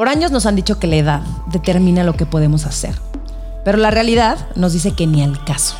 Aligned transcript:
Por 0.00 0.08
años 0.08 0.30
nos 0.30 0.46
han 0.46 0.56
dicho 0.56 0.78
que 0.78 0.86
la 0.86 0.96
edad 0.96 1.20
determina 1.48 2.04
lo 2.04 2.14
que 2.14 2.24
podemos 2.24 2.64
hacer, 2.64 2.94
pero 3.66 3.76
la 3.76 3.90
realidad 3.90 4.48
nos 4.54 4.72
dice 4.72 4.92
que 4.92 5.06
ni 5.06 5.22
al 5.22 5.44
caso. 5.44 5.76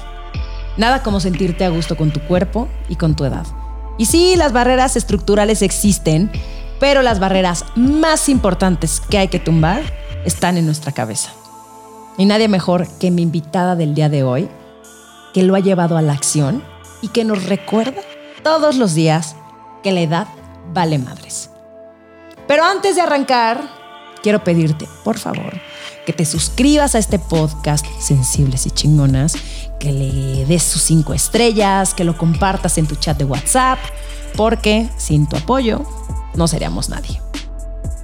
Nada 0.76 1.02
como 1.02 1.20
sentirte 1.20 1.64
a 1.64 1.70
gusto 1.70 1.96
con 1.96 2.12
tu 2.12 2.20
cuerpo 2.20 2.68
y 2.91 2.96
con 2.96 3.17
tu 3.17 3.25
edad. 3.25 3.46
Y 3.96 4.04
sí, 4.04 4.36
las 4.36 4.52
barreras 4.52 4.94
estructurales 4.94 5.62
existen, 5.62 6.30
pero 6.78 7.00
las 7.00 7.18
barreras 7.18 7.64
más 7.76 8.29
importantes 8.29 9.00
que 9.00 9.16
hay 9.16 9.29
que 9.29 9.38
tumbar 9.38 9.80
están 10.27 10.59
en 10.59 10.66
nuestra 10.66 10.93
cabeza. 10.93 11.30
Y 12.18 12.27
nadie 12.27 12.48
mejor 12.48 12.87
que 12.98 13.11
mi 13.11 13.23
invitada 13.23 13.75
del 13.75 13.95
día 13.95 14.11
de 14.11 14.23
hoy, 14.23 14.50
que 15.32 15.45
lo 15.45 15.55
ha 15.55 15.61
llevado 15.61 15.96
a 15.96 16.02
la 16.02 16.12
acción 16.12 16.62
y 17.00 17.09
que 17.09 17.25
nos 17.25 17.46
recuerda 17.46 18.02
todos 18.43 18.77
los 18.77 18.93
días 18.93 19.34
que 19.82 19.93
la 19.93 20.02
edad 20.02 20.27
vale 20.75 20.98
madres. 20.98 21.48
Pero 22.46 22.64
antes 22.64 22.96
de 22.96 23.00
arrancar, 23.00 23.79
quiero 24.23 24.45
pedirte, 24.45 24.89
por 25.05 25.18
favor, 25.18 25.52
que 26.07 26.12
te 26.12 26.24
suscribas 26.24 26.95
a 26.95 26.98
este 26.98 27.19
podcast 27.19 27.84
Sensibles 27.98 28.66
y 28.66 28.70
Chingonas, 28.70 29.34
que 29.78 29.92
le 29.92 30.45
des 30.47 30.62
sus 30.62 30.83
cinco 30.83 31.15
estrellas, 31.15 31.95
que 31.95 32.05
lo 32.05 32.16
compartas 32.16 32.78
en 32.78 32.87
tu 32.87 32.97
chat 32.97 33.16
de 33.16 33.25
WhatsApp, 33.25 33.78
porque 34.37 34.88
sin 34.97 35.28
tu 35.28 35.37
apoyo 35.37 35.84
no 36.34 36.48
seríamos 36.48 36.88
nadie. 36.88 37.20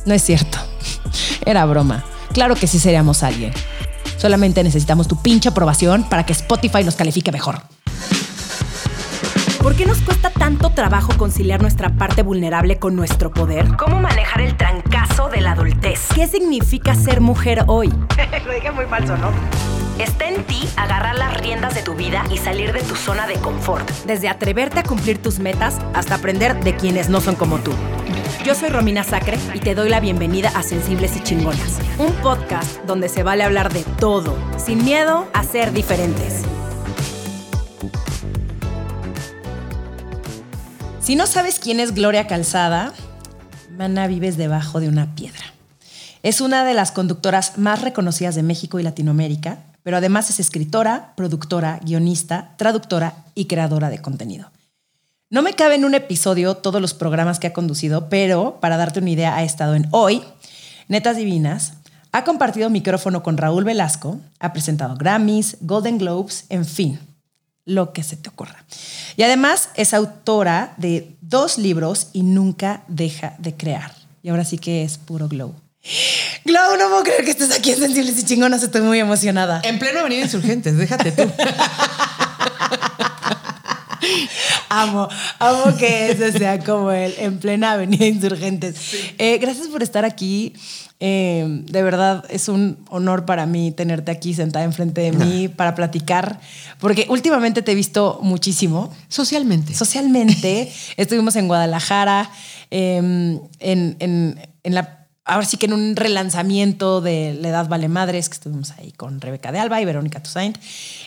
No 0.04 0.14
es 0.14 0.22
cierto, 0.22 0.58
era 1.44 1.64
broma. 1.64 2.04
Claro 2.32 2.54
que 2.54 2.66
sí 2.66 2.78
seríamos 2.78 3.22
alguien. 3.22 3.52
Solamente 4.18 4.62
necesitamos 4.64 5.08
tu 5.08 5.20
pinche 5.20 5.48
aprobación 5.48 6.04
para 6.04 6.24
que 6.24 6.32
Spotify 6.32 6.84
nos 6.84 6.96
califique 6.96 7.32
mejor. 7.32 7.60
¿Por 9.66 9.74
qué 9.74 9.84
nos 9.84 9.98
cuesta 9.98 10.30
tanto 10.30 10.70
trabajo 10.70 11.12
conciliar 11.18 11.60
nuestra 11.60 11.88
parte 11.88 12.22
vulnerable 12.22 12.78
con 12.78 12.94
nuestro 12.94 13.32
poder? 13.32 13.66
¿Cómo 13.76 13.98
manejar 13.98 14.40
el 14.42 14.56
trancazo 14.56 15.28
de 15.28 15.40
la 15.40 15.50
adultez? 15.50 16.06
¿Qué 16.14 16.28
significa 16.28 16.94
ser 16.94 17.20
mujer 17.20 17.64
hoy? 17.66 17.88
Lo 18.46 18.52
dije 18.52 18.70
muy 18.70 18.84
falso, 18.84 19.16
¿no? 19.16 19.32
Está 19.98 20.28
en 20.28 20.44
ti 20.44 20.68
agarrar 20.76 21.16
las 21.16 21.36
riendas 21.40 21.74
de 21.74 21.82
tu 21.82 21.94
vida 21.96 22.22
y 22.30 22.38
salir 22.38 22.72
de 22.72 22.82
tu 22.82 22.94
zona 22.94 23.26
de 23.26 23.34
confort. 23.40 23.90
Desde 24.06 24.28
atreverte 24.28 24.78
a 24.78 24.82
cumplir 24.84 25.20
tus 25.20 25.40
metas 25.40 25.80
hasta 25.94 26.14
aprender 26.14 26.62
de 26.62 26.76
quienes 26.76 27.08
no 27.08 27.20
son 27.20 27.34
como 27.34 27.58
tú. 27.58 27.72
Yo 28.44 28.54
soy 28.54 28.68
Romina 28.68 29.02
Sacre 29.02 29.36
y 29.52 29.58
te 29.58 29.74
doy 29.74 29.88
la 29.88 29.98
bienvenida 29.98 30.52
a 30.54 30.62
Sensibles 30.62 31.16
y 31.16 31.24
Chingonas, 31.24 31.80
un 31.98 32.12
podcast 32.22 32.84
donde 32.84 33.08
se 33.08 33.24
vale 33.24 33.42
hablar 33.42 33.72
de 33.72 33.82
todo, 33.98 34.38
sin 34.58 34.84
miedo 34.84 35.26
a 35.32 35.42
ser 35.42 35.72
diferentes. 35.72 36.44
Si 41.06 41.14
no 41.14 41.28
sabes 41.28 41.60
quién 41.60 41.78
es 41.78 41.94
Gloria 41.94 42.26
Calzada, 42.26 42.92
mana 43.78 44.08
vives 44.08 44.36
debajo 44.36 44.80
de 44.80 44.88
una 44.88 45.14
piedra. 45.14 45.54
Es 46.24 46.40
una 46.40 46.64
de 46.64 46.74
las 46.74 46.90
conductoras 46.90 47.58
más 47.58 47.80
reconocidas 47.80 48.34
de 48.34 48.42
México 48.42 48.80
y 48.80 48.82
Latinoamérica, 48.82 49.66
pero 49.84 49.98
además 49.98 50.30
es 50.30 50.40
escritora, 50.40 51.14
productora, 51.16 51.78
guionista, 51.84 52.54
traductora 52.56 53.24
y 53.36 53.44
creadora 53.44 53.88
de 53.88 54.02
contenido. 54.02 54.50
No 55.30 55.42
me 55.42 55.52
cabe 55.52 55.76
en 55.76 55.84
un 55.84 55.94
episodio 55.94 56.56
todos 56.56 56.80
los 56.80 56.92
programas 56.92 57.38
que 57.38 57.46
ha 57.46 57.52
conducido, 57.52 58.08
pero 58.08 58.58
para 58.58 58.76
darte 58.76 58.98
una 58.98 59.10
idea, 59.10 59.36
ha 59.36 59.44
estado 59.44 59.76
en 59.76 59.86
Hoy, 59.92 60.24
Netas 60.88 61.18
Divinas, 61.18 61.74
ha 62.10 62.24
compartido 62.24 62.68
micrófono 62.68 63.22
con 63.22 63.36
Raúl 63.36 63.62
Velasco, 63.62 64.18
ha 64.40 64.52
presentado 64.52 64.96
Grammys, 64.96 65.58
Golden 65.60 65.98
Globes, 65.98 66.46
en 66.48 66.64
fin, 66.64 66.98
lo 67.66 67.92
que 67.92 68.02
se 68.02 68.16
te 68.16 68.30
ocurra. 68.30 68.64
Y 69.16 69.22
además 69.24 69.68
es 69.74 69.92
autora 69.92 70.72
de 70.78 71.16
dos 71.20 71.58
libros 71.58 72.08
y 72.14 72.22
nunca 72.22 72.84
deja 72.88 73.34
de 73.38 73.54
crear. 73.54 73.92
Y 74.22 74.30
ahora 74.30 74.44
sí 74.44 74.56
que 74.56 74.82
es 74.82 74.96
puro 74.96 75.28
glow. 75.28 75.54
Glow, 76.44 76.76
no 76.78 76.88
puedo 76.88 77.02
creer 77.02 77.24
que 77.24 77.30
estés 77.32 77.52
aquí 77.52 77.72
en 77.72 77.78
Sensibles 77.78 78.18
y 78.18 78.24
Chingonas. 78.24 78.62
Estoy 78.62 78.80
muy 78.80 78.98
emocionada. 78.98 79.60
En 79.64 79.78
pleno 79.78 80.00
Avenida 80.00 80.22
Insurgentes, 80.22 80.76
déjate 80.78 81.12
tú. 81.12 81.30
amo, 84.68 85.08
amo 85.38 85.76
que 85.76 86.10
ese 86.10 86.32
sea 86.32 86.58
como 86.62 86.90
el 86.90 87.14
en 87.18 87.38
plena 87.38 87.72
Avenida 87.72 88.06
Insurgentes. 88.06 88.76
Eh, 89.18 89.38
gracias 89.38 89.68
por 89.68 89.82
estar 89.82 90.04
aquí. 90.04 90.54
Eh, 90.98 91.44
de 91.46 91.82
verdad 91.82 92.24
es 92.30 92.48
un 92.48 92.78
honor 92.88 93.26
para 93.26 93.44
mí 93.44 93.70
tenerte 93.70 94.10
aquí 94.10 94.32
sentada 94.32 94.64
enfrente 94.64 95.02
de 95.02 95.12
mí 95.12 95.48
para 95.56 95.74
platicar, 95.74 96.40
porque 96.80 97.06
últimamente 97.08 97.62
te 97.62 97.72
he 97.72 97.74
visto 97.74 98.18
muchísimo. 98.22 98.92
Socialmente. 99.08 99.74
Socialmente. 99.74 100.72
Estuvimos 100.96 101.36
en 101.36 101.48
Guadalajara, 101.48 102.30
em, 102.70 103.40
en, 103.60 103.96
en, 103.98 104.40
en 104.62 104.74
la 104.74 105.06
ahora 105.26 105.44
sí 105.44 105.56
que 105.56 105.66
en 105.66 105.72
un 105.72 105.96
relanzamiento 105.96 107.00
de 107.00 107.36
La 107.40 107.48
Edad 107.48 107.68
Vale 107.68 107.88
Madres, 107.88 108.28
que 108.28 108.34
estuvimos 108.34 108.70
ahí 108.78 108.92
con 108.92 109.20
Rebeca 109.20 109.52
de 109.52 109.58
Alba 109.58 109.80
y 109.82 109.84
Verónica 109.84 110.22
Toussaint. 110.22 110.56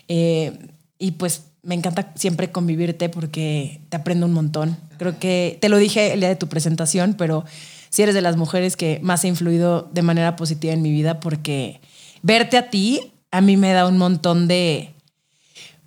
Eh, 0.08 0.60
y 1.00 1.12
pues 1.12 1.44
me 1.64 1.76
encanta 1.76 2.12
siempre 2.16 2.52
convivirte 2.52 3.10
porque 3.10 3.82
te 3.90 3.98
aprendo 3.98 4.26
un 4.26 4.34
montón. 4.34 4.78
Creo 4.98 5.18
que 5.18 5.58
te 5.62 5.70
lo 5.70 5.78
dije 5.78 6.14
el 6.14 6.20
día 6.20 6.30
de 6.30 6.36
tu 6.36 6.48
presentación, 6.48 7.16
pero 7.18 7.46
si 7.90 8.02
eres 8.04 8.16
de 8.16 8.22
las 8.22 8.38
mujeres 8.38 8.76
que 8.76 9.00
más 9.02 9.24
ha 9.24 9.28
influido 9.28 9.90
de 9.92 10.02
manera 10.02 10.36
positiva 10.36 10.74
en 10.74 10.82
mi 10.82 10.92
vida 10.92 11.20
porque 11.20 11.82
verte 12.22 12.58
a 12.58 12.70
ti 12.70 13.14
a 13.32 13.42
mí 13.42 13.58
me 13.58 13.74
da 13.74 13.88
un 13.88 13.98
montón 13.98 14.48
de, 14.48 14.94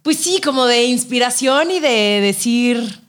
pues 0.03 0.17
sí, 0.17 0.41
como 0.43 0.67
de 0.67 0.85
inspiración 0.85 1.71
y 1.71 1.81
de 1.81 2.21
decir 2.21 3.01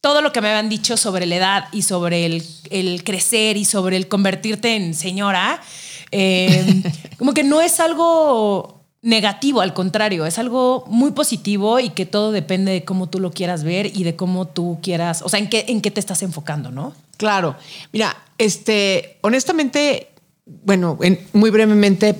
todo 0.00 0.20
lo 0.20 0.32
que 0.32 0.40
me 0.40 0.48
habían 0.48 0.68
dicho 0.68 0.96
sobre 0.96 1.24
la 1.24 1.36
edad 1.36 1.68
y 1.72 1.82
sobre 1.82 2.26
el, 2.26 3.04
crecer 3.04 3.56
y 3.56 3.64
sobre 3.64 3.96
el 3.96 4.08
convertirte 4.08 4.76
en 4.76 4.94
señora, 4.94 5.62
eh, 6.10 6.82
como 7.18 7.32
que 7.32 7.42
no 7.42 7.60
es 7.60 7.80
algo 7.80 8.83
negativo, 9.04 9.60
al 9.60 9.74
contrario, 9.74 10.24
es 10.24 10.38
algo 10.38 10.84
muy 10.88 11.12
positivo 11.12 11.78
y 11.78 11.90
que 11.90 12.06
todo 12.06 12.32
depende 12.32 12.72
de 12.72 12.84
cómo 12.84 13.08
tú 13.08 13.20
lo 13.20 13.30
quieras 13.30 13.62
ver 13.62 13.86
y 13.86 14.02
de 14.02 14.16
cómo 14.16 14.46
tú 14.46 14.78
quieras, 14.82 15.20
o 15.22 15.28
sea, 15.28 15.38
en 15.38 15.48
qué, 15.48 15.66
en 15.68 15.82
qué 15.82 15.90
te 15.90 16.00
estás 16.00 16.22
enfocando, 16.22 16.70
¿no? 16.70 16.94
Claro. 17.18 17.54
Mira, 17.92 18.16
este, 18.38 19.18
honestamente, 19.20 20.08
bueno, 20.64 20.98
muy 21.34 21.50
brevemente, 21.50 22.16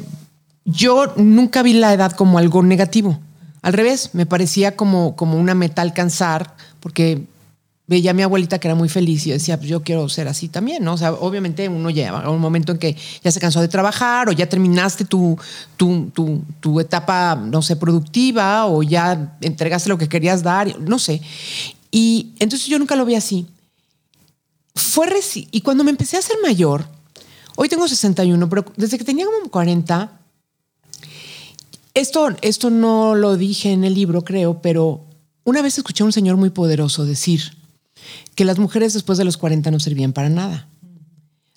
yo 0.67 1.13
nunca 1.17 1.63
vi 1.63 1.73
la 1.73 1.93
edad 1.93 2.13
como 2.13 2.39
algo 2.39 2.63
negativo. 2.63 3.19
Al 3.63 3.73
revés, 3.73 4.11
me 4.13 4.27
parecía 4.27 4.77
como, 4.77 5.17
como 5.17 5.39
una 5.39 5.55
meta 5.55 5.81
alcanzar, 5.81 6.55
porque 6.81 7.23
veía 7.87 8.13
a 8.13 8.15
mi 8.15 8.23
abuelita 8.23 8.59
que 8.59 8.69
era 8.69 8.75
muy 8.75 8.89
feliz 8.89 9.27
y 9.27 9.31
decía, 9.31 9.59
pues 9.59 9.69
yo 9.69 9.83
quiero 9.83 10.09
ser 10.09 10.27
así 10.29 10.49
también, 10.49 10.83
¿no? 10.83 10.95
O 10.95 10.97
sea, 10.97 11.13
obviamente 11.13 11.69
uno 11.69 11.91
llega 11.91 12.19
a 12.19 12.31
un 12.31 12.41
momento 12.41 12.73
en 12.73 12.79
que 12.79 12.97
ya 13.23 13.31
se 13.31 13.41
cansó 13.41 13.61
de 13.61 13.69
trabajar 13.69 14.29
o 14.29 14.33
ya 14.33 14.49
terminaste 14.49 15.05
tu, 15.05 15.39
tu, 15.77 16.11
tu, 16.61 16.81
etapa, 16.81 17.37
no 17.37 17.61
sé, 17.61 17.77
productiva 17.77 18.67
o 18.67 18.83
ya 18.83 19.37
entregaste 19.41 19.91
lo 19.91 19.99
que 19.99 20.09
querías 20.09 20.43
dar, 20.43 20.79
no 20.81 20.99
sé. 20.99 21.21
Y 21.91 22.33
entonces 22.39 22.67
yo 22.69 22.79
nunca 22.79 22.97
lo 22.97 23.05
vi 23.05 23.17
así. 23.17 23.47
Fue 24.75 25.07
y 25.51 25.61
cuando 25.61 25.85
me 25.85 25.91
empecé 25.91 26.17
a 26.17 26.23
ser 26.23 26.37
mayor, 26.43 26.85
hoy 27.55 27.69
tengo 27.69 27.87
61, 27.87 28.49
pero 28.49 28.65
desde 28.77 28.99
que 28.99 29.05
tenía 29.05 29.27
como 29.27 29.51
40, 29.51 30.21
esto, 31.95 32.29
esto 32.41 32.71
no 32.71 33.15
lo 33.15 33.37
dije 33.37 33.71
en 33.71 33.85
el 33.85 33.95
libro, 33.95 34.25
creo, 34.25 34.61
pero 34.61 35.05
una 35.45 35.63
vez 35.63 35.79
escuché 35.79 36.03
a 36.03 36.07
un 36.07 36.13
señor 36.13 36.37
muy 36.37 36.51
poderoso 36.51 37.05
decir, 37.05 37.53
que 38.35 38.45
las 38.45 38.59
mujeres 38.59 38.93
después 38.93 39.19
de 39.19 39.25
los 39.25 39.37
40 39.37 39.71
no 39.71 39.81
servían 39.81 40.13
para 40.13 40.29
nada. 40.29 40.69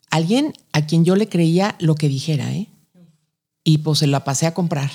Alguien 0.09 0.53
a 0.71 0.85
quien 0.85 1.05
yo 1.05 1.15
le 1.15 1.27
creía 1.27 1.75
lo 1.79 1.95
que 1.95 2.07
dijera, 2.07 2.51
¿eh? 2.51 2.67
Y 3.63 3.79
pues 3.79 3.99
se 3.99 4.07
la 4.07 4.23
pasé 4.23 4.47
a 4.47 4.53
comprar. 4.53 4.89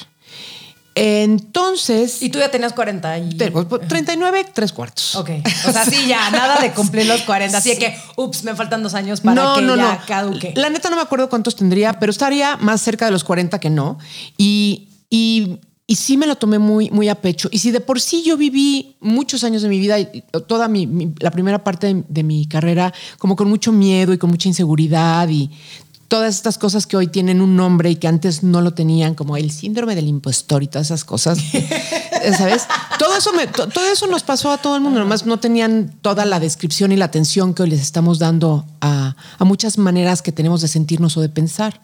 Entonces. 0.95 2.23
Y 2.23 2.29
tú 2.29 2.39
ya 2.39 2.51
tenías 2.51 2.73
40 2.73 3.19
y. 3.19 3.35
39, 3.35 4.47
tres 4.53 4.73
cuartos. 4.73 5.15
Ok. 5.17 5.31
O 5.69 5.73
sea, 5.73 5.85
sí, 5.85 6.07
ya, 6.07 6.31
nada 6.31 6.61
de 6.61 6.73
cumplir 6.73 7.07
los 7.07 7.23
40. 7.23 7.57
Así 7.57 7.79
que, 7.79 7.97
ups, 8.17 8.45
me 8.45 8.55
faltan 8.55 8.83
dos 8.83 8.95
años 8.95 9.21
para 9.21 9.55
que 9.55 9.67
ya 9.67 10.05
caduque. 10.07 10.53
La 10.57 10.71
neta 10.71 10.91
no 10.91 10.97
me 10.97 11.03
acuerdo 11.03 11.29
cuántos 11.29 11.57
tendría, 11.57 11.95
pero 11.95 12.11
estaría 12.11 12.57
más 12.57 12.83
cerca 12.83 13.07
de 13.07 13.11
los 13.11 13.25
40 13.25 13.59
que 13.59 13.71
no. 13.71 13.99
Y, 14.37 14.89
y 15.09 15.61
y 15.87 15.97
sí 15.97 16.17
me 16.17 16.27
lo 16.27 16.37
tomé 16.37 16.59
muy, 16.59 16.91
muy 16.91 17.09
a 17.09 17.17
pecho. 17.17 17.49
Y 17.51 17.59
si 17.59 17.71
de 17.71 17.81
por 17.81 18.01
sí 18.01 18.23
yo 18.23 18.37
viví 18.37 18.97
muchos 19.01 19.45
años 19.45 19.63
de 19.63 19.69
mi 19.69 19.79
vida, 19.79 19.97
toda 20.47 20.69
mi, 20.69 21.13
la 21.19 21.31
primera 21.31 21.65
parte 21.65 22.05
de, 22.09 22.23
mi 22.23 22.47
carrera, 22.47 22.95
como 23.19 23.37
con 23.37 23.49
mucho 23.49 23.73
miedo 23.73 24.13
y 24.13 24.19
con 24.19 24.31
mucha 24.31 24.49
inseguridad 24.49 25.29
y 25.29 25.51
todas 26.07 26.35
estas 26.35 26.59
cosas 26.59 26.87
que 26.87 26.97
hoy 26.97 27.09
tienen 27.09 27.41
un 27.41 27.57
nombre 27.57 27.91
y 27.91 27.97
que 27.97 28.07
antes 28.07 28.43
no 28.43 28.61
lo 28.61 28.75
tenían, 28.75 29.15
como 29.15 29.37
el 29.37 29.51
síndrome 29.51 29.95
del 29.95 30.09
impostor 30.09 30.63
y 30.63 30.67
todas 30.67 30.89
esas 30.89 31.05
cosas, 31.05 31.39
¿sabes? 32.39 32.65
Todo 32.99 33.17
eso, 33.17 33.33
me, 33.33 33.47
todo 33.47 33.91
eso 33.91 34.07
nos 34.07 34.23
pasó 34.23 34.51
a 34.51 34.59
todo 34.59 34.77
el 34.77 34.83
mundo, 34.83 35.01
nomás 35.01 35.27
no 35.27 35.41
tenían 35.41 35.97
toda 36.03 36.27
la 36.27 36.39
descripción 36.39 36.93
y 36.93 36.97
la 36.97 37.07
atención 37.07 37.55
que 37.55 37.63
hoy 37.63 37.71
les 37.71 37.81
estamos 37.81 38.19
dando 38.19 38.67
a, 38.83 39.17
a 39.39 39.45
muchas 39.45 39.79
maneras 39.79 40.21
que 40.21 40.33
tenemos 40.33 40.61
de 40.61 40.69
sentirnos 40.69 41.17
o 41.17 41.23
de 41.23 41.31
pensar. 41.31 41.81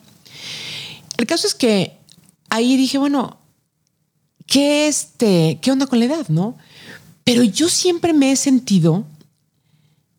El 1.17 1.25
caso 1.25 1.47
es 1.47 1.55
que 1.55 1.99
ahí 2.49 2.77
dije, 2.77 2.99
bueno, 2.99 3.38
¿qué, 4.49 4.87
este, 4.87 5.59
¿qué 5.61 5.71
onda 5.71 5.87
con 5.87 5.99
la 5.99 6.05
edad? 6.05 6.27
¿No? 6.27 6.57
Pero 7.23 7.43
yo 7.43 7.69
siempre 7.69 8.11
me 8.11 8.31
he 8.31 8.35
sentido 8.35 9.05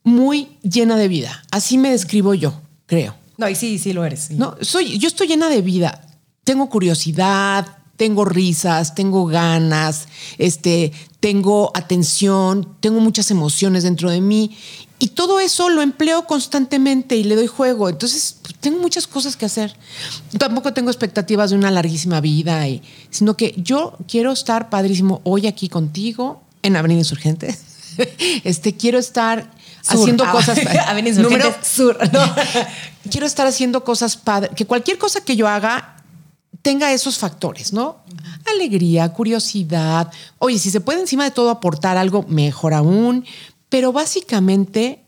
muy 0.04 0.56
llena 0.62 0.96
de 0.96 1.08
vida. 1.08 1.42
Así 1.50 1.76
me 1.76 1.90
describo 1.90 2.32
yo, 2.34 2.54
creo. 2.86 3.14
No, 3.36 3.48
y 3.48 3.54
sí, 3.54 3.78
sí 3.78 3.92
lo 3.92 4.04
eres. 4.04 4.30
No, 4.30 4.56
soy, 4.60 4.98
yo 4.98 5.08
estoy 5.08 5.26
llena 5.26 5.48
de 5.48 5.60
vida. 5.60 6.06
Tengo 6.44 6.68
curiosidad, 6.68 7.78
tengo 7.96 8.24
risas, 8.24 8.94
tengo 8.94 9.26
ganas, 9.26 10.08
este, 10.38 10.92
tengo 11.20 11.70
atención, 11.74 12.76
tengo 12.80 13.00
muchas 13.00 13.30
emociones 13.30 13.82
dentro 13.82 14.10
de 14.10 14.20
mí 14.20 14.56
y 15.00 15.08
todo 15.08 15.40
eso 15.40 15.68
lo 15.68 15.82
empleo 15.82 16.26
constantemente 16.26 17.16
y 17.16 17.24
le 17.24 17.34
doy 17.34 17.48
juego. 17.48 17.88
Entonces, 17.88 18.36
pues, 18.42 18.54
tengo 18.60 18.78
muchas 18.80 19.06
cosas 19.08 19.34
que 19.36 19.46
hacer. 19.46 19.74
Tampoco 20.38 20.72
tengo 20.72 20.90
expectativas 20.90 21.50
de 21.50 21.56
una 21.56 21.70
larguísima 21.72 22.20
vida, 22.20 22.68
y, 22.68 22.82
sino 23.10 23.36
que 23.36 23.54
yo 23.56 23.96
quiero 24.06 24.30
estar 24.30 24.70
padrísimo 24.70 25.20
hoy 25.24 25.46
aquí 25.48 25.68
contigo 25.68 26.42
en 26.62 26.76
Avenida 26.76 26.98
Insurgente. 27.00 27.58
Este, 28.44 28.76
quiero 28.76 28.98
estar 28.98 29.50
haciendo 29.86 30.24
Ah, 30.24 30.30
cosas. 30.32 30.58
Avenida 30.86 31.16
Insurgente 31.16 31.44
Número- 31.48 31.64
Sur. 31.64 31.98
No, 32.12 32.34
quiero 33.10 33.26
estar 33.26 33.46
haciendo 33.46 33.82
cosas 33.84 34.16
padres. 34.16 34.52
Que 34.54 34.64
cualquier 34.64 34.96
cosa 34.96 35.22
que 35.22 35.34
yo 35.36 35.48
haga 35.48 35.96
tenga 36.62 36.92
esos 36.92 37.18
factores, 37.18 37.72
¿no? 37.72 37.98
Alegría, 38.54 39.08
curiosidad. 39.12 40.10
Oye, 40.38 40.58
si 40.58 40.70
se 40.70 40.80
puede 40.80 41.00
encima 41.00 41.24
de 41.24 41.30
todo 41.30 41.50
aportar 41.50 41.96
algo, 41.98 42.24
mejor 42.28 42.74
aún. 42.74 43.24
Pero 43.70 43.92
básicamente, 43.92 45.04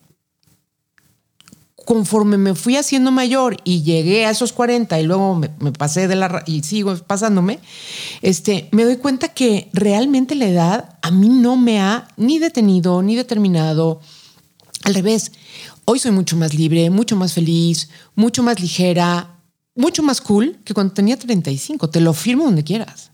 conforme 1.84 2.38
me 2.38 2.54
fui 2.54 2.76
haciendo 2.76 3.10
mayor 3.10 3.56
y 3.64 3.82
llegué 3.82 4.24
a 4.24 4.30
esos 4.30 4.52
40 4.52 5.00
y 5.00 5.04
luego 5.04 5.34
me, 5.34 5.72
pasé 5.72 6.08
de 6.08 6.16
la 6.16 6.42
y 6.46 6.62
sigo 6.62 6.96
pasándome, 6.96 7.58
este, 8.22 8.68
me 8.70 8.84
doy 8.84 8.96
cuenta 8.96 9.28
que 9.28 9.68
realmente 9.72 10.34
la 10.34 10.46
edad 10.46 10.98
a 11.02 11.10
mí 11.10 11.28
no 11.28 11.56
me 11.56 11.80
ha 11.80 12.08
ni 12.16 12.38
detenido 12.38 13.02
ni 13.02 13.16
determinado. 13.16 14.00
Al 14.84 14.94
revés, 14.94 15.32
hoy 15.84 15.98
soy 15.98 16.12
mucho 16.12 16.36
más 16.36 16.54
libre, 16.54 16.88
mucho 16.88 17.16
más 17.16 17.32
feliz, 17.32 17.90
mucho 18.14 18.42
más 18.42 18.60
ligera, 18.60 19.38
mucho 19.74 20.02
más 20.02 20.20
cool 20.20 20.58
que 20.64 20.74
cuando 20.74 20.94
tenía 20.94 21.18
35. 21.18 21.90
Te 21.90 22.00
lo 22.00 22.12
firmo 22.12 22.44
donde 22.44 22.64
quieras. 22.64 23.10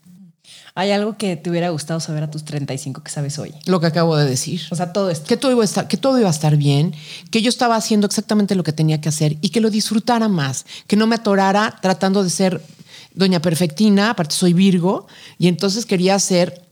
¿Hay 0.78 0.92
algo 0.92 1.16
que 1.16 1.34
te 1.34 1.50
hubiera 1.50 1.70
gustado 1.70 1.98
saber 1.98 2.22
a 2.22 2.30
tus 2.30 2.44
35 2.44 3.02
que 3.02 3.10
sabes 3.10 3.36
hoy? 3.40 3.52
Lo 3.66 3.80
que 3.80 3.88
acabo 3.88 4.16
de 4.16 4.30
decir. 4.30 4.62
O 4.70 4.76
sea, 4.76 4.92
todo 4.92 5.10
esto. 5.10 5.26
que 5.26 5.36
todo 5.36 5.50
iba 5.50 5.62
a 5.62 5.64
estar, 5.64 5.88
que 5.88 5.96
todo 5.96 6.20
iba 6.20 6.28
a 6.28 6.30
estar 6.30 6.56
bien, 6.56 6.94
que 7.32 7.42
yo 7.42 7.48
estaba 7.48 7.75
haciendo 7.75 8.06
exactamente 8.06 8.54
lo 8.54 8.62
que 8.62 8.72
tenía 8.72 9.00
que 9.00 9.08
hacer 9.08 9.38
y 9.40 9.48
que 9.48 9.60
lo 9.60 9.70
disfrutara 9.70 10.28
más, 10.28 10.66
que 10.86 10.94
no 10.94 11.08
me 11.08 11.16
atorara 11.16 11.76
tratando 11.82 12.22
de 12.22 12.30
ser 12.30 12.62
doña 13.12 13.42
perfectina, 13.42 14.10
aparte 14.10 14.36
soy 14.36 14.52
Virgo, 14.52 15.08
y 15.36 15.48
entonces 15.48 15.84
quería 15.84 16.16
ser 16.20 16.62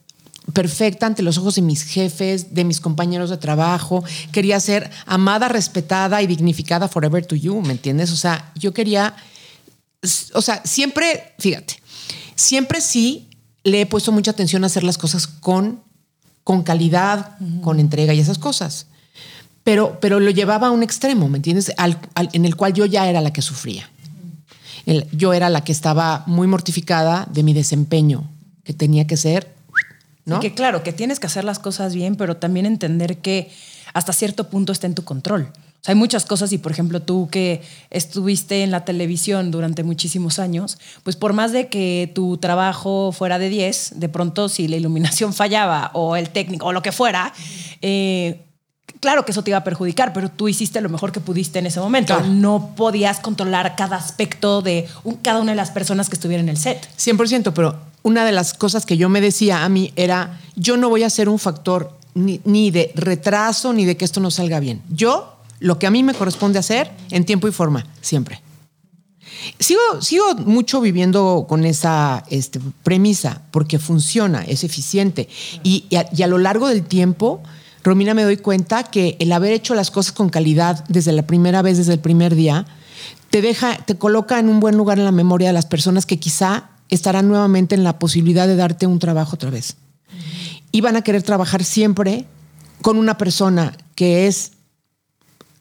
perfecta 0.52 1.06
ante 1.06 1.24
los 1.24 1.36
ojos 1.38 1.56
de 1.56 1.62
mis 1.62 1.82
jefes, 1.82 2.54
de 2.54 2.62
mis 2.62 2.80
compañeros 2.80 3.30
de 3.30 3.38
trabajo, 3.38 4.04
quería 4.30 4.60
ser 4.60 4.88
amada, 5.06 5.48
respetada 5.48 6.22
y 6.22 6.28
dignificada 6.28 6.86
forever 6.86 7.26
to 7.26 7.34
you, 7.34 7.60
¿me 7.60 7.72
entiendes? 7.72 8.12
O 8.12 8.16
sea, 8.16 8.52
yo 8.54 8.72
quería, 8.72 9.16
o 10.32 10.42
sea, 10.42 10.62
siempre, 10.64 11.34
fíjate, 11.40 11.82
siempre 12.36 12.80
sí 12.80 13.25
le 13.66 13.80
he 13.80 13.86
puesto 13.86 14.12
mucha 14.12 14.30
atención 14.30 14.62
a 14.62 14.68
hacer 14.68 14.84
las 14.84 14.96
cosas 14.96 15.26
con, 15.26 15.80
con 16.44 16.62
calidad, 16.62 17.36
con 17.62 17.80
entrega 17.80 18.14
y 18.14 18.20
esas 18.20 18.38
cosas. 18.38 18.86
Pero, 19.64 19.98
pero 20.00 20.20
lo 20.20 20.30
llevaba 20.30 20.68
a 20.68 20.70
un 20.70 20.84
extremo, 20.84 21.28
¿me 21.28 21.38
entiendes? 21.38 21.72
Al- 21.76 21.98
al- 22.14 22.30
en 22.32 22.44
el 22.44 22.54
cual 22.54 22.72
yo 22.72 22.86
ya 22.86 23.08
era 23.08 23.20
la 23.20 23.32
que 23.32 23.42
sufría. 23.42 23.90
El- 24.86 25.08
yo 25.10 25.32
era 25.32 25.50
la 25.50 25.64
que 25.64 25.72
estaba 25.72 26.22
muy 26.26 26.46
mortificada 26.46 27.26
de 27.32 27.42
mi 27.42 27.52
desempeño, 27.52 28.30
que 28.62 28.72
tenía 28.72 29.06
que 29.08 29.16
ser, 29.16 29.52
¿no? 30.24 30.38
Que 30.38 30.54
claro, 30.54 30.84
que 30.84 30.92
tienes 30.92 31.18
que 31.18 31.26
hacer 31.26 31.42
las 31.44 31.58
cosas 31.58 31.94
bien, 31.94 32.14
pero 32.14 32.36
también 32.36 32.66
entender 32.66 33.18
que 33.18 33.50
hasta 33.94 34.12
cierto 34.12 34.48
punto 34.48 34.70
está 34.72 34.86
en 34.86 34.94
tu 34.94 35.02
control. 35.02 35.50
O 35.81 35.84
sea, 35.87 35.93
hay 35.93 35.99
muchas 35.99 36.25
cosas 36.25 36.52
y 36.52 36.58
por 36.58 36.73
ejemplo 36.73 37.00
tú 37.00 37.28
que 37.31 37.62
estuviste 37.90 38.62
en 38.64 38.70
la 38.70 38.84
televisión 38.84 39.50
durante 39.50 39.84
muchísimos 39.84 40.38
años, 40.38 40.78
pues 41.05 41.17
por 41.17 41.32
más 41.32 41.52
de 41.52 41.69
que 41.69 42.11
tu 42.14 42.38
trabajo 42.38 43.12
fuera 43.12 43.38
de 43.38 43.49
10, 43.49 43.93
de 43.96 44.08
pronto 44.08 44.49
si 44.49 44.67
la 44.69 44.76
iluminación 44.76 45.32
fallaba 45.34 45.90
o 45.94 46.17
el 46.17 46.31
técnico 46.31 46.67
o 46.67 46.73
lo 46.73 46.82
que 46.82 46.93
fuera, 46.93 47.32
eh, 47.82 48.43
claro 49.00 49.25
que 49.25 49.32
eso 49.32 49.43
te 49.43 49.50
iba 49.50 49.58
a 49.58 49.64
perjudicar, 49.64 50.12
pero 50.12 50.31
tú 50.31 50.49
hiciste 50.49 50.81
lo 50.81 50.88
mejor 50.88 51.12
que 51.12 51.20
pudiste 51.20 51.58
en 51.58 51.67
ese 51.67 51.81
momento. 51.81 52.14
Claro. 52.17 52.28
No 52.32 52.73
podías 52.76 53.20
controlar 53.20 53.76
cada 53.76 53.96
aspecto 53.96 54.62
de 54.62 54.87
un- 55.05 55.17
cada 55.17 55.40
una 55.40 55.52
de 55.52 55.56
las 55.56 55.70
personas 55.70 56.08
que 56.08 56.14
estuvieran 56.17 56.46
en 56.46 56.50
el 56.50 56.56
set. 56.56 56.88
100%, 56.96 57.52
pero 57.55 57.78
una 58.02 58.25
de 58.25 58.32
las 58.32 58.55
cosas 58.55 58.87
que 58.87 58.96
yo 58.96 59.08
me 59.08 59.20
decía 59.20 59.64
a 59.64 59.69
mí 59.69 59.93
era, 59.96 60.40
yo 60.56 60.76
no 60.76 60.88
voy 60.88 61.02
a 61.02 61.11
ser 61.11 61.28
un 61.28 61.38
factor 61.38 61.96
ni, 62.14 62.40
ni 62.44 62.70
de 62.70 62.93
retraso 62.94 63.73
ni 63.73 63.84
de 63.84 63.96
que 63.96 64.05
esto 64.05 64.20
no 64.20 64.31
salga 64.31 64.58
bien. 64.61 64.81
Yo, 64.88 65.35
lo 65.60 65.78
que 65.78 65.86
a 65.86 65.90
mí 65.90 66.02
me 66.02 66.14
corresponde 66.14 66.58
hacer 66.58 66.90
en 67.10 67.24
tiempo 67.24 67.48
y 67.48 67.52
forma, 67.52 67.86
siempre. 68.00 68.42
Sigo, 69.58 69.80
sigo 70.00 70.34
mucho 70.36 70.80
viviendo 70.80 71.46
con 71.48 71.64
esa 71.64 72.24
este, 72.30 72.60
premisa 72.82 73.42
porque 73.50 73.78
funciona, 73.78 74.42
es 74.42 74.64
eficiente. 74.64 75.28
Y, 75.62 75.84
a, 75.96 76.06
y 76.14 76.22
a 76.22 76.26
lo 76.26 76.38
largo 76.38 76.68
del 76.68 76.82
tiempo, 76.82 77.42
Romina, 77.84 78.14
me 78.14 78.24
doy 78.24 78.36
cuenta 78.36 78.84
que 78.84 79.16
el 79.20 79.32
haber 79.32 79.52
hecho 79.52 79.74
las 79.74 79.90
cosas 79.90 80.12
con 80.12 80.28
calidad 80.28 80.84
desde 80.88 81.12
la 81.12 81.26
primera 81.26 81.62
vez, 81.62 81.78
desde 81.78 81.92
el 81.92 82.00
primer 82.00 82.34
día, 82.34 82.66
te 83.30 83.42
deja, 83.42 83.76
te 83.78 83.96
coloca 83.96 84.38
en 84.38 84.48
un 84.48 84.60
buen 84.60 84.76
lugar 84.76 84.98
en 84.98 85.04
la 85.04 85.12
memoria 85.12 85.48
de 85.48 85.54
las 85.54 85.66
personas 85.66 86.06
que 86.06 86.18
quizá 86.18 86.70
estarán 86.88 87.28
nuevamente 87.28 87.74
en 87.74 87.84
la 87.84 87.98
posibilidad 87.98 88.46
de 88.46 88.56
darte 88.56 88.86
un 88.86 88.98
trabajo 88.98 89.34
otra 89.34 89.50
vez. 89.50 89.76
Y 90.72 90.80
van 90.80 90.96
a 90.96 91.02
querer 91.02 91.22
trabajar 91.22 91.64
siempre 91.64 92.26
con 92.82 92.98
una 92.98 93.18
persona 93.18 93.76
que 93.94 94.26
es 94.26 94.52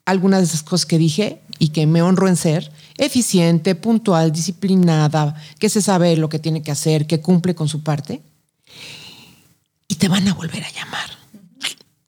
algunas 0.06 0.40
de 0.40 0.46
esas 0.46 0.63
cosas 0.63 0.86
que 0.86 0.98
dije 0.98 1.42
y 1.60 1.69
que 1.69 1.88
me 1.88 2.02
honro 2.02 2.28
en 2.28 2.36
ser, 2.36 2.72
eficiente, 2.98 3.75
puntual, 3.75 4.31
disciplinada, 4.31 5.36
que 5.60 5.69
se 5.69 5.81
sabe 5.81 6.16
lo 6.16 6.30
que 6.30 6.40
tiene 6.40 6.62
que 6.62 6.72
hacer, 6.72 7.07
que 7.07 7.22
cumple 7.22 7.56
con 7.56 7.68
su 7.68 7.84
parte, 7.84 8.22
y 9.88 9.96
te 9.96 10.07
van 10.07 10.28
a 10.28 10.34
volver 10.34 10.63
a 10.63 10.72
llamar. 10.72 11.10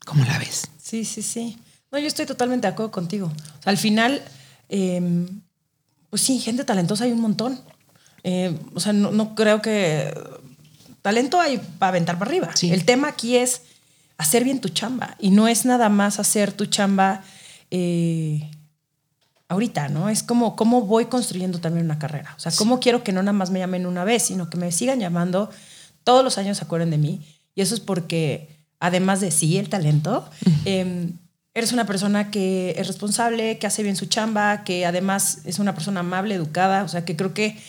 ¿Cómo 0.05 0.23
la 0.25 0.37
ves? 0.39 0.69
Sí, 0.81 1.05
sí, 1.05 1.21
sí. 1.21 1.57
No, 1.91 1.99
yo 1.99 2.07
estoy 2.07 2.25
totalmente 2.25 2.67
de 2.67 2.73
acuerdo 2.73 2.91
contigo. 2.91 3.27
O 3.27 3.63
sea, 3.63 3.71
al 3.71 3.77
final, 3.77 4.21
eh, 4.69 5.27
pues 6.09 6.21
sí, 6.21 6.39
gente 6.39 6.63
talentosa 6.63 7.03
hay 7.03 7.11
un 7.11 7.21
montón. 7.21 7.59
Eh, 8.23 8.57
o 8.73 8.79
sea, 8.79 8.93
no, 8.93 9.11
no 9.11 9.35
creo 9.35 9.61
que 9.61 10.13
talento 11.01 11.39
hay 11.39 11.57
para 11.79 11.89
aventar 11.89 12.17
para 12.17 12.29
arriba. 12.29 12.49
Sí. 12.55 12.71
El 12.71 12.85
tema 12.85 13.09
aquí 13.09 13.37
es 13.37 13.61
hacer 14.17 14.43
bien 14.43 14.59
tu 14.59 14.69
chamba 14.69 15.15
y 15.19 15.29
no 15.29 15.47
es 15.47 15.65
nada 15.65 15.89
más 15.89 16.19
hacer 16.19 16.51
tu 16.51 16.65
chamba 16.65 17.23
eh, 17.71 18.49
ahorita, 19.49 19.89
¿no? 19.89 20.09
Es 20.09 20.23
como 20.23 20.55
cómo 20.55 20.81
voy 20.81 21.05
construyendo 21.05 21.59
también 21.59 21.85
una 21.85 21.99
carrera. 21.99 22.33
O 22.37 22.39
sea, 22.39 22.51
cómo 22.55 22.79
quiero 22.79 23.03
que 23.03 23.11
no 23.11 23.21
nada 23.21 23.33
más 23.33 23.51
me 23.51 23.59
llamen 23.59 23.85
una 23.85 24.03
vez, 24.03 24.23
sino 24.23 24.49
que 24.49 24.57
me 24.57 24.71
sigan 24.71 24.99
llamando 24.99 25.49
todos 26.03 26.23
los 26.23 26.37
años 26.37 26.57
se 26.57 26.63
acuerden 26.63 26.89
de 26.89 26.97
mí. 26.97 27.21
Y 27.53 27.61
eso 27.61 27.73
es 27.73 27.81
porque, 27.81 28.61
además 28.79 29.19
de 29.19 29.31
sí, 29.31 29.57
el 29.57 29.67
talento, 29.67 30.29
eh, 30.65 31.11
eres 31.53 31.73
una 31.73 31.85
persona 31.85 32.31
que 32.31 32.75
es 32.77 32.87
responsable, 32.87 33.57
que 33.57 33.67
hace 33.67 33.83
bien 33.83 33.95
su 33.95 34.05
chamba, 34.05 34.63
que 34.63 34.85
además 34.85 35.39
es 35.43 35.59
una 35.59 35.73
persona 35.73 35.99
amable, 36.01 36.35
educada. 36.35 36.83
O 36.83 36.87
sea, 36.87 37.03
que 37.03 37.15
creo 37.15 37.33
que 37.33 37.59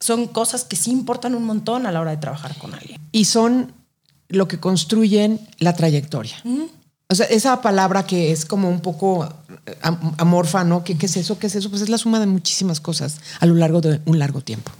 son 0.00 0.26
cosas 0.26 0.64
que 0.64 0.76
sí 0.76 0.90
importan 0.90 1.34
un 1.34 1.44
montón 1.44 1.86
a 1.86 1.92
la 1.92 2.00
hora 2.00 2.12
de 2.12 2.16
trabajar 2.16 2.56
con 2.56 2.72
alguien. 2.72 2.98
Y 3.12 3.26
son 3.26 3.74
lo 4.28 4.48
que 4.48 4.58
construyen 4.58 5.40
la 5.58 5.74
trayectoria. 5.74 6.36
O 7.12 7.14
sea, 7.14 7.26
esa 7.26 7.60
palabra 7.60 8.04
que 8.06 8.32
es 8.32 8.44
como 8.44 8.68
un 8.70 8.80
poco 8.80 9.28
eh, 9.66 9.76
am- 9.82 10.14
amorfa, 10.18 10.64
¿no? 10.64 10.82
¿Qué, 10.82 10.96
¿Qué 10.96 11.06
es 11.06 11.16
eso? 11.16 11.38
¿Qué 11.38 11.46
es 11.46 11.54
eso? 11.54 11.68
Pues 11.70 11.82
es 11.82 11.88
la 11.88 11.98
suma 11.98 12.18
de 12.20 12.26
muchísimas 12.26 12.80
cosas 12.80 13.18
a 13.40 13.46
lo 13.46 13.54
largo 13.54 13.80
de 13.80 14.00
un 14.06 14.18
largo 14.18 14.40
tiempo 14.40 14.72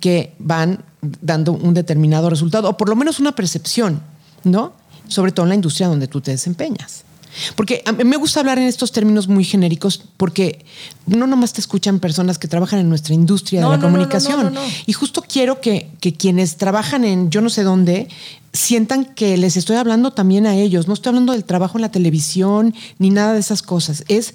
que 0.00 0.34
van 0.38 0.82
dando 1.22 1.52
un 1.52 1.72
determinado 1.74 2.28
resultado, 2.30 2.68
o 2.68 2.76
por 2.76 2.88
lo 2.88 2.96
menos 2.96 3.20
una 3.20 3.32
percepción, 3.32 4.00
¿no? 4.44 4.72
Sobre 5.08 5.32
todo 5.32 5.44
en 5.46 5.50
la 5.50 5.54
industria 5.54 5.88
donde 5.88 6.08
tú 6.08 6.20
te 6.20 6.30
desempeñas. 6.30 7.04
Porque 7.56 7.82
a 7.86 7.92
mí 7.92 8.04
me 8.04 8.16
gusta 8.16 8.40
hablar 8.40 8.58
en 8.58 8.64
estos 8.64 8.92
términos 8.92 9.28
muy 9.28 9.44
genéricos 9.44 10.02
porque 10.16 10.64
no 11.06 11.26
nomás 11.26 11.52
te 11.52 11.60
escuchan 11.60 12.00
personas 12.00 12.38
que 12.38 12.48
trabajan 12.48 12.78
en 12.80 12.88
nuestra 12.88 13.14
industria 13.14 13.60
No, 13.60 13.70
de 13.70 13.76
la 13.76 13.82
no, 13.82 13.88
comunicación. 13.88 14.54
no. 14.54 14.60
Y 14.86 14.92
justo 14.92 15.22
quiero 15.26 15.60
que, 15.60 15.90
que 16.00 16.14
quienes 16.14 16.56
trabajan 16.56 17.04
en 17.04 17.30
yo 17.30 17.40
no 17.40 17.50
sé 17.50 17.62
dónde 17.62 18.08
sientan 18.52 19.04
que 19.04 19.36
les 19.36 19.56
estoy 19.56 19.76
hablando 19.76 20.12
también 20.12 20.46
a 20.46 20.56
ellos. 20.56 20.88
No 20.88 20.94
estoy 20.94 21.10
hablando 21.10 21.32
del 21.32 21.44
trabajo 21.44 21.78
en 21.78 21.82
la 21.82 21.90
televisión 21.90 22.74
ni 22.98 23.10
nada 23.10 23.32
de 23.34 23.40
esas 23.40 23.62
cosas. 23.62 24.04
Es 24.08 24.34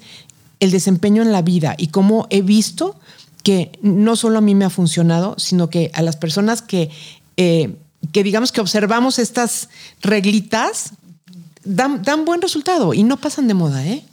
el 0.60 0.70
desempeño 0.70 1.22
en 1.22 1.32
la 1.32 1.42
vida 1.42 1.74
y 1.76 1.88
cómo 1.88 2.26
he 2.30 2.40
visto 2.42 2.96
que 3.42 3.70
no 3.82 4.16
solo 4.16 4.38
a 4.38 4.40
mí 4.40 4.54
me 4.54 4.64
ha 4.64 4.70
funcionado, 4.70 5.36
sino 5.38 5.68
que 5.70 5.90
a 5.94 6.02
las 6.02 6.16
personas 6.16 6.62
que, 6.62 6.90
eh, 7.36 7.76
que 8.10 8.24
digamos 8.24 8.50
que 8.52 8.60
observamos 8.60 9.18
estas 9.18 9.68
reglitas, 10.02 10.92
dan, 11.66 12.02
dan 12.02 12.24
buen 12.24 12.40
resultado 12.40 12.94
y 12.94 13.02
no 13.02 13.16
pasan 13.16 13.48
de 13.48 13.54
moda, 13.54 13.84
¿eh? 13.84 14.04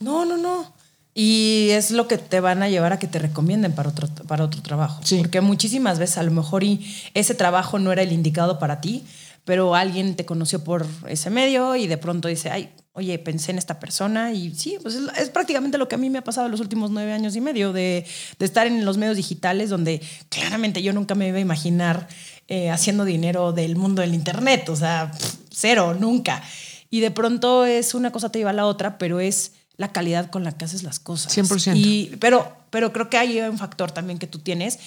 No, 0.00 0.24
no, 0.24 0.36
no. 0.36 0.72
Y 1.14 1.70
es 1.70 1.90
lo 1.90 2.06
que 2.06 2.16
te 2.16 2.38
van 2.38 2.62
a 2.62 2.68
llevar 2.68 2.92
a 2.92 2.98
que 3.00 3.08
te 3.08 3.18
recomienden 3.18 3.72
para 3.72 3.88
otro, 3.88 4.06
para 4.28 4.44
otro 4.44 4.62
trabajo. 4.62 5.00
Sí. 5.02 5.18
Porque 5.18 5.40
muchísimas 5.40 5.98
veces 5.98 6.18
a 6.18 6.22
lo 6.22 6.30
mejor 6.30 6.62
y 6.62 6.86
ese 7.14 7.34
trabajo 7.34 7.80
no 7.80 7.90
era 7.90 8.02
el 8.02 8.12
indicado 8.12 8.60
para 8.60 8.80
ti, 8.80 9.04
pero 9.44 9.74
alguien 9.74 10.14
te 10.14 10.24
conoció 10.24 10.62
por 10.62 10.86
ese 11.08 11.30
medio 11.30 11.74
y 11.74 11.88
de 11.88 11.96
pronto 11.96 12.28
dice, 12.28 12.50
ay, 12.50 12.70
oye, 12.92 13.18
pensé 13.18 13.50
en 13.52 13.58
esta 13.58 13.80
persona 13.80 14.32
y 14.32 14.54
sí, 14.54 14.76
pues 14.82 14.96
es, 15.16 15.30
prácticamente 15.30 15.78
lo 15.78 15.88
que 15.88 15.94
a 15.94 15.98
mí 15.98 16.10
me 16.10 16.18
ha 16.18 16.24
pasado 16.24 16.48
los 16.48 16.60
últimos 16.60 16.90
nueve 16.90 17.12
años 17.12 17.34
y 17.34 17.40
medio 17.40 17.72
de, 17.72 18.04
estar 18.38 18.66
en 18.66 18.84
los 18.84 18.98
medios 18.98 19.16
digitales 19.16 19.70
donde 19.70 20.02
claramente 20.28 20.82
yo 20.82 20.92
nunca 20.92 21.14
me 21.14 21.28
iba 21.28 21.38
a 21.38 21.40
imaginar 21.40 22.08
eh, 22.48 22.70
haciendo 22.70 23.04
dinero 23.04 23.52
del 23.52 23.76
mundo 23.76 24.02
del 24.02 24.14
Internet, 24.14 24.68
o 24.68 24.76
sea, 24.76 25.12
cero, 25.50 25.96
nunca. 25.98 26.42
Y 26.90 27.00
de 27.00 27.10
pronto 27.10 27.66
es 27.66 27.94
una 27.94 28.12
cosa 28.12 28.30
te 28.30 28.38
lleva 28.38 28.50
a 28.50 28.54
la 28.54 28.66
otra, 28.66 28.98
pero 28.98 29.20
es 29.20 29.52
la 29.76 29.92
calidad 29.92 30.30
con 30.30 30.44
la 30.44 30.52
que 30.52 30.64
haces 30.64 30.82
las 30.82 30.98
cosas. 30.98 31.36
100%. 31.36 31.72
Y, 31.76 32.16
pero, 32.20 32.56
pero 32.70 32.92
creo 32.92 33.08
que 33.08 33.16
hay 33.16 33.40
un 33.40 33.58
factor 33.58 33.92
también 33.92 34.18
que 34.18 34.26
tú 34.26 34.38
tienes, 34.38 34.78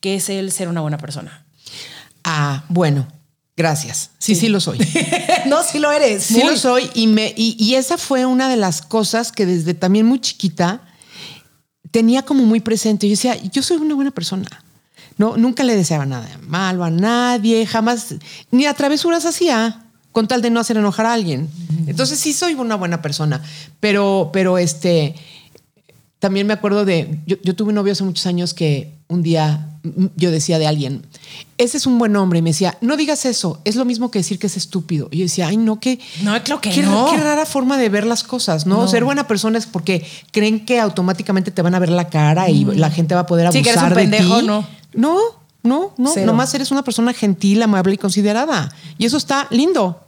que 0.00 0.16
es 0.16 0.28
el 0.28 0.52
ser 0.52 0.68
una 0.68 0.80
buena 0.80 0.98
persona. 0.98 1.44
Ah, 2.24 2.64
bueno, 2.68 3.06
Gracias. 3.56 4.10
Sí, 4.18 4.34
sí, 4.34 4.48
lo 4.48 4.58
soy. 4.58 4.78
no, 5.46 5.62
sí 5.62 5.78
lo 5.78 5.92
eres. 5.92 6.24
Sí 6.24 6.42
lo 6.42 6.56
soy. 6.56 6.90
Y, 6.94 7.06
me, 7.06 7.32
y, 7.36 7.74
esa 7.76 7.96
fue 7.96 8.26
una 8.26 8.48
de 8.48 8.56
las 8.56 8.82
cosas 8.82 9.30
que 9.30 9.46
desde 9.46 9.74
también 9.74 10.06
muy 10.06 10.20
chiquita 10.20 10.82
tenía 11.92 12.22
como 12.22 12.44
muy 12.44 12.58
presente. 12.58 13.06
Yo 13.06 13.12
decía, 13.12 13.36
yo 13.36 13.62
soy 13.62 13.76
una 13.76 13.94
buena 13.94 14.10
persona. 14.10 14.48
No, 15.18 15.36
nunca 15.36 15.62
le 15.62 15.76
deseaba 15.76 16.04
nada 16.04 16.28
malo 16.42 16.82
a 16.82 16.90
nadie, 16.90 17.64
jamás, 17.66 18.16
ni 18.50 18.66
a 18.66 18.74
travesuras 18.74 19.24
hacía 19.24 19.83
con 20.14 20.28
tal 20.28 20.42
de 20.42 20.50
no 20.50 20.60
hacer 20.60 20.76
enojar 20.76 21.06
a 21.06 21.12
alguien. 21.12 21.48
Entonces 21.88 22.20
sí 22.20 22.32
soy 22.32 22.54
una 22.54 22.76
buena 22.76 23.02
persona, 23.02 23.42
pero, 23.80 24.30
pero 24.32 24.58
este, 24.58 25.16
también 26.20 26.46
me 26.46 26.52
acuerdo 26.52 26.84
de, 26.84 27.18
yo, 27.26 27.36
yo 27.42 27.56
tuve 27.56 27.70
un 27.70 27.74
novio 27.74 27.92
hace 27.92 28.04
muchos 28.04 28.24
años 28.26 28.54
que 28.54 28.94
un 29.08 29.24
día 29.24 29.74
yo 30.14 30.30
decía 30.30 30.60
de 30.60 30.68
alguien, 30.68 31.04
ese 31.58 31.76
es 31.78 31.86
un 31.86 31.98
buen 31.98 32.14
hombre. 32.14 32.38
Y 32.38 32.42
me 32.42 32.50
decía, 32.50 32.78
no 32.80 32.96
digas 32.96 33.24
eso, 33.24 33.60
es 33.64 33.74
lo 33.74 33.84
mismo 33.84 34.12
que 34.12 34.20
decir 34.20 34.38
que 34.38 34.46
es 34.46 34.56
estúpido. 34.56 35.08
Y 35.10 35.18
yo 35.18 35.24
decía, 35.24 35.48
ay, 35.48 35.56
no, 35.56 35.80
que. 35.80 35.98
No, 36.22 36.40
creo 36.44 36.60
que 36.60 36.70
qué, 36.70 36.82
no. 36.84 37.10
Qué 37.10 37.18
rara 37.18 37.44
forma 37.44 37.76
de 37.76 37.88
ver 37.88 38.06
las 38.06 38.22
cosas, 38.22 38.66
¿no? 38.66 38.86
Ser 38.86 39.02
buena 39.02 39.26
persona 39.26 39.58
es 39.58 39.66
porque 39.66 40.06
creen 40.30 40.64
que 40.64 40.78
automáticamente 40.78 41.50
te 41.50 41.60
van 41.60 41.74
a 41.74 41.80
ver 41.80 41.90
la 41.90 42.08
cara 42.08 42.48
y 42.48 42.64
la 42.64 42.90
gente 42.90 43.16
va 43.16 43.22
a 43.22 43.26
poder 43.26 43.46
abusar 43.46 43.58
sí, 43.58 43.64
que 43.64 43.70
eres 43.70 43.82
un 43.82 43.94
pendejo, 43.94 44.42
No, 44.42 44.64
no, 44.94 45.18
no, 45.64 45.94
no. 45.96 46.14
Nomás 46.24 46.54
eres 46.54 46.70
una 46.70 46.84
persona 46.84 47.12
gentil, 47.12 47.62
amable 47.62 47.94
y 47.94 47.98
considerada. 47.98 48.70
Y 48.98 49.06
eso 49.06 49.16
está 49.16 49.48
lindo. 49.50 50.00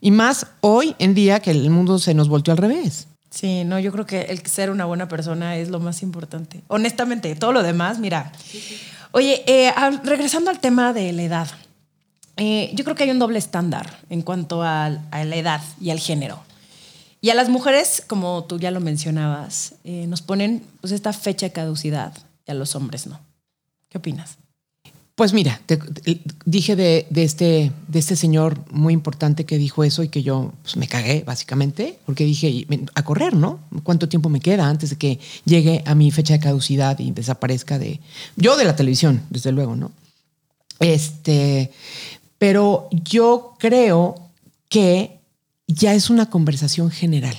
Y 0.00 0.10
más 0.12 0.46
hoy 0.60 0.94
en 0.98 1.14
día 1.14 1.40
que 1.40 1.50
el 1.50 1.68
mundo 1.68 1.98
se 1.98 2.14
nos 2.14 2.28
volteó 2.28 2.52
al 2.52 2.58
revés. 2.58 3.08
Sí, 3.30 3.64
no, 3.64 3.78
yo 3.78 3.92
creo 3.92 4.06
que 4.06 4.22
el 4.22 4.44
ser 4.46 4.70
una 4.70 4.84
buena 4.86 5.08
persona 5.08 5.56
es 5.56 5.68
lo 5.68 5.78
más 5.78 6.02
importante. 6.02 6.62
Honestamente, 6.68 7.34
todo 7.34 7.52
lo 7.52 7.62
demás, 7.62 7.98
mira. 7.98 8.32
Oye, 9.12 9.42
eh, 9.46 9.72
regresando 10.04 10.50
al 10.50 10.60
tema 10.60 10.92
de 10.92 11.12
la 11.12 11.22
edad, 11.22 11.48
eh, 12.36 12.70
yo 12.74 12.84
creo 12.84 12.96
que 12.96 13.04
hay 13.04 13.10
un 13.10 13.18
doble 13.18 13.38
estándar 13.38 13.98
en 14.08 14.22
cuanto 14.22 14.62
a, 14.62 14.88
la 14.88 15.36
edad 15.36 15.60
y 15.80 15.90
al 15.90 16.00
género. 16.00 16.42
Y 17.20 17.30
a 17.30 17.34
las 17.34 17.48
mujeres, 17.48 18.02
como 18.06 18.44
tú 18.44 18.58
ya 18.58 18.70
lo 18.70 18.80
mencionabas, 18.80 19.74
eh, 19.84 20.06
nos 20.06 20.22
ponen 20.22 20.64
pues, 20.80 20.92
esta 20.92 21.12
fecha 21.12 21.46
de 21.46 21.52
caducidad 21.52 22.14
y 22.46 22.50
a 22.50 22.54
los 22.54 22.74
hombres 22.74 23.06
no. 23.06 23.20
¿Qué 23.90 23.98
opinas? 23.98 24.39
Pues 25.20 25.34
mira, 25.34 25.60
dije 26.46 26.76
de, 26.76 27.06
este, 27.14 27.72
de 27.88 27.98
este 27.98 28.16
señor 28.16 28.58
muy 28.70 28.94
importante 28.94 29.44
que 29.44 29.58
dijo 29.58 29.84
eso 29.84 30.02
y 30.02 30.08
que 30.08 30.22
yo 30.22 30.50
pues, 30.62 30.78
me 30.78 30.88
cagué, 30.88 31.24
básicamente, 31.26 31.98
porque 32.06 32.24
dije, 32.24 32.66
a 32.94 33.04
correr, 33.04 33.34
¿no? 33.34 33.60
¿Cuánto 33.82 34.08
tiempo 34.08 34.30
me 34.30 34.40
queda 34.40 34.66
antes 34.66 34.88
de 34.88 34.96
que 34.96 35.20
llegue 35.44 35.82
a 35.84 35.94
mi 35.94 36.10
fecha 36.10 36.32
de 36.32 36.40
caducidad 36.40 36.98
y 37.00 37.10
desaparezca 37.10 37.78
de... 37.78 38.00
Yo 38.36 38.56
de 38.56 38.64
la 38.64 38.76
televisión, 38.76 39.22
desde 39.28 39.52
luego, 39.52 39.76
¿no? 39.76 39.92
Este, 40.78 41.70
pero 42.38 42.88
yo 42.90 43.56
creo 43.58 44.14
que 44.70 45.18
ya 45.66 45.92
es 45.92 46.08
una 46.08 46.30
conversación 46.30 46.90
general. 46.90 47.36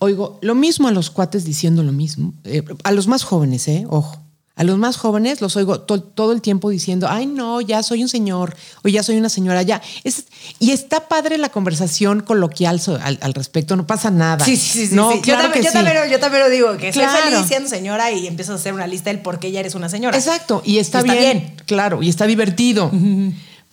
Oigo, 0.00 0.38
lo 0.42 0.54
mismo 0.54 0.86
a 0.86 0.92
los 0.92 1.08
cuates 1.08 1.46
diciendo 1.46 1.82
lo 1.82 1.92
mismo, 1.92 2.34
eh, 2.44 2.62
a 2.84 2.92
los 2.92 3.06
más 3.06 3.22
jóvenes, 3.22 3.68
¿eh? 3.68 3.86
Ojo 3.88 4.18
a 4.56 4.64
los 4.64 4.76
más 4.76 4.96
jóvenes 4.96 5.40
los 5.40 5.56
oigo 5.56 5.80
todo 5.80 6.32
el 6.32 6.42
tiempo 6.42 6.70
diciendo, 6.70 7.06
ay 7.08 7.26
no, 7.26 7.60
ya 7.60 7.82
soy 7.82 8.02
un 8.02 8.08
señor 8.08 8.54
o 8.82 8.88
ya 8.88 9.02
soy 9.02 9.16
una 9.16 9.28
señora, 9.28 9.62
ya. 9.62 9.80
Es, 10.04 10.24
y 10.58 10.72
está 10.72 11.08
padre 11.08 11.38
la 11.38 11.48
conversación 11.48 12.20
coloquial 12.20 12.80
al, 13.00 13.34
respecto, 13.34 13.76
no 13.76 13.86
pasa 13.86 14.10
nada. 14.10 14.44
Sí, 14.44 14.56
sí, 14.56 14.86
sí. 14.88 14.94
No, 14.94 15.14
yo, 15.22 15.36
también, 15.38 15.64
yo, 15.64 16.18
también, 16.18 16.42
lo 16.42 16.50
digo, 16.50 16.76
que 16.76 16.92
soy 16.92 17.04
feliz 17.04 17.46
siendo 17.46 17.68
señora 17.68 18.10
y 18.10 18.26
empiezo 18.26 18.52
a 18.52 18.56
hacer 18.56 18.74
una 18.74 18.86
lista 18.86 19.10
del 19.10 19.20
por 19.20 19.38
qué 19.38 19.50
ya 19.50 19.60
eres 19.60 19.74
una 19.74 19.88
señora. 19.88 20.16
Exacto, 20.16 20.62
y 20.64 20.78
está, 20.78 21.02
bien, 21.02 21.54
Claro, 21.66 22.02
y 22.02 22.08
está 22.08 22.26
divertido. 22.26 22.90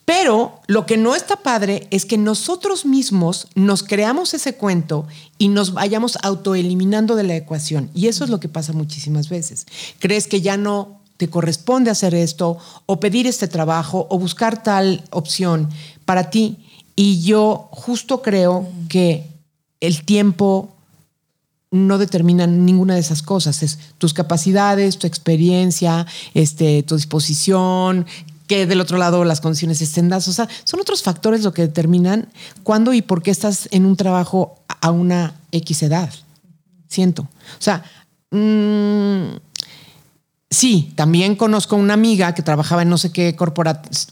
Pero 0.07 0.61
lo 0.67 0.85
que 0.85 0.95
no 0.95 1.15
está 1.15 1.35
padre 1.35 1.85
es 1.91 2.05
que 2.05 2.17
nosotros 2.17 2.85
mismos 2.85 3.49
nos 3.55 3.83
creamos 3.83 4.33
ese 4.33 4.55
cuento 4.55 5.05
y 5.37 5.49
nos 5.49 5.73
vayamos 5.73 6.17
autoeliminando 6.23 7.17
de 7.17 7.25
la 7.25 7.35
ecuación. 7.35 7.89
Y 7.93 8.07
eso 8.07 8.23
es 8.23 8.29
lo 8.29 8.39
que 8.39 8.47
pasa 8.47 8.71
muchísimas 8.71 9.27
veces. 9.27 9.67
Crees 9.99 10.27
que 10.27 10.39
ya 10.39 10.55
no 10.55 11.01
te 11.17 11.27
corresponde 11.27 11.91
hacer 11.91 12.15
esto 12.15 12.57
o 12.85 13.01
pedir 13.01 13.27
este 13.27 13.49
trabajo 13.49 14.07
o 14.09 14.17
buscar 14.17 14.63
tal 14.63 15.03
opción 15.09 15.67
para 16.05 16.29
ti. 16.29 16.55
Y 16.95 17.21
yo 17.23 17.67
justo 17.73 18.21
creo 18.21 18.65
que 18.87 19.27
el 19.81 20.05
tiempo 20.05 20.69
no 21.69 21.97
determina 21.97 22.47
ninguna 22.47 22.93
de 22.93 23.01
esas 23.01 23.21
cosas. 23.21 23.61
Es 23.61 23.77
tus 23.97 24.13
capacidades, 24.13 24.99
tu 24.99 25.05
experiencia, 25.05 26.07
este, 26.33 26.81
tu 26.83 26.95
disposición, 26.95 28.05
que 28.47 28.65
del 28.65 28.81
otro 28.81 28.97
lado 28.97 29.23
las 29.25 29.41
condiciones 29.41 29.81
estén 29.81 30.09
dadas. 30.09 30.27
O 30.27 30.33
sea, 30.33 30.47
son 30.63 30.79
otros 30.79 31.03
factores 31.03 31.43
lo 31.43 31.53
que 31.53 31.63
determinan 31.63 32.29
cuándo 32.63 32.93
y 32.93 33.01
por 33.01 33.21
qué 33.21 33.31
estás 33.31 33.67
en 33.71 33.85
un 33.85 33.95
trabajo 33.95 34.59
a 34.81 34.91
una 34.91 35.35
X 35.51 35.83
edad. 35.83 36.09
Siento. 36.87 37.23
O 37.23 37.61
sea, 37.61 37.83
mm, 38.31 39.35
sí, 40.49 40.93
también 40.95 41.35
conozco 41.35 41.75
una 41.75 41.93
amiga 41.93 42.33
que 42.33 42.41
trabajaba 42.41 42.83
en 42.83 42.89
no 42.89 42.97
sé 42.97 43.11
qué 43.11 43.35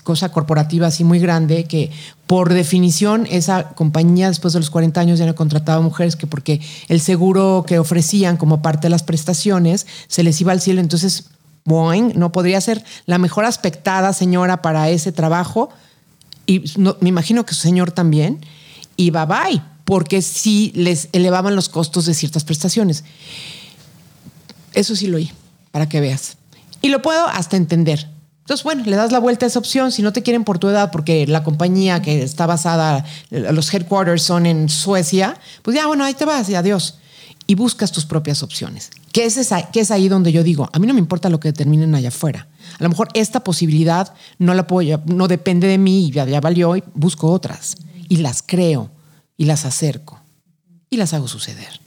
cosa 0.03 0.31
corporativa 0.31 0.87
así 0.87 1.05
muy 1.05 1.19
grande, 1.19 1.63
que 1.63 1.91
por 2.27 2.53
definición 2.53 3.27
esa 3.29 3.69
compañía 3.69 4.27
después 4.27 4.53
de 4.53 4.59
los 4.59 4.69
40 4.69 4.99
años 4.99 5.19
ya 5.19 5.25
no 5.25 5.35
contrataba 5.35 5.81
mujeres 5.81 6.17
que 6.17 6.27
porque 6.27 6.59
el 6.89 6.99
seguro 6.99 7.63
que 7.65 7.79
ofrecían 7.79 8.35
como 8.35 8.61
parte 8.61 8.87
de 8.87 8.89
las 8.89 9.03
prestaciones 9.03 9.87
se 10.07 10.23
les 10.23 10.41
iba 10.41 10.51
al 10.51 10.59
cielo. 10.59 10.81
Entonces 10.81 11.29
Boeing 11.65 12.13
no 12.15 12.31
podría 12.31 12.61
ser 12.61 12.83
la 13.05 13.17
mejor 13.17 13.45
aspectada 13.45 14.13
señora 14.13 14.61
para 14.61 14.89
ese 14.89 15.11
trabajo. 15.11 15.69
Y 16.45 16.63
me 16.77 17.09
imagino 17.09 17.45
que 17.45 17.53
su 17.53 17.61
señor 17.61 17.91
también. 17.91 18.45
Y 18.95 19.09
bye 19.09 19.25
bye, 19.25 19.61
porque 19.83 20.21
sí 20.21 20.71
les 20.75 21.09
elevaban 21.11 21.55
los 21.55 21.69
costos 21.69 22.05
de 22.05 22.13
ciertas 22.13 22.43
prestaciones. 22.43 23.03
Eso 24.73 24.95
sí 24.95 25.07
lo 25.07 25.17
oí, 25.17 25.31
para 25.71 25.89
que 25.89 25.99
veas. 25.99 26.37
Y 26.81 26.89
lo 26.89 27.01
puedo 27.01 27.27
hasta 27.27 27.57
entender. 27.57 28.09
Entonces, 28.41 28.63
bueno, 28.63 28.83
le 28.85 28.95
das 28.95 29.11
la 29.11 29.17
vuelta 29.17 29.45
a 29.45 29.49
esa 29.49 29.57
opción. 29.57 29.91
Si 29.91 30.03
no 30.03 30.13
te 30.13 30.21
quieren 30.21 30.43
por 30.43 30.59
tu 30.59 30.69
edad, 30.69 30.91
porque 30.91 31.25
la 31.25 31.43
compañía 31.43 32.01
que 32.03 32.21
está 32.21 32.45
basada, 32.45 33.03
los 33.31 33.73
headquarters 33.73 34.21
son 34.21 34.45
en 34.45 34.69
Suecia, 34.69 35.39
pues 35.63 35.75
ya, 35.75 35.87
bueno, 35.87 36.03
ahí 36.03 36.13
te 36.13 36.25
vas 36.25 36.47
y 36.49 36.55
adiós 36.55 36.99
y 37.47 37.55
buscas 37.55 37.91
tus 37.91 38.05
propias 38.05 38.43
opciones. 38.43 38.91
¿Qué 39.15 39.23
es, 39.23 39.91
ahí 39.91 40.09
donde 40.09 40.33
yo 40.33 40.43
digo, 40.43 40.69
a 40.73 40.77
mí 40.77 40.87
no 40.87 40.93
me 40.93 40.99
importa 40.99 41.29
lo 41.29 41.39
que 41.39 41.47
determinen 41.47 41.95
allá 41.95 42.09
afuera. 42.09 42.49
A 42.77 42.83
lo 42.83 42.89
mejor 42.89 43.07
esta 43.13 43.45
posibilidad 43.45 44.13
no 44.39 44.53
la 44.53 44.67
puedo, 44.67 45.01
no 45.05 45.29
depende 45.29 45.67
de 45.67 45.77
mí 45.77 46.07
y 46.07 46.11
ya, 46.11 46.25
ya 46.25 46.41
valió 46.41 46.75
y 46.75 46.83
busco 46.93 47.31
otras. 47.31 47.77
Y 48.09 48.17
las 48.17 48.43
creo 48.45 48.91
y 49.37 49.45
las 49.45 49.63
acerco 49.63 50.19
y 50.89 50.97
las 50.97 51.13
hago 51.13 51.29
suceder. 51.29 51.79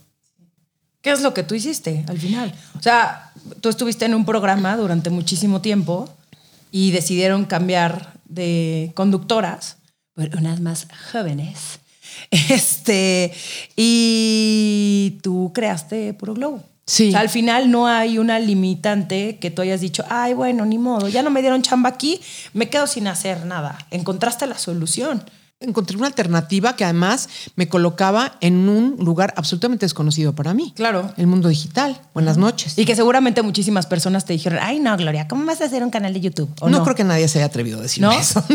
¿Qué 1.02 1.11
es 1.11 1.20
lo 1.20 1.35
que 1.35 1.42
tú 1.42 1.54
hiciste 1.54 2.02
al 2.08 2.18
final? 2.18 2.54
O 2.78 2.82
sea, 2.82 3.30
tú 3.61 3.68
estuviste 3.68 4.06
en 4.06 4.14
un 4.14 4.25
programa 4.25 4.78
durante 4.78 5.11
muchísimo 5.11 5.61
tiempo 5.61 6.08
y 6.70 6.92
decidieron 6.92 7.44
cambiar 7.44 8.14
de 8.25 8.92
conductoras 8.94 9.76
por 10.14 10.35
unas 10.35 10.61
más 10.61 10.87
jóvenes 11.12 11.80
Este, 12.30 13.32
y 13.76 15.18
tú 15.23 15.52
creaste 15.54 16.14
Puro 16.14 16.35
Globo. 16.35 16.62
Sí. 16.88 17.14
al 17.14 17.28
final 17.28 17.71
no 17.71 17.87
hay 17.87 18.16
una 18.16 18.38
limitante 18.38 19.37
que 19.38 19.50
tú 19.50 19.61
hayas 19.61 19.83
dicho, 19.83 20.07
ay, 20.09 20.33
bueno, 20.33 20.64
ni 20.64 20.78
modo, 20.78 21.09
ya 21.09 21.23
no 21.23 21.28
me 21.28 21.42
dieron 21.42 21.61
chamba 21.61 21.90
aquí, 21.90 22.18
me 22.54 22.71
quedo 22.71 22.87
sin 22.87 23.07
hacer 23.09 23.45
nada. 23.45 23.76
Encontraste 23.90 24.47
la 24.47 24.57
solución 24.57 25.23
encontré 25.60 25.96
una 25.96 26.06
alternativa 26.06 26.76
que 26.76 26.84
además 26.84 27.28
me 27.56 27.68
colocaba 27.68 28.36
en 28.40 28.68
un 28.68 28.96
lugar 29.00 29.34
absolutamente 29.36 29.86
desconocido 29.86 30.32
para 30.32 30.54
mí. 30.54 30.72
Claro. 30.76 31.12
El 31.16 31.26
mundo 31.26 31.48
digital. 31.48 32.00
Buenas 32.14 32.36
noches. 32.38 32.78
Y 32.78 32.84
que 32.84 32.94
seguramente 32.94 33.42
muchísimas 33.42 33.86
personas 33.86 34.24
te 34.24 34.34
dijeron, 34.34 34.60
ay, 34.62 34.78
no, 34.78 34.96
Gloria, 34.96 35.26
¿cómo 35.26 35.44
vas 35.46 35.60
a 35.60 35.64
hacer 35.64 35.82
un 35.82 35.90
canal 35.90 36.14
de 36.14 36.20
YouTube? 36.20 36.48
no, 36.68 36.84
creo 36.84 36.94
que 36.94 37.02
nadie 37.02 37.26
se 37.26 37.38
haya 37.38 37.46
atrevido 37.46 37.80
a 37.80 37.82
decir 37.82 38.04
eso. 38.18 38.42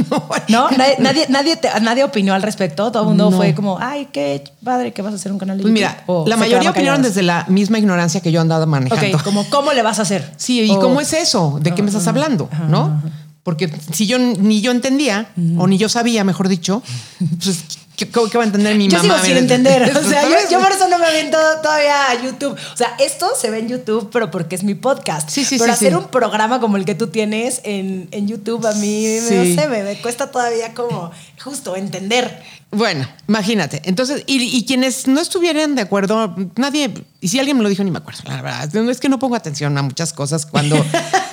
No, 0.50 0.70
nadie, 0.72 1.26
nadie, 1.30 1.60
nadie, 1.82 2.04
opinó 2.04 2.34
al 2.34 2.42
respecto. 2.42 2.92
Todo 2.92 3.04
el 3.04 3.10
mundo 3.10 3.32
fue 3.32 3.54
como, 3.54 3.78
ay, 3.80 4.08
qué 4.12 4.44
padre 4.64 4.94
que 4.94 5.02
vas 5.02 5.14
a 5.14 5.16
hacer 5.16 5.32
un 5.32 5.40
canal 5.40 5.58
de 5.58 5.64
pues 5.64 5.74
YouTube. 5.74 5.96
Mira, 6.08 6.30
la 6.30 6.38
mayoría 6.38 6.70
opinaron 6.70 7.02
desde 7.02 7.22
la 7.22 7.46
misma 7.50 7.80
ignorancia 7.80 8.22
que 8.22 8.32
yo 8.32 8.40
andaba 8.40 8.66
manejando. 8.66 9.18
Ok, 9.18 9.24
como, 9.24 9.50
¿cómo 9.50 9.74
le 9.74 9.82
vas 9.82 10.00
a 10.00 10.04
hacer? 10.04 10.34
Sí, 10.38 10.62
¿y 10.62 10.76
cómo 10.76 11.02
es 11.02 11.12
eso? 11.14 11.60
¿De 11.62 11.74
qué 11.74 11.82
me 11.82 11.90
estás 11.90 12.08
hablando? 12.08 12.50
¿No? 12.70 13.02
Porque 13.44 13.70
si 13.92 14.08
yo 14.08 14.18
ni 14.20 14.62
yo 14.62 14.72
entendía, 14.72 15.30
o 15.58 15.68
ni 15.68 15.78
yo 15.78 15.90
sabía, 15.90 16.24
mejor 16.24 16.48
dicho, 16.48 16.82
pues 17.44 17.60
¿Qué, 17.96 18.08
va 18.38 18.42
a 18.42 18.46
entender 18.46 18.76
mi 18.76 18.88
Yo 18.88 18.98
mamá? 18.98 19.16
sigo 19.22 19.26
sin 19.26 19.38
entender. 19.44 19.96
O 19.96 20.04
sea, 20.04 20.24
yo, 20.24 20.36
yo 20.50 20.60
por 20.60 20.72
eso 20.72 20.88
no 20.88 20.98
me 20.98 21.06
aviento 21.06 21.38
todavía 21.62 22.10
a 22.10 22.24
YouTube. 22.24 22.58
O 22.74 22.78
sea, 22.78 22.96
esto 23.00 23.28
se 23.40 23.52
ve 23.52 23.60
en 23.60 23.68
YouTube, 23.70 24.10
pero 24.12 24.32
porque 24.32 24.56
es 24.56 24.64
mi 24.64 24.74
podcast. 24.74 25.30
Sí, 25.30 25.46
sí, 25.46 25.58
pero 25.60 25.76
sí, 25.76 25.86
hacer 25.86 25.98
un 25.98 26.08
programa 26.08 26.60
como 26.60 26.78
el 26.78 26.86
que 26.86 26.96
tú 26.96 27.08
tienes 27.08 27.62
en, 27.64 28.08
en 28.12 28.28
YouTube, 28.28 28.66
a 28.66 28.74
mí, 28.74 29.20
Sí. 29.20 29.36
no 29.36 29.62
sé, 29.62 29.68
me, 29.68 29.84
me 29.84 30.02
cuesta 30.02 30.32
todavía 30.32 30.74
como 30.74 31.12
justo 31.44 31.76
entender. 31.76 32.42
Bueno, 32.72 33.08
imagínate. 33.28 33.84
Entonces, 33.86 34.24
y, 34.26 34.42
y 34.42 34.66
quienes 34.66 35.08
no 35.08 35.22
estuvieran 35.22 35.76
de 35.76 35.84
acuerdo, 35.84 36.36
nadie, 36.56 36.92
y 37.22 37.28
si 37.28 37.38
alguien 37.38 37.58
me 37.58 37.64
lo 37.64 37.70
dijo, 37.70 37.84
ni 37.84 37.92
me 37.92 38.00
acuerdo, 38.00 38.24
la 38.26 38.42
verdad. 38.42 38.90
Es 38.90 39.00
que 39.00 39.10
no 39.10 39.20
pongo 39.20 39.36
atención 39.36 39.78
a 39.78 39.84
muchas 39.84 40.14
cosas 40.14 40.48
cuando. 40.48 40.84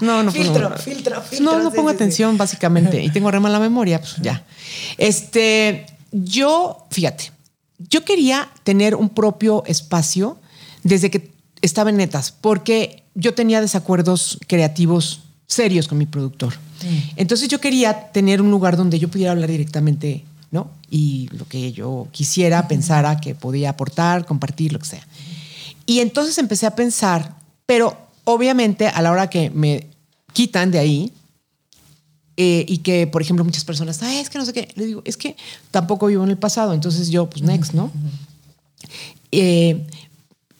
No, 0.00 0.22
no, 0.22 0.32
Filtro, 0.32 0.70
no. 0.70 0.76
filtro, 0.76 1.22
filtro, 1.22 1.44
No, 1.44 1.62
no 1.62 1.70
sí, 1.70 1.76
pongo 1.76 1.90
sí, 1.90 1.94
sí. 1.94 1.96
atención, 1.96 2.36
básicamente. 2.36 3.02
Y 3.02 3.10
tengo 3.10 3.30
re 3.30 3.40
mala 3.40 3.58
memoria, 3.58 4.00
pues 4.00 4.16
ya. 4.22 4.44
Este, 4.98 5.86
yo, 6.12 6.86
fíjate, 6.90 7.32
yo 7.78 8.04
quería 8.04 8.48
tener 8.64 8.94
un 8.94 9.08
propio 9.10 9.62
espacio 9.66 10.38
desde 10.82 11.10
que 11.10 11.30
estaba 11.62 11.90
en 11.90 11.96
netas, 11.96 12.32
porque 12.32 13.04
yo 13.14 13.34
tenía 13.34 13.60
desacuerdos 13.60 14.38
creativos 14.46 15.22
serios 15.46 15.88
con 15.88 15.98
mi 15.98 16.06
productor. 16.06 16.54
Entonces 17.16 17.48
yo 17.48 17.60
quería 17.60 18.12
tener 18.12 18.42
un 18.42 18.50
lugar 18.50 18.76
donde 18.76 18.98
yo 18.98 19.08
pudiera 19.08 19.32
hablar 19.32 19.50
directamente, 19.50 20.24
¿no? 20.50 20.70
Y 20.90 21.28
lo 21.32 21.46
que 21.48 21.72
yo 21.72 22.08
quisiera, 22.12 22.68
pensara 22.68 23.18
que 23.18 23.34
podía 23.34 23.70
aportar, 23.70 24.26
compartir, 24.26 24.72
lo 24.72 24.78
que 24.78 24.86
sea. 24.86 25.06
Y 25.86 26.00
entonces 26.00 26.36
empecé 26.38 26.66
a 26.66 26.74
pensar, 26.74 27.34
pero 27.64 27.96
obviamente 28.26 28.88
a 28.88 29.00
la 29.00 29.10
hora 29.10 29.30
que 29.30 29.48
me 29.50 29.86
quitan 30.34 30.70
de 30.70 30.78
ahí, 30.78 31.12
eh, 32.36 32.66
y 32.68 32.78
que, 32.78 33.06
por 33.06 33.22
ejemplo, 33.22 33.42
muchas 33.44 33.64
personas, 33.64 34.02
"Ay, 34.02 34.18
es 34.18 34.28
que 34.28 34.36
no 34.36 34.44
sé 34.44 34.52
qué, 34.52 34.68
le 34.74 34.84
digo, 34.84 35.00
es 35.06 35.16
que 35.16 35.36
tampoco 35.70 36.06
vivo 36.08 36.22
en 36.24 36.28
el 36.30 36.36
pasado, 36.36 36.74
entonces 36.74 37.08
yo, 37.08 37.30
pues, 37.30 37.42
next, 37.42 37.72
¿no? 37.72 37.90
Eh, 39.32 39.86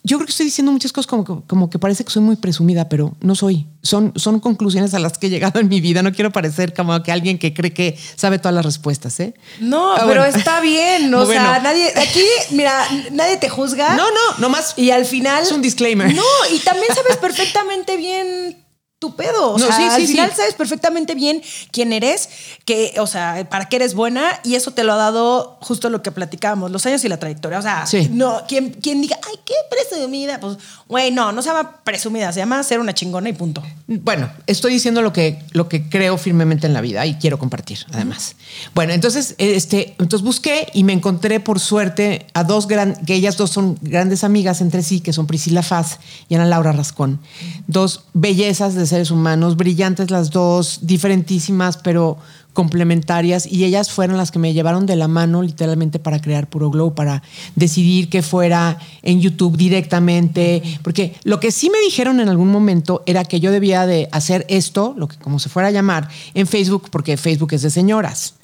yo 0.07 0.19
creo 0.19 0.27
que 0.27 0.31
estoy 0.31 0.47
diciendo 0.47 0.71
muchas 0.71 0.93
cosas 0.93 1.09
como 1.09 1.25
que, 1.25 1.47
como 1.49 1.69
que 1.69 1.81
parece 1.81 2.05
que 2.05 2.11
soy 2.11 2.23
muy 2.23 2.37
presumida, 2.37 2.89
pero 2.89 3.17
no 3.21 3.35
soy. 3.35 3.67
Son, 3.83 4.13
son 4.15 4.39
conclusiones 4.39 4.95
a 4.95 5.01
las 5.01 5.19
que 5.19 5.27
he 5.27 5.31
llegado 5.31 5.59
en 5.59 5.69
mi 5.69 5.81
vida. 5.81 6.01
No 6.03 6.13
quiero 6.13 6.31
parecer 6.31 6.73
como 6.75 7.03
que 7.03 7.11
alguien 7.11 7.39
que 7.39 7.53
cree 7.53 7.73
que 7.73 7.99
sabe 8.15 8.39
todas 8.39 8.55
las 8.55 8.65
respuestas, 8.65 9.19
¿eh? 9.19 9.35
No, 9.61 9.95
Ah, 9.95 10.05
pero 10.07 10.21
bueno. 10.23 10.37
está 10.37 10.61
bien. 10.61 11.13
O 11.13 11.25
Bueno. 11.27 11.33
sea, 11.43 11.59
nadie, 11.59 11.93
aquí, 11.97 12.23
mira, 12.53 12.73
nadie 13.11 13.37
te 13.39 13.49
juzga. 13.49 13.95
No, 13.97 14.05
no, 14.11 14.39
nomás 14.39 14.75
Y 14.77 14.91
al 14.93 15.07
final. 15.07 15.43
es 15.43 15.51
un 15.51 15.61
disclaimer. 15.63 16.15
No, 16.15 16.23
y 16.55 16.59
también 16.61 16.95
sabes 16.95 17.17
perfectamente 17.17 17.97
bien 17.97 18.65
tu 18.99 19.15
pedo. 19.15 19.53
O 19.53 19.59
No, 19.59 19.67
sea, 19.67 19.76
sí, 19.76 19.83
sí, 19.83 19.88
al 19.88 20.00
sí. 20.03 20.07
final 20.09 20.33
sabes 20.35 20.55
perfectamente 20.55 21.15
bien 21.15 21.43
quién 21.71 21.93
eres, 21.93 22.31
que, 22.65 22.95
o 22.99 23.07
sea, 23.07 23.47
para 23.50 23.69
qué 23.69 23.76
eres 23.76 23.93
buena, 23.95 24.41
y 24.43 24.55
eso 24.55 24.71
te 24.71 24.85
lo 24.85 24.95
ha 24.95 24.97
dado 24.97 25.59
justo 25.61 25.91
lo 25.91 26.03
que 26.03 26.12
platicábamos, 26.12 26.71
los 26.71 26.87
años 26.87 27.05
y 27.05 27.09
la 27.11 27.19
trayectoria. 27.19 27.59
O 27.59 27.62
sea, 27.62 27.85
no, 28.11 28.43
quien, 28.49 28.71
quien 28.71 29.03
diga, 29.03 29.19
ay, 29.29 29.35
qué 29.45 29.53
presumida, 29.71 30.41
pues, 30.41 30.57
güey, 30.88 31.11
no, 31.11 31.31
no 31.33 31.43
se 31.43 31.50
llama 31.50 31.83
presumida, 31.85 32.33
se 32.33 32.41
llama 32.41 32.62
ser 32.62 32.81
una 32.81 32.95
chingona 32.95 33.29
y 33.29 33.35
punto. 33.35 33.62
Bueno, 33.87 34.31
estoy 34.47 34.73
diciendo 34.73 35.03
lo 35.03 35.12
que, 35.12 35.43
lo 35.53 35.69
que 35.69 35.88
creo 35.91 36.17
firmemente 36.17 36.67
en 36.67 36.73
la 36.73 36.81
vida 36.81 37.05
y 37.05 37.17
quiero 37.17 37.38
compartir, 37.38 37.85
además. 37.93 38.35
Bueno, 38.75 38.95
entonces, 38.95 39.35
este, 39.37 39.95
entonces 39.99 40.23
busqué 40.23 40.69
y 40.73 40.85
me 40.85 40.95
encontré 40.95 41.38
por 41.41 41.61
suerte 41.61 42.26
a 42.33 42.45
dos 42.45 42.67
gran, 42.67 42.97
que 43.05 43.15
ellas 43.15 43.37
dos 43.37 43.50
son 43.50 43.79
grandes 43.83 44.25
amigas 44.25 44.62
entre 44.62 44.83
sí, 44.83 45.00
que 45.00 45.12
son 45.12 45.26
Priscila 45.26 45.62
Faz 45.62 45.99
y 46.31 46.35
Ana 46.35 46.47
Laura 46.47 46.73
Rascón. 46.73 47.21
Dos 47.67 48.05
bellezas 48.15 48.75
de 48.75 48.87
seres 48.97 49.11
humanos, 49.11 49.59
brillantes 49.59 50.11
las 50.11 50.31
dos, 50.31 50.79
diferentísimas, 50.81 51.76
pero 51.76 52.17
complementarias 52.55 53.47
y 53.47 53.65
ellas 53.65 53.91
fueron 53.91 54.17
las 54.17 54.31
que 54.31 54.38
me 54.38 54.55
llevaron 54.55 54.87
de 54.87 54.97
la 54.97 55.07
mano 55.07 55.43
literalmente 55.43 55.99
para 55.99 56.19
crear 56.19 56.49
Puro 56.49 56.71
Glow, 56.71 56.95
para 56.95 57.23
decidir 57.57 58.09
que 58.09 58.23
fuera 58.23 58.79
en 59.03 59.21
YouTube 59.21 59.59
directamente, 59.59 60.62
porque 60.83 61.15
lo 61.25 61.38
que 61.38 61.53
sí 61.53 61.69
me 61.69 61.79
dijeron 61.81 62.21
en 62.21 62.31
algún 62.31 62.50
momento 62.50 63.03
era 63.05 63.25
que 63.25 63.38
yo 63.38 63.53
debía 63.53 63.85
de 63.85 64.09
hacer 64.12 64.47
esto, 64.49 64.95
lo 64.97 65.09
que 65.09 65.19
como 65.19 65.38
se 65.38 65.50
fuera 65.50 65.69
a 65.69 65.73
llamar, 65.73 66.09
en 66.33 66.47
Facebook, 66.47 66.88
porque 66.91 67.19
Facebook 67.19 67.53
es 67.53 67.61
de 67.61 67.68
señoras. 67.68 68.35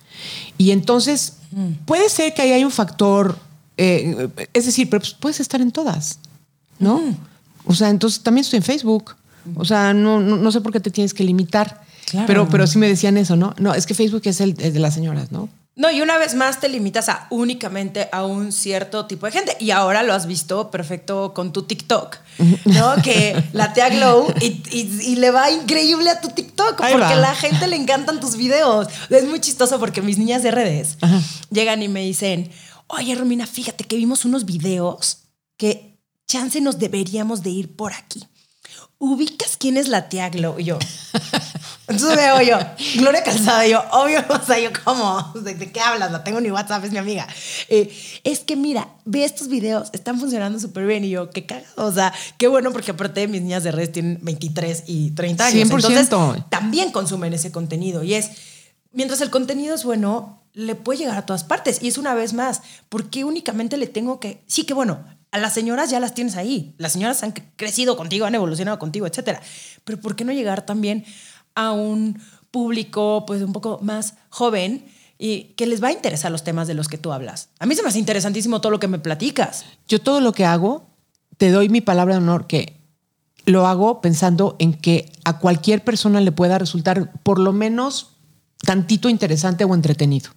Y 0.58 0.72
entonces 0.72 1.38
puede 1.86 2.10
ser 2.10 2.34
que 2.34 2.42
ahí 2.42 2.52
hay 2.52 2.64
un 2.64 2.70
factor, 2.70 3.38
eh, 3.78 4.28
es 4.52 4.66
decir, 4.66 4.90
pero 4.90 5.00
pues 5.00 5.14
puedes 5.14 5.40
estar 5.40 5.62
en 5.62 5.72
todas, 5.72 6.18
¿no? 6.78 7.00
O 7.64 7.72
sea, 7.72 7.88
entonces 7.88 8.22
también 8.22 8.42
estoy 8.42 8.58
en 8.58 8.64
Facebook. 8.64 9.14
O 9.56 9.64
sea, 9.64 9.92
no, 9.94 10.20
no, 10.20 10.36
no 10.36 10.52
sé 10.52 10.60
por 10.60 10.72
qué 10.72 10.80
te 10.80 10.90
tienes 10.90 11.14
que 11.14 11.24
limitar. 11.24 11.82
Claro. 12.06 12.26
Pero, 12.26 12.48
pero 12.48 12.66
sí 12.66 12.78
me 12.78 12.88
decían 12.88 13.16
eso, 13.16 13.36
¿no? 13.36 13.54
No, 13.58 13.74
es 13.74 13.86
que 13.86 13.94
Facebook 13.94 14.22
es 14.24 14.40
el, 14.40 14.54
el 14.60 14.72
de 14.72 14.78
las 14.80 14.94
señoras, 14.94 15.32
¿no? 15.32 15.48
No, 15.74 15.90
y 15.90 16.02
una 16.02 16.18
vez 16.18 16.34
más 16.34 16.60
te 16.60 16.68
limitas 16.68 17.08
a 17.08 17.26
únicamente 17.30 18.10
a 18.12 18.26
un 18.26 18.52
cierto 18.52 19.06
tipo 19.06 19.24
de 19.24 19.32
gente. 19.32 19.56
Y 19.58 19.70
ahora 19.70 20.02
lo 20.02 20.12
has 20.12 20.26
visto 20.26 20.70
perfecto 20.70 21.32
con 21.32 21.50
tu 21.54 21.62
TikTok, 21.62 22.18
¿no? 22.66 22.94
que 23.02 23.42
la 23.54 23.72
tía 23.72 23.88
Glow 23.88 24.26
y, 24.42 24.62
y- 24.70 25.00
y 25.12 25.16
le 25.16 25.30
va 25.30 25.50
increíble 25.50 26.10
a 26.10 26.20
tu 26.20 26.28
TikTok 26.28 26.78
Ahí 26.82 26.92
porque 26.92 27.14
a 27.14 27.16
la 27.16 27.34
gente 27.34 27.66
le 27.68 27.76
encantan 27.76 28.20
tus 28.20 28.36
videos. 28.36 28.88
Es 29.08 29.24
muy 29.26 29.40
chistoso 29.40 29.78
porque 29.80 30.02
mis 30.02 30.18
niñas 30.18 30.42
de 30.42 30.50
redes 30.50 30.98
llegan 31.50 31.82
y 31.82 31.88
me 31.88 32.02
dicen, 32.02 32.50
oye, 32.88 33.14
Romina, 33.14 33.46
fíjate 33.46 33.84
que 33.84 33.96
vimos 33.96 34.26
unos 34.26 34.44
videos 34.44 35.20
que 35.56 35.98
chance 36.26 36.60
nos 36.60 36.78
deberíamos 36.78 37.42
de 37.42 37.48
ir 37.48 37.74
por 37.76 37.94
aquí. 37.94 38.22
¿Ubicas 39.04 39.56
quién 39.56 39.76
es 39.76 39.88
la 39.88 40.08
tía 40.08 40.28
Glow? 40.28 40.60
Y 40.60 40.64
yo, 40.64 40.78
entonces 41.88 42.16
veo 42.16 42.40
yo, 42.40 42.56
Gloria 43.00 43.24
Calzada, 43.24 43.66
yo, 43.66 43.82
obvio, 43.90 44.24
o 44.28 44.46
sea, 44.46 44.60
yo 44.60 44.70
como, 44.84 45.32
¿de, 45.42 45.56
de 45.56 45.72
qué 45.72 45.80
hablas? 45.80 46.12
La 46.12 46.22
tengo 46.22 46.38
en 46.38 46.44
mi 46.44 46.52
WhatsApp, 46.52 46.84
es 46.84 46.92
mi 46.92 46.98
amiga. 46.98 47.26
Eh, 47.68 47.92
es 48.22 48.38
que 48.38 48.54
mira, 48.54 48.90
ve 49.04 49.24
estos 49.24 49.48
videos, 49.48 49.88
están 49.92 50.20
funcionando 50.20 50.60
súper 50.60 50.86
bien. 50.86 51.02
Y 51.02 51.10
yo, 51.10 51.30
qué 51.30 51.44
cagado, 51.46 51.84
o 51.84 51.90
sea, 51.90 52.14
qué 52.38 52.46
bueno, 52.46 52.70
porque 52.70 52.92
aparte 52.92 53.26
mis 53.26 53.42
niñas 53.42 53.64
de 53.64 53.72
redes 53.72 53.90
tienen 53.90 54.20
23 54.22 54.84
y 54.86 55.10
30 55.10 55.46
años. 55.46 55.68
100%. 55.68 55.74
Entonces, 55.74 56.44
también 56.48 56.92
consumen 56.92 57.32
ese 57.32 57.50
contenido. 57.50 58.04
Y 58.04 58.14
es, 58.14 58.30
mientras 58.92 59.20
el 59.20 59.30
contenido 59.30 59.74
es 59.74 59.82
bueno, 59.82 60.44
le 60.52 60.76
puede 60.76 61.00
llegar 61.00 61.18
a 61.18 61.26
todas 61.26 61.42
partes. 61.42 61.82
Y 61.82 61.88
es 61.88 61.98
una 61.98 62.14
vez 62.14 62.34
más, 62.34 62.62
¿por 62.88 63.10
qué 63.10 63.24
únicamente 63.24 63.76
le 63.78 63.88
tengo 63.88 64.20
que... 64.20 64.44
Sí, 64.46 64.62
que 64.62 64.74
bueno, 64.74 65.04
a 65.32 65.38
las 65.38 65.52
señoras 65.54 65.90
ya 65.90 65.98
las 65.98 66.14
tienes 66.14 66.36
ahí. 66.36 66.74
Las 66.78 66.92
señoras 66.92 67.22
han 67.22 67.34
cre- 67.34 67.44
crecido 67.56 67.96
contigo, 67.96 68.26
han 68.26 68.34
evolucionado 68.34 68.78
contigo, 68.78 69.06
etcétera. 69.06 69.40
Pero 69.84 70.00
¿por 70.00 70.14
qué 70.14 70.24
no 70.24 70.32
llegar 70.32 70.64
también 70.64 71.04
a 71.54 71.72
un 71.72 72.20
público 72.50 73.24
pues 73.26 73.42
un 73.42 73.52
poco 73.52 73.78
más 73.82 74.14
joven 74.28 74.84
y 75.18 75.54
que 75.56 75.66
les 75.66 75.82
va 75.82 75.88
a 75.88 75.92
interesar 75.92 76.30
los 76.30 76.44
temas 76.44 76.68
de 76.68 76.74
los 76.74 76.86
que 76.88 76.98
tú 76.98 77.12
hablas? 77.12 77.48
A 77.58 77.66
mí 77.66 77.74
se 77.74 77.82
me 77.82 77.88
hace 77.88 77.98
interesantísimo 77.98 78.60
todo 78.60 78.70
lo 78.70 78.78
que 78.78 78.88
me 78.88 78.98
platicas. 78.98 79.64
Yo 79.88 80.00
todo 80.00 80.20
lo 80.20 80.32
que 80.32 80.44
hago, 80.44 80.86
te 81.38 81.50
doy 81.50 81.68
mi 81.68 81.80
palabra 81.80 82.14
de 82.14 82.18
honor 82.20 82.46
que 82.46 82.76
lo 83.46 83.66
hago 83.66 84.00
pensando 84.00 84.54
en 84.60 84.72
que 84.74 85.10
a 85.24 85.38
cualquier 85.38 85.82
persona 85.82 86.20
le 86.20 86.30
pueda 86.30 86.58
resultar 86.58 87.10
por 87.22 87.38
lo 87.40 87.52
menos 87.52 88.10
tantito 88.64 89.08
interesante 89.08 89.64
o 89.64 89.74
entretenido. 89.74 90.30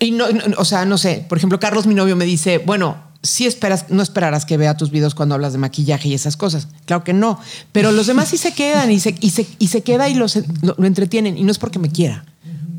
Y 0.00 0.10
no, 0.12 0.28
no, 0.30 0.42
o 0.56 0.64
sea, 0.64 0.84
no 0.84 0.98
sé, 0.98 1.24
por 1.28 1.38
ejemplo, 1.38 1.60
Carlos, 1.60 1.86
mi 1.86 1.94
novio, 1.94 2.16
me 2.16 2.24
dice, 2.24 2.58
bueno, 2.58 2.96
sí 3.24 3.46
esperas, 3.46 3.86
no 3.88 4.02
esperarás 4.02 4.44
que 4.44 4.56
vea 4.56 4.76
tus 4.76 4.90
videos 4.90 5.16
cuando 5.16 5.34
hablas 5.34 5.52
de 5.52 5.58
maquillaje 5.58 6.08
y 6.08 6.14
esas 6.14 6.36
cosas. 6.36 6.68
Claro 6.84 7.02
que 7.02 7.12
no, 7.12 7.40
pero 7.72 7.90
los 7.90 8.06
demás 8.06 8.28
sí 8.28 8.36
se 8.36 8.52
quedan 8.52 8.92
y 8.92 9.00
se, 9.00 9.16
y 9.18 9.30
se, 9.30 9.48
y 9.58 9.68
se 9.68 9.82
queda 9.82 10.08
y 10.08 10.14
los, 10.14 10.36
lo, 10.62 10.76
lo 10.78 10.86
entretienen. 10.86 11.36
Y 11.36 11.42
no 11.42 11.50
es 11.50 11.58
porque 11.58 11.80
me 11.80 11.90
quiera, 11.90 12.24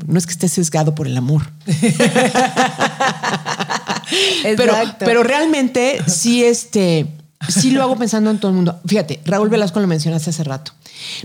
no 0.06 0.18
es 0.18 0.26
que 0.26 0.32
esté 0.32 0.48
sesgado 0.48 0.94
por 0.94 1.06
el 1.06 1.16
amor. 1.16 1.50
pero, 4.56 4.74
pero 4.98 5.22
realmente 5.22 6.00
sí, 6.06 6.44
este, 6.44 7.06
sí 7.48 7.70
lo 7.72 7.82
hago 7.82 7.96
pensando 7.96 8.30
en 8.30 8.38
todo 8.38 8.50
el 8.50 8.56
mundo. 8.56 8.78
Fíjate, 8.86 9.20
Raúl 9.24 9.48
Velasco 9.48 9.80
lo 9.80 9.86
mencionaste 9.86 10.28
hace 10.30 10.44
rato. 10.44 10.72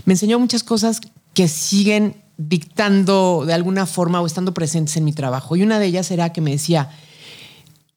Me 0.04 0.14
enseñó 0.14 0.38
muchas 0.38 0.64
cosas 0.64 1.00
que 1.34 1.48
siguen 1.48 2.16
dictando 2.36 3.44
de 3.46 3.54
alguna 3.54 3.86
forma 3.86 4.20
o 4.20 4.26
estando 4.26 4.52
presentes 4.52 4.96
en 4.96 5.04
mi 5.04 5.12
trabajo. 5.12 5.54
Y 5.56 5.62
una 5.62 5.78
de 5.78 5.86
ellas 5.86 6.10
era 6.10 6.32
que 6.32 6.40
me 6.40 6.50
decía, 6.50 6.90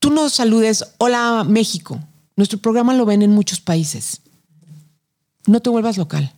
tú 0.05 0.11
no 0.13 0.29
saludes, 0.29 0.85
hola 0.99 1.43
México. 1.47 1.99
Nuestro 2.35 2.59
programa 2.59 2.93
lo 2.93 3.05
ven 3.07 3.23
en 3.23 3.31
muchos 3.31 3.59
países. 3.59 4.21
No 5.47 5.61
te 5.61 5.71
vuelvas 5.71 5.97
local. 5.97 6.31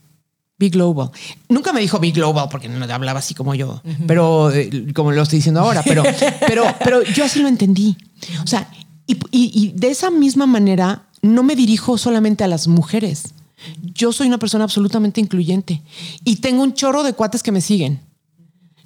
Be 0.57 0.69
global. 0.69 1.11
Nunca 1.49 1.73
me 1.73 1.81
dijo 1.81 1.99
be 1.99 2.11
global 2.11 2.47
porque 2.49 2.69
no 2.69 2.85
hablaba 2.91 3.19
así 3.19 3.33
como 3.33 3.53
yo, 3.55 3.81
pero 4.07 4.51
eh, 4.51 4.93
como 4.95 5.11
lo 5.11 5.21
estoy 5.21 5.39
diciendo 5.39 5.59
ahora, 5.59 5.83
pero, 5.83 6.01
pero, 6.47 6.63
pero 6.81 7.03
yo 7.03 7.25
así 7.25 7.39
lo 7.41 7.49
entendí. 7.49 7.97
O 8.41 8.47
sea, 8.47 8.71
y, 9.05 9.15
y- 9.31 9.51
y 9.53 9.71
de 9.75 9.89
esa 9.89 10.09
misma 10.11 10.45
manera 10.45 11.03
no 11.21 11.43
me 11.43 11.55
dirijo 11.57 11.97
solamente 11.97 12.45
a 12.45 12.47
las 12.47 12.67
mujeres. 12.69 13.33
Yo 13.81 14.13
soy 14.13 14.27
una 14.27 14.37
persona 14.39 14.63
absolutamente 14.63 15.19
incluyente 15.19 15.81
y 16.23 16.37
tengo 16.37 16.63
un 16.63 16.73
chorro 16.73 17.03
de 17.03 17.11
cuates 17.13 17.43
que 17.43 17.51
me 17.51 17.59
siguen. 17.59 17.99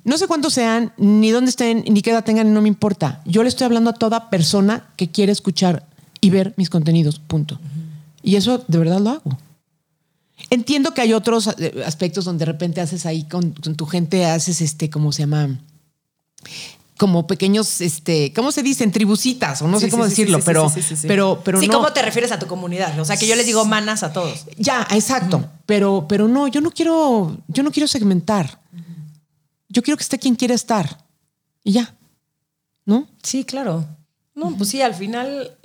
No 0.03 0.17
sé 0.17 0.27
cuántos 0.27 0.53
sean, 0.53 0.93
ni 0.97 1.31
dónde 1.31 1.49
estén, 1.49 1.83
ni 1.87 2.01
qué 2.01 2.11
edad 2.11 2.23
tengan, 2.23 2.53
no 2.53 2.61
me 2.61 2.67
importa. 2.67 3.21
Yo 3.25 3.43
le 3.43 3.49
estoy 3.49 3.65
hablando 3.65 3.89
a 3.89 3.93
toda 3.93 4.29
persona 4.29 4.89
que 4.95 5.09
quiere 5.09 5.31
escuchar 5.31 5.85
y 6.21 6.29
ver 6.29 6.53
mis 6.57 6.69
contenidos, 6.69 7.19
punto. 7.19 7.59
Y 8.23 8.35
eso 8.35 8.63
de 8.67 8.77
verdad 8.77 8.99
lo 8.99 9.11
hago. 9.11 9.37
Entiendo 10.49 10.93
que 10.93 11.01
hay 11.01 11.13
otros 11.13 11.49
eh, 11.59 11.83
aspectos 11.85 12.25
donde 12.25 12.45
de 12.45 12.51
repente 12.51 12.81
haces 12.81 13.05
ahí 13.05 13.23
con, 13.23 13.51
con 13.51 13.75
tu 13.75 13.85
gente, 13.85 14.25
haces 14.25 14.61
este, 14.61 14.89
¿cómo 14.89 15.11
se 15.11 15.23
llama? 15.23 15.59
como 17.01 17.25
pequeños, 17.25 17.81
este, 17.81 18.31
¿cómo 18.31 18.51
se 18.51 18.61
dicen? 18.61 18.91
Tribucitas, 18.91 19.63
o 19.63 19.67
no 19.67 19.79
Sí, 19.79 19.85
sé 19.85 19.89
cómo 19.91 20.03
sí, 20.03 20.11
decirlo, 20.11 20.37
sí, 20.37 20.43
pero, 20.45 20.69
sí, 20.69 20.83
sí, 20.83 20.95
sí. 20.95 21.07
pero, 21.07 21.41
pero 21.43 21.59
sí, 21.59 21.67
no. 21.67 21.73
¿cómo 21.73 21.91
te 21.91 22.03
refieres 22.03 22.31
a 22.31 22.37
tu 22.37 22.45
comunidad? 22.45 22.99
O 22.99 23.05
sea, 23.05 23.17
que 23.17 23.25
yo 23.25 23.35
les 23.35 23.47
digo 23.47 23.65
manas 23.65 24.03
a 24.03 24.13
todos. 24.13 24.45
Ya, 24.59 24.87
exacto. 24.91 25.43
Pero, 25.65 26.05
pero 26.07 26.27
no, 26.27 26.47
yo 26.47 26.61
no 26.61 26.69
quiero, 26.69 27.35
yo 27.47 27.63
no 27.63 27.71
quiero 27.71 27.87
segmentar. 27.87 28.59
Yo 29.71 29.81
quiero 29.83 29.97
que 29.97 30.03
esté 30.03 30.19
quien 30.19 30.35
quiera 30.35 30.53
estar. 30.53 31.05
Y 31.63 31.73
ya. 31.73 31.95
¿No? 32.85 33.07
Sí, 33.23 33.43
claro. 33.43 33.85
No, 34.35 34.55
pues 34.57 34.69
sí, 34.69 34.81
al 34.81 34.95
final, 34.95 35.57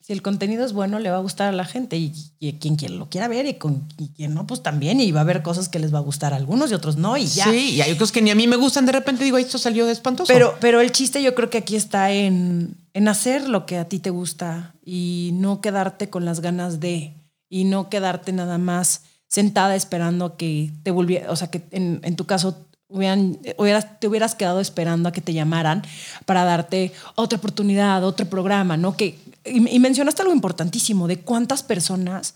si 0.00 0.12
el 0.12 0.22
contenido 0.22 0.64
es 0.64 0.72
bueno, 0.72 0.98
le 0.98 1.10
va 1.10 1.16
a 1.16 1.20
gustar 1.20 1.48
a 1.48 1.52
la 1.52 1.64
gente 1.64 1.96
y, 1.96 2.12
y 2.38 2.52
quien, 2.54 2.76
quien 2.76 2.98
lo 2.98 3.08
quiera 3.08 3.28
ver 3.28 3.46
y, 3.46 3.54
con, 3.54 3.86
y 3.98 4.08
quien 4.08 4.34
no, 4.34 4.46
pues 4.46 4.62
también. 4.62 5.00
Y 5.00 5.10
va 5.10 5.20
a 5.20 5.22
haber 5.22 5.42
cosas 5.42 5.68
que 5.68 5.78
les 5.78 5.92
va 5.92 5.98
a 5.98 6.02
gustar 6.02 6.32
a 6.32 6.36
algunos 6.36 6.70
y 6.70 6.74
otros 6.74 6.96
no, 6.96 7.16
y 7.16 7.26
ya. 7.26 7.44
Sí, 7.44 7.70
y 7.74 7.80
hay 7.80 7.94
cosas 7.94 8.12
que 8.12 8.22
ni 8.22 8.30
a 8.30 8.34
mí 8.34 8.46
me 8.46 8.56
gustan. 8.56 8.86
De 8.86 8.92
repente 8.92 9.24
digo, 9.24 9.36
"Ay, 9.36 9.44
esto 9.44 9.58
salió 9.58 9.86
de 9.86 9.92
espantoso. 9.92 10.32
Pero, 10.32 10.56
pero 10.60 10.80
el 10.80 10.92
chiste 10.92 11.22
yo 11.22 11.34
creo 11.34 11.50
que 11.50 11.58
aquí 11.58 11.76
está 11.76 12.12
en, 12.12 12.76
en 12.94 13.08
hacer 13.08 13.48
lo 13.48 13.66
que 13.66 13.78
a 13.78 13.88
ti 13.88 13.98
te 13.98 14.10
gusta 14.10 14.74
y 14.84 15.30
no 15.34 15.60
quedarte 15.60 16.08
con 16.08 16.24
las 16.24 16.40
ganas 16.40 16.78
de 16.80 17.14
y 17.48 17.64
no 17.64 17.88
quedarte 17.90 18.32
nada 18.32 18.58
más 18.58 19.02
sentada 19.26 19.74
esperando 19.74 20.24
a 20.24 20.36
que 20.36 20.72
te 20.82 20.90
volviera, 20.90 21.30
o 21.30 21.36
sea, 21.36 21.50
que 21.50 21.64
en, 21.72 22.00
en 22.04 22.16
tu 22.16 22.26
caso 22.26 22.66
hubieran, 22.90 23.38
hubieras, 23.56 24.00
te 24.00 24.08
hubieras 24.08 24.34
quedado 24.34 24.60
esperando 24.60 25.08
a 25.08 25.12
que 25.12 25.20
te 25.20 25.32
llamaran 25.32 25.82
para 26.26 26.44
darte 26.44 26.92
otra 27.14 27.38
oportunidad, 27.38 28.04
otro 28.04 28.26
programa, 28.26 28.76
¿no? 28.76 28.96
Que, 28.96 29.18
y, 29.44 29.78
mencionaste 29.78 30.22
algo 30.22 30.34
importantísimo 30.34 31.08
de 31.08 31.20
cuántas 31.20 31.62
personas 31.62 32.34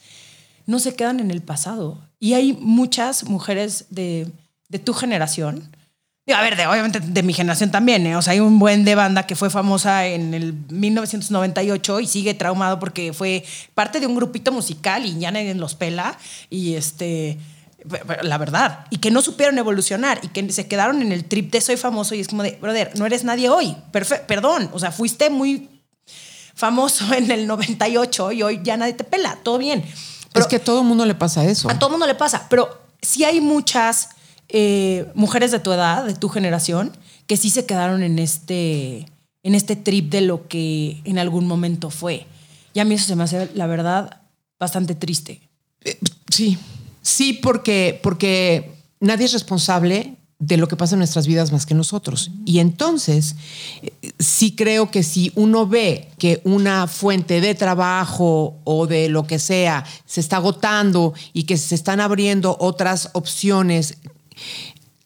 no 0.66 0.78
se 0.78 0.94
quedan 0.94 1.20
en 1.20 1.30
el 1.30 1.42
pasado. 1.42 1.98
Y 2.18 2.34
hay 2.34 2.54
muchas 2.54 3.24
mujeres 3.24 3.86
de, 3.90 4.28
de 4.68 4.78
tu 4.78 4.94
generación. 4.94 5.68
A 6.32 6.40
ver, 6.40 6.56
de, 6.56 6.66
obviamente 6.66 7.00
de 7.00 7.22
mi 7.22 7.34
generación 7.34 7.70
también. 7.70 8.06
¿eh? 8.06 8.16
O 8.16 8.22
sea, 8.22 8.32
hay 8.32 8.40
un 8.40 8.58
buen 8.58 8.84
de 8.84 8.94
banda 8.94 9.26
que 9.26 9.36
fue 9.36 9.50
famosa 9.50 10.06
en 10.06 10.32
el 10.32 10.54
1998 10.70 12.00
y 12.00 12.06
sigue 12.06 12.32
traumado 12.32 12.78
porque 12.78 13.12
fue 13.12 13.44
parte 13.74 14.00
de 14.00 14.06
un 14.06 14.14
grupito 14.14 14.50
musical 14.50 15.04
y 15.04 15.18
ya 15.18 15.30
nadie 15.30 15.54
los 15.54 15.74
pela. 15.74 16.16
Y 16.48 16.76
este, 16.76 17.38
la 18.22 18.38
verdad, 18.38 18.86
y 18.90 18.96
que 18.98 19.10
no 19.10 19.20
supieron 19.22 19.58
evolucionar 19.58 20.18
y 20.22 20.28
que 20.28 20.50
se 20.52 20.66
quedaron 20.66 21.02
en 21.02 21.12
el 21.12 21.24
trip 21.26 21.52
de 21.52 21.60
soy 21.60 21.76
famoso 21.76 22.14
y 22.14 22.20
es 22.20 22.28
como 22.28 22.42
de, 22.42 22.52
brother, 22.60 22.92
no 22.98 23.04
eres 23.06 23.24
nadie 23.24 23.48
hoy. 23.50 23.76
Perfe- 23.92 24.24
perdón, 24.26 24.70
o 24.72 24.78
sea, 24.78 24.90
fuiste 24.90 25.28
muy 25.30 25.68
famoso 26.54 27.12
en 27.14 27.30
el 27.30 27.46
98 27.46 28.32
y 28.32 28.42
hoy 28.42 28.60
ya 28.62 28.76
nadie 28.76 28.94
te 28.94 29.04
pela, 29.04 29.38
todo 29.42 29.58
bien. 29.58 29.84
Pero 30.32 30.44
es 30.44 30.48
que 30.50 30.56
a 30.56 30.64
todo 30.64 30.80
el 30.80 30.86
mundo 30.86 31.04
le 31.06 31.14
pasa 31.14 31.44
eso. 31.44 31.70
a 31.70 31.78
todo 31.78 31.90
mundo 31.90 32.06
le 32.06 32.14
pasa, 32.14 32.46
pero 32.48 32.82
sí 33.02 33.24
hay 33.24 33.40
muchas 33.40 34.08
eh, 34.48 35.10
mujeres 35.14 35.50
de 35.52 35.58
tu 35.60 35.72
edad, 35.72 36.04
de 36.04 36.14
tu 36.14 36.28
generación, 36.28 36.96
que 37.26 37.36
sí 37.36 37.50
se 37.50 37.66
quedaron 37.66 38.02
en 38.02 38.18
este, 38.18 39.06
en 39.42 39.54
este 39.54 39.76
trip 39.76 40.10
de 40.10 40.20
lo 40.22 40.48
que 40.48 41.00
en 41.04 41.18
algún 41.18 41.46
momento 41.46 41.90
fue. 41.90 42.26
Y 42.72 42.80
a 42.80 42.84
mí 42.84 42.94
eso 42.94 43.06
se 43.06 43.14
me 43.16 43.24
hace, 43.24 43.50
la 43.54 43.66
verdad, 43.66 44.22
bastante 44.58 44.94
triste. 44.94 45.48
Sí, 46.30 46.58
sí, 47.04 47.34
porque, 47.34 48.00
porque 48.02 48.72
nadie 48.98 49.26
es 49.26 49.32
responsable 49.32 50.16
de 50.40 50.56
lo 50.56 50.66
que 50.66 50.76
pasa 50.76 50.94
en 50.94 50.98
nuestras 50.98 51.26
vidas 51.26 51.52
más 51.52 51.64
que 51.64 51.74
nosotros. 51.74 52.30
Y 52.44 52.58
entonces, 52.58 53.36
sí 54.18 54.56
creo 54.56 54.90
que 54.90 55.02
si 55.02 55.32
uno 55.36 55.66
ve 55.66 56.08
que 56.18 56.40
una 56.44 56.86
fuente 56.86 57.40
de 57.40 57.54
trabajo 57.54 58.56
o 58.64 58.86
de 58.86 59.08
lo 59.08 59.26
que 59.26 59.38
sea 59.38 59.84
se 60.06 60.20
está 60.20 60.36
agotando 60.36 61.14
y 61.32 61.44
que 61.44 61.56
se 61.56 61.74
están 61.74 62.00
abriendo 62.00 62.56
otras 62.58 63.10
opciones, 63.12 63.96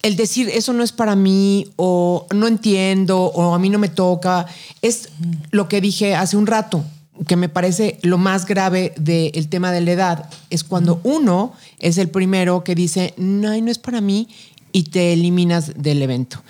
el 0.03 0.17
decir 0.17 0.49
eso 0.49 0.73
no 0.73 0.83
es 0.83 0.93
para 0.93 1.15
mí 1.15 1.67
o 1.77 2.27
no 2.35 2.47
entiendo 2.47 3.21
o 3.21 3.55
a 3.55 3.59
mí 3.59 3.69
no 3.69 3.79
me 3.79 3.89
toca, 3.89 4.47
es 4.81 5.11
lo 5.51 5.69
que 5.69 5.81
dije 5.81 6.15
hace 6.15 6.37
un 6.37 6.47
rato 6.47 6.85
que 7.27 7.37
me 7.37 7.49
parece 7.49 7.99
lo 8.03 8.19
más 8.19 8.47
grave 8.47 8.93
del 8.97 9.49
tema 9.49 9.73
de 9.73 9.81
la 9.81 9.91
edad, 9.93 10.31
es 10.51 10.65
cuando 10.65 11.01
uno 11.05 11.53
es 11.79 11.99
el 11.99 12.09
primero 12.09 12.63
que 12.65 12.75
dice, 12.75 13.15
no, 13.17 13.57
no 13.61 13.71
es 13.71 13.79
para 13.79 14.01
mí 14.01 14.29
y 14.73 14.85
te 14.85 15.13
eliminas 15.13 15.73
del 15.77 16.03
evento. 16.03 16.43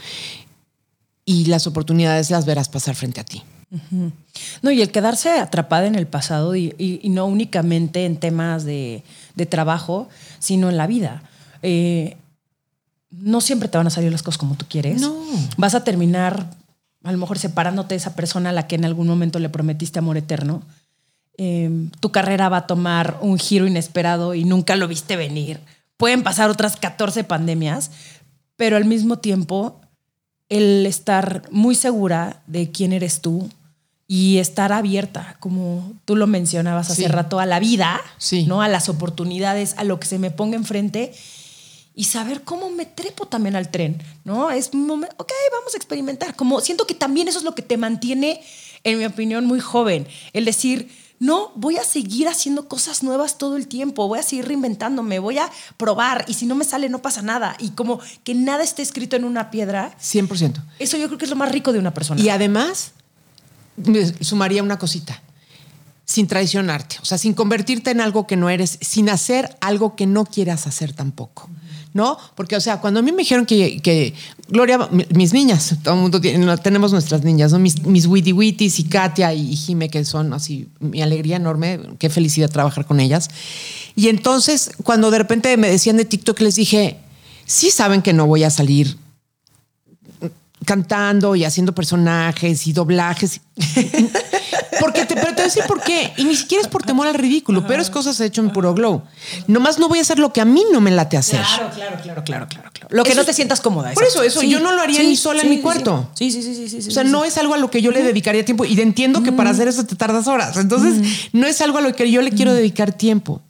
Y 1.24 1.44
las 1.46 1.66
oportunidades 1.66 2.30
las 2.30 2.46
verás 2.46 2.68
pasar 2.68 2.94
frente 2.94 3.20
a 3.20 3.24
ti. 3.24 3.42
No, 4.62 4.70
y 4.70 4.80
el 4.80 4.90
quedarse 4.90 5.28
atrapada 5.40 5.86
en 5.86 5.94
el 5.94 6.06
pasado 6.06 6.56
y, 6.56 6.74
y- 6.78 7.00
y 7.02 7.10
no 7.10 7.26
únicamente 7.26 8.06
en 8.06 8.16
temas 8.16 8.64
de, 8.64 9.02
de 9.34 9.44
trabajo, 9.46 10.08
sino 10.38 10.70
en 10.70 10.78
la 10.78 10.86
vida. 10.86 11.22
Eh, 11.62 12.16
no 13.10 13.40
siempre 13.42 13.68
te 13.68 13.76
van 13.76 13.86
a 13.86 13.90
salir 13.90 14.10
las 14.10 14.22
cosas 14.22 14.38
como 14.38 14.54
tú 14.54 14.64
quieres. 14.68 15.00
No. 15.02 15.14
Vas 15.58 15.74
a 15.74 15.84
terminar, 15.84 16.50
a 17.04 17.12
lo 17.12 17.18
mejor, 17.18 17.38
separándote 17.38 17.94
de 17.94 17.98
esa 17.98 18.14
persona 18.16 18.50
a 18.50 18.52
la 18.52 18.66
que 18.66 18.74
en 18.76 18.84
algún 18.84 19.06
momento 19.06 19.38
le 19.38 19.48
prometiste 19.48 19.98
amor 19.98 20.16
eterno. 20.16 20.62
Eh, 21.36 21.70
tu 22.00 22.10
carrera 22.10 22.48
va 22.48 22.58
a 22.58 22.66
tomar 22.66 23.18
un 23.20 23.38
giro 23.38 23.66
inesperado 23.66 24.34
y 24.34 24.44
nunca 24.44 24.74
lo 24.76 24.88
viste 24.88 25.16
venir. 25.16 25.60
Pueden 25.96 26.22
pasar 26.22 26.50
otras 26.50 26.76
14 26.76 27.24
pandemias, 27.24 27.90
pero 28.56 28.76
al 28.76 28.84
mismo 28.84 29.18
tiempo 29.18 29.80
el 30.48 30.86
estar 30.86 31.42
muy 31.50 31.74
segura 31.74 32.42
de 32.46 32.70
quién 32.70 32.92
eres 32.92 33.20
tú 33.20 33.48
y 34.06 34.38
estar 34.38 34.72
abierta, 34.72 35.36
como 35.38 35.92
tú 36.06 36.16
lo 36.16 36.26
mencionabas 36.26 36.90
hace 36.90 37.02
Sí. 37.02 37.08
rato, 37.08 37.38
a 37.40 37.46
la 37.46 37.60
vida, 37.60 38.00
Sí. 38.16 38.46
¿no? 38.46 38.62
A 38.62 38.68
las 38.68 38.88
oportunidades, 38.88 39.74
a 39.76 39.84
lo 39.84 40.00
que 40.00 40.06
se 40.06 40.18
me 40.18 40.30
ponga 40.30 40.56
enfrente 40.56 41.12
y 41.98 42.04
saber 42.04 42.42
cómo 42.42 42.70
me 42.70 42.86
trepo 42.86 43.26
también 43.26 43.56
al 43.56 43.72
tren, 43.72 44.00
¿no? 44.22 44.52
Es 44.52 44.70
un 44.72 44.86
momento, 44.86 45.16
ok, 45.18 45.32
vamos 45.52 45.74
a 45.74 45.76
experimentar. 45.76 46.36
Como 46.36 46.60
siento 46.60 46.86
que 46.86 46.94
también 46.94 47.26
eso 47.26 47.38
es 47.38 47.44
lo 47.44 47.56
que 47.56 47.62
te 47.62 47.76
mantiene, 47.76 48.40
en 48.84 48.98
mi 48.98 49.04
opinión, 49.04 49.46
muy 49.46 49.58
joven. 49.58 50.06
El 50.32 50.44
decir, 50.44 50.92
no, 51.18 51.50
voy 51.56 51.76
a 51.76 51.82
seguir 51.82 52.28
haciendo 52.28 52.68
cosas 52.68 53.02
nuevas 53.02 53.36
todo 53.36 53.56
el 53.56 53.66
tiempo, 53.66 54.06
voy 54.06 54.20
a 54.20 54.22
seguir 54.22 54.46
reinventándome, 54.46 55.18
voy 55.18 55.38
a 55.38 55.50
probar 55.76 56.24
y 56.28 56.34
si 56.34 56.46
no 56.46 56.54
me 56.54 56.64
sale 56.64 56.88
no 56.88 57.02
pasa 57.02 57.20
nada. 57.20 57.56
Y 57.58 57.70
como 57.70 57.98
que 58.22 58.32
nada 58.32 58.62
esté 58.62 58.82
escrito 58.82 59.16
en 59.16 59.24
una 59.24 59.50
piedra, 59.50 59.96
100%. 60.00 60.62
eso 60.78 60.96
yo 60.98 61.08
creo 61.08 61.18
que 61.18 61.24
es 61.24 61.30
lo 61.32 61.36
más 61.36 61.50
rico 61.50 61.72
de 61.72 61.80
una 61.80 61.92
persona. 61.92 62.20
Y 62.20 62.28
además, 62.28 62.92
me 63.74 64.06
sumaría 64.22 64.62
una 64.62 64.78
cosita, 64.78 65.20
sin 66.08 66.26
traicionarte, 66.26 66.96
o 67.02 67.04
sea, 67.04 67.18
sin 67.18 67.34
convertirte 67.34 67.90
en 67.90 68.00
algo 68.00 68.26
que 68.26 68.34
no 68.36 68.48
eres, 68.48 68.78
sin 68.80 69.10
hacer 69.10 69.54
algo 69.60 69.94
que 69.94 70.06
no 70.06 70.24
quieras 70.24 70.66
hacer 70.66 70.94
tampoco. 70.94 71.50
¿No? 71.94 72.18
Porque, 72.34 72.54
o 72.54 72.60
sea, 72.60 72.80
cuando 72.80 73.00
a 73.00 73.02
mí 73.02 73.12
me 73.12 73.18
dijeron 73.22 73.46
que, 73.46 74.14
Gloria, 74.48 74.78
mi- 74.92 75.06
mis 75.10 75.32
niñas, 75.32 75.74
todo 75.82 75.94
el 75.94 76.00
mundo 76.00 76.20
tiene, 76.20 76.56
tenemos 76.58 76.92
nuestras 76.92 77.24
niñas, 77.24 77.50
¿no? 77.50 77.58
Mis, 77.58 77.82
mis 77.84 78.06
Witty 78.06 78.32
Witties 78.34 78.78
y 78.78 78.84
Katia 78.84 79.32
y 79.32 79.56
Jime, 79.56 79.88
que 79.88 80.04
son 80.04 80.32
así, 80.34 80.68
mi 80.80 81.00
alegría 81.00 81.36
enorme, 81.36 81.80
qué 81.98 82.10
felicidad 82.10 82.50
trabajar 82.50 82.84
con 82.86 83.00
ellas. 83.00 83.30
Y 83.96 84.08
entonces, 84.08 84.70
cuando 84.84 85.10
de 85.10 85.18
repente 85.18 85.56
me 85.56 85.70
decían 85.70 85.96
de 85.96 86.04
TikTok, 86.04 86.38
les 86.40 86.56
dije, 86.56 86.98
sí 87.46 87.70
saben 87.70 88.02
que 88.02 88.12
no 88.12 88.26
voy 88.26 88.44
a 88.44 88.50
salir 88.50 88.98
cantando 90.64 91.36
y 91.36 91.44
haciendo 91.44 91.74
personajes 91.74 92.66
y 92.66 92.72
doblajes. 92.72 93.40
Porque 94.80 95.04
te, 95.06 95.14
pero 95.14 95.28
te 95.28 95.32
voy 95.32 95.40
a 95.42 95.44
decir 95.44 95.64
por 95.66 95.82
qué. 95.82 96.12
Y 96.16 96.24
ni 96.24 96.36
siquiera 96.36 96.62
es 96.62 96.68
por 96.68 96.82
temor 96.82 97.06
al 97.06 97.14
ridículo, 97.14 97.66
pero 97.66 97.82
es 97.82 97.90
cosas 97.90 98.20
hecho 98.20 98.40
en 98.40 98.50
puro 98.50 98.74
glow. 98.74 99.02
Nomás 99.46 99.78
no 99.78 99.88
voy 99.88 99.98
a 99.98 100.02
hacer 100.02 100.18
lo 100.18 100.32
que 100.32 100.40
a 100.40 100.44
mí 100.44 100.64
no 100.72 100.80
me 100.80 100.90
late 100.90 101.16
hacer. 101.16 101.40
Claro, 101.40 101.70
claro, 101.74 101.96
claro, 102.02 102.24
claro, 102.24 102.48
claro. 102.48 102.70
claro. 102.72 102.88
Lo 102.90 103.02
que 103.02 103.10
Eso 103.10 103.16
no 103.16 103.22
es- 103.22 103.26
te 103.26 103.32
sientas 103.32 103.60
cómoda. 103.60 103.92
Por 103.92 104.04
eso, 104.04 104.22
eso, 104.22 104.42
yo 104.42 104.60
no 104.60 104.72
lo 104.72 104.82
haría 104.82 105.02
ni 105.02 105.16
sola 105.16 105.42
en 105.42 105.50
mi 105.50 105.60
cuarto. 105.60 106.08
Sí, 106.14 106.30
sí, 106.30 106.42
sí, 106.42 106.68
sí, 106.68 106.88
O 106.88 106.92
sea, 106.92 107.04
no 107.04 107.24
es 107.24 107.36
algo 107.38 107.54
a 107.54 107.58
lo 107.58 107.70
que 107.70 107.82
yo 107.82 107.90
le 107.90 108.02
dedicaría 108.02 108.44
tiempo. 108.44 108.64
Y 108.64 108.80
entiendo 108.80 109.22
que 109.22 109.32
para 109.32 109.50
hacer 109.50 109.68
eso 109.68 109.84
te 109.84 109.96
tardas 109.96 110.26
horas. 110.28 110.56
Entonces, 110.56 111.28
no 111.32 111.46
es 111.46 111.60
algo 111.60 111.78
a 111.78 111.80
lo 111.80 111.94
que 111.94 112.10
yo 112.10 112.22
le 112.22 112.30
quiero 112.30 112.52
dedicar 112.52 112.92
tiempo. 112.92 113.42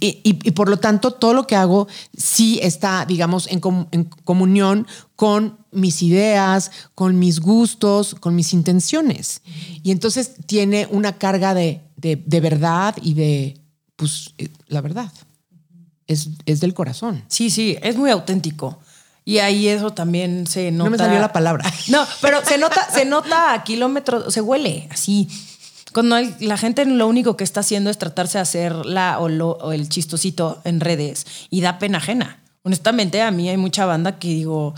Y, 0.00 0.20
y- 0.24 0.38
y 0.48 0.50
por 0.52 0.68
lo 0.68 0.78
tanto, 0.78 1.10
todo 1.12 1.34
lo 1.34 1.46
que 1.46 1.56
hago 1.56 1.86
sí 2.16 2.58
está, 2.62 3.04
digamos, 3.06 3.46
en, 3.48 3.60
com- 3.60 3.86
en 3.92 4.04
comunión 4.04 4.86
con 5.16 5.58
mis 5.72 6.02
ideas, 6.02 6.70
con 6.94 7.18
mis 7.18 7.40
gustos, 7.40 8.14
con 8.14 8.34
mis 8.34 8.52
intenciones. 8.52 9.42
Y 9.82 9.90
entonces 9.90 10.32
tiene 10.46 10.86
una 10.90 11.12
carga 11.18 11.54
de, 11.54 11.80
de- 11.96 12.16
de 12.24 12.40
verdad 12.40 12.94
y 13.02 13.14
de, 13.14 13.60
pues, 13.96 14.34
eh, 14.38 14.48
la 14.68 14.80
verdad. 14.80 15.10
Es, 16.06 16.28
es 16.44 16.60
del 16.60 16.74
corazón. 16.74 17.24
Sí, 17.28 17.48
sí, 17.50 17.78
es 17.80 17.96
muy 17.96 18.10
auténtico. 18.10 18.78
Y 19.24 19.38
ahí 19.38 19.68
eso 19.68 19.90
también 19.94 20.46
se 20.46 20.70
nota. 20.70 20.84
No 20.84 20.90
me 20.90 20.98
salió 20.98 21.18
la 21.18 21.32
palabra. 21.32 21.64
No, 21.88 22.04
pero 22.20 22.44
se 22.44 22.58
nota, 22.58 22.86
se 22.92 23.06
nota 23.06 23.54
a 23.54 23.64
kilómetros, 23.64 24.32
se 24.34 24.42
huele 24.42 24.86
así. 24.90 25.28
Cuando 25.94 26.16
hay- 26.16 26.34
la 26.40 26.58
gente 26.58 26.84
lo 26.84 27.06
único 27.06 27.36
que 27.38 27.44
está 27.44 27.60
haciendo 27.60 27.88
es 27.88 27.96
tratarse 27.96 28.36
de 28.38 28.42
hacer 28.42 28.74
la 28.84 29.18
o, 29.20 29.28
lo- 29.30 29.52
o 29.52 29.72
el 29.72 29.88
chistosito 29.88 30.60
en 30.64 30.80
redes 30.80 31.24
y 31.50 31.60
da 31.62 31.78
pena 31.78 31.98
ajena. 31.98 32.40
Honestamente, 32.64 33.22
a 33.22 33.30
mí 33.30 33.48
hay 33.48 33.56
mucha 33.56 33.86
banda 33.86 34.18
que 34.18 34.28
digo, 34.28 34.74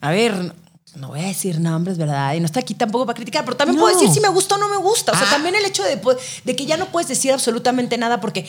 a 0.00 0.10
ver, 0.10 0.54
no 0.96 1.08
voy 1.08 1.20
a 1.20 1.24
decir 1.26 1.60
nombres, 1.60 1.96
¿verdad? 1.98 2.34
Y 2.34 2.40
no 2.40 2.46
está 2.46 2.60
aquí 2.60 2.74
tampoco 2.74 3.06
para 3.06 3.16
criticar, 3.16 3.44
pero 3.44 3.56
también 3.56 3.78
puedo 3.80 3.94
decir 3.94 4.12
si 4.12 4.20
me 4.20 4.28
gusta 4.28 4.56
o 4.56 4.58
no 4.58 4.68
me 4.68 4.76
gusta. 4.76 5.12
O 5.12 5.16
sea, 5.16 5.26
Ah. 5.28 5.30
también 5.32 5.54
el 5.54 5.64
hecho 5.64 5.82
de, 5.84 6.00
de 6.44 6.56
que 6.56 6.66
ya 6.66 6.76
no 6.76 6.86
puedes 6.86 7.08
decir 7.08 7.32
absolutamente 7.32 7.96
nada 7.96 8.20
porque 8.20 8.46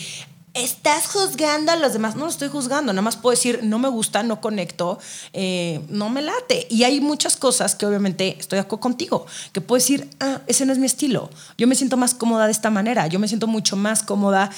estás 0.54 1.08
juzgando 1.08 1.72
a 1.72 1.76
los 1.76 1.94
demás. 1.94 2.16
No 2.16 2.26
lo 2.26 2.32
estoy 2.32 2.50
juzgando, 2.50 2.92
nada 2.94 3.02
más 3.02 3.18
puedo 3.18 3.32
decir, 3.32 3.62
no 3.64 3.80
me 3.80 3.88
gusta, 3.88 4.24
no 4.24 4.42
conecto, 4.42 5.00
eh, 5.34 5.82
no 5.90 6.10
me 6.10 6.22
late. 6.22 6.68
Y 6.70 6.84
hay 6.84 7.02
muchas 7.02 7.38
cosas 7.38 7.76
que 7.76 7.86
obviamente 7.86 8.38
estoy 8.40 8.60
acuerdo 8.60 8.82
contigo, 8.82 9.26
que 9.54 9.62
puedo 9.62 9.80
decir, 9.80 10.10
ah, 10.20 10.42
ese 10.48 10.66
no 10.66 10.74
es 10.74 10.80
mi 10.80 10.86
estilo. 10.86 11.30
Yo 11.58 11.68
me 11.68 11.76
siento 11.76 11.98
más 11.98 12.14
cómoda 12.14 12.46
de 12.46 12.52
esta 12.52 12.70
manera, 12.70 13.08
yo 13.08 13.20
me 13.20 13.28
siento 13.28 13.48
mucho 13.48 13.76
más 13.76 14.04
cómoda 14.04 14.50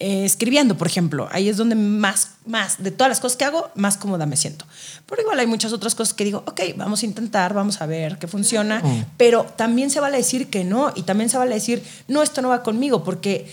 eh, 0.00 0.24
escribiendo, 0.24 0.76
por 0.76 0.86
ejemplo. 0.86 1.28
Ahí 1.30 1.48
es 1.48 1.56
donde 1.56 1.74
más, 1.74 2.30
más, 2.46 2.82
de 2.82 2.90
todas 2.90 3.10
las 3.10 3.20
cosas 3.20 3.36
que 3.36 3.44
hago, 3.44 3.70
más 3.74 3.96
cómoda 3.96 4.26
me 4.26 4.36
siento. 4.36 4.66
Pero 5.06 5.22
igual 5.22 5.38
hay 5.38 5.46
muchas 5.46 5.72
otras 5.72 5.94
cosas 5.94 6.14
que 6.14 6.24
digo, 6.24 6.42
ok, 6.46 6.60
vamos 6.76 7.02
a 7.02 7.06
intentar, 7.06 7.54
vamos 7.54 7.80
a 7.80 7.86
ver 7.86 8.18
qué 8.18 8.26
funciona, 8.26 8.82
pero 9.16 9.44
también 9.56 9.90
se 9.90 10.00
vale 10.00 10.16
decir 10.16 10.48
que 10.48 10.64
no 10.64 10.92
y 10.94 11.02
también 11.02 11.28
se 11.28 11.38
vale 11.38 11.54
decir, 11.54 11.82
no, 12.08 12.22
esto 12.22 12.42
no 12.42 12.48
va 12.48 12.62
conmigo, 12.62 13.04
porque 13.04 13.46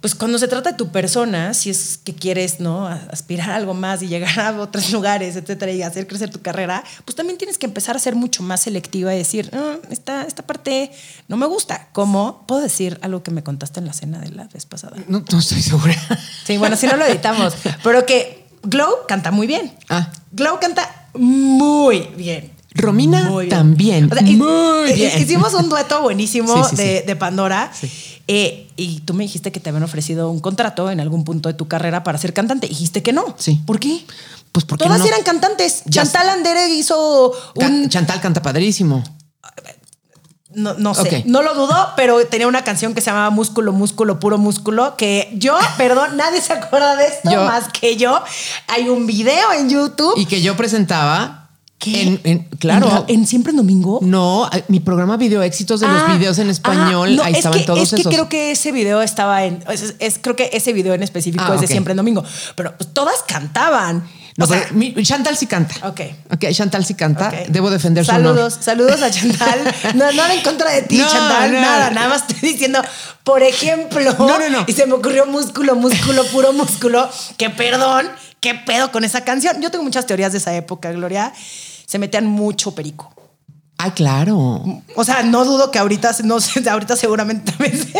pues 0.00 0.14
cuando 0.14 0.38
se 0.38 0.48
trata 0.48 0.72
de 0.72 0.76
tu 0.76 0.90
persona, 0.90 1.52
si 1.52 1.68
es 1.70 1.98
que 2.02 2.14
quieres, 2.14 2.58
¿no? 2.58 2.86
Aspirar 2.86 3.50
a 3.50 3.56
algo 3.56 3.74
más 3.74 4.02
y 4.02 4.08
llegar 4.08 4.40
a 4.40 4.58
otros 4.60 4.90
lugares, 4.92 5.36
etcétera, 5.36 5.72
y 5.72 5.82
hacer 5.82 6.06
crecer 6.06 6.30
tu 6.30 6.40
carrera, 6.40 6.82
pues 7.04 7.14
también 7.14 7.36
tienes 7.38 7.58
que 7.58 7.66
empezar 7.66 7.96
a 7.96 7.98
ser 7.98 8.14
mucho 8.14 8.42
más 8.42 8.62
selectiva 8.62 9.14
y 9.14 9.18
decir, 9.18 9.50
ah, 9.52 9.76
esta, 9.90 10.24
esta 10.24 10.42
parte 10.46 10.90
no 11.28 11.36
me 11.36 11.46
gusta. 11.46 11.88
¿Cómo? 11.92 12.44
¿Puedo 12.46 12.62
decir 12.62 12.98
algo 13.02 13.22
que 13.22 13.30
me 13.30 13.42
contaste 13.42 13.80
en 13.80 13.86
la 13.86 13.92
cena 13.92 14.18
de 14.18 14.30
la 14.30 14.44
vez 14.44 14.64
pasada? 14.64 14.96
No, 15.06 15.22
no 15.30 15.38
estoy 15.38 15.60
segura. 15.60 15.94
Sí, 16.44 16.56
bueno, 16.56 16.76
si 16.76 16.86
no 16.86 16.96
lo 16.96 17.04
editamos. 17.04 17.54
pero 17.84 18.06
que 18.06 18.46
Glow 18.62 19.06
canta 19.06 19.30
muy 19.30 19.46
bien. 19.46 19.72
Ah. 19.88 20.10
Glow 20.32 20.58
canta 20.60 21.08
muy 21.14 22.08
bien. 22.16 22.52
Romina 22.72 23.28
también. 23.48 24.08
muy 24.38 24.92
bien. 24.92 25.20
Hicimos 25.20 25.54
un 25.54 25.68
dueto 25.68 26.02
buenísimo 26.02 26.68
de, 26.68 27.02
de, 27.02 27.16
Pandora. 27.16 27.70
Eh, 28.32 28.68
y 28.76 29.00
tú 29.00 29.12
me 29.12 29.24
dijiste 29.24 29.50
que 29.50 29.58
te 29.58 29.70
habían 29.70 29.82
ofrecido 29.82 30.30
un 30.30 30.38
contrato 30.38 30.88
en 30.88 31.00
algún 31.00 31.24
punto 31.24 31.48
de 31.48 31.54
tu 31.54 31.66
carrera 31.66 32.04
para 32.04 32.16
ser 32.16 32.32
cantante. 32.32 32.68
Dijiste 32.68 33.02
que 33.02 33.12
no. 33.12 33.34
Sí. 33.36 33.60
¿Por 33.66 33.80
qué? 33.80 34.06
Pues 34.52 34.64
porque 34.64 34.84
Todas 34.84 35.04
eran 35.04 35.24
cantantes. 35.24 35.82
Chantal 35.90 36.28
Andere 36.28 36.68
hizo 36.68 37.32
un... 37.56 37.88
Chantal 37.88 38.20
canta 38.20 38.40
padrísimo. 38.40 39.02
No, 40.54 40.74
no 40.74 40.94
sé, 40.94 41.24
no 41.26 41.42
lo 41.42 41.54
dudo, 41.54 41.74
pero 41.96 42.24
tenía 42.26 42.46
una 42.46 42.62
canción 42.62 42.94
que 42.94 43.00
se 43.00 43.10
llamaba 43.10 43.30
Músculo, 43.30 43.72
Músculo, 43.72 44.20
Puro 44.20 44.38
Músculo, 44.38 44.96
que 44.96 45.32
yo, 45.34 45.58
perdón, 45.76 46.16
nadie 46.16 46.40
se 46.40 46.52
acuerda 46.52 46.94
de 46.94 47.06
esto 47.06 47.30
más 47.30 47.66
que 47.72 47.96
yo. 47.96 48.22
Hay 48.68 48.88
un 48.88 49.08
video 49.08 49.52
en 49.54 49.70
YouTube. 49.70 50.14
Y 50.16 50.26
que 50.26 50.40
yo 50.40 50.56
presentaba 50.56 51.49
¿Qué? 51.80 52.20
En, 52.24 52.40
claro. 52.58 53.06
¿En, 53.08 53.26
Siempre 53.26 53.52
en 53.52 53.56
Domingo? 53.56 54.00
No, 54.02 54.50
mi 54.68 54.80
programa 54.80 55.16
Video 55.16 55.42
Éxitos 55.42 55.80
de 55.80 55.88
los 55.88 56.02
ah, 56.02 56.14
videos 56.14 56.38
en 56.38 56.50
español, 56.50 57.18
ahí 57.24 57.32
estaban 57.32 57.64
todos 57.64 57.94
es 57.94 58.04
que 58.04 58.08
creo 58.08 58.28
que 58.28 58.50
ese 58.50 58.70
video 58.70 59.00
estaba 59.00 59.44
en. 59.44 59.64
Es, 59.98 60.18
creo 60.20 60.36
que 60.36 60.50
ese 60.52 60.74
video 60.74 60.92
en 60.92 61.02
específico 61.02 61.42
ah, 61.46 61.54
es 61.54 61.62
de 61.62 61.66
Siempre 61.66 61.92
en 61.92 61.96
Domingo. 61.96 62.22
Pero 62.54 62.76
pues, 62.76 62.92
todas 62.92 63.22
cantaban. 63.26 64.06
No, 64.36 64.44
o 64.44 65.02
Chantal 65.02 65.38
sí 65.38 65.46
canta. 65.46 65.88
Ok. 65.88 66.00
Ok, 66.34 66.50
Chantal 66.52 66.84
sí 66.84 66.92
canta. 66.94 67.32
Debo 67.48 67.70
defender 67.70 68.04
saludos, 68.04 68.54
su 68.54 68.62
Saludos 68.62 69.02
a 69.02 69.10
Chantal. 69.10 69.74
no, 69.94 70.12
nada 70.12 70.34
en 70.34 70.42
contra 70.42 70.70
de 70.72 70.82
ti, 70.82 70.98
Chantal. 71.10 71.50
Nada, 71.50 71.90
nada 71.92 72.08
más 72.10 72.28
estoy 72.28 72.50
diciendo, 72.50 72.82
por 73.24 73.42
ejemplo. 73.42 74.14
No, 74.18 74.38
no, 74.38 74.50
no. 74.50 74.64
Y 74.66 74.72
se 74.74 74.84
me 74.84 74.92
ocurrió 74.92 75.24
músculo, 75.24 75.76
músculo, 75.76 76.26
puro 76.26 76.52
músculo. 76.52 77.08
Que 77.38 77.48
perdón, 77.48 78.06
qué 78.40 78.54
pedo 78.54 78.92
con 78.92 79.02
esa 79.04 79.22
canción. 79.22 79.62
Yo 79.62 79.70
tengo 79.70 79.82
muchas 79.82 80.04
teorías 80.04 80.32
de 80.32 80.38
esa 80.38 80.54
época, 80.54 80.92
Gloria 80.92 81.32
se 81.90 81.98
metían 81.98 82.24
mucho 82.24 82.72
perico. 82.72 83.12
Ay, 83.76 83.90
claro. 83.90 84.62
O 84.94 85.04
sea, 85.04 85.24
no 85.24 85.44
dudo 85.44 85.72
que 85.72 85.78
ahorita, 85.80 86.14
no 86.22 86.40
sé, 86.40 86.62
ahorita 86.70 86.94
seguramente 86.94 87.50
también 87.50 87.92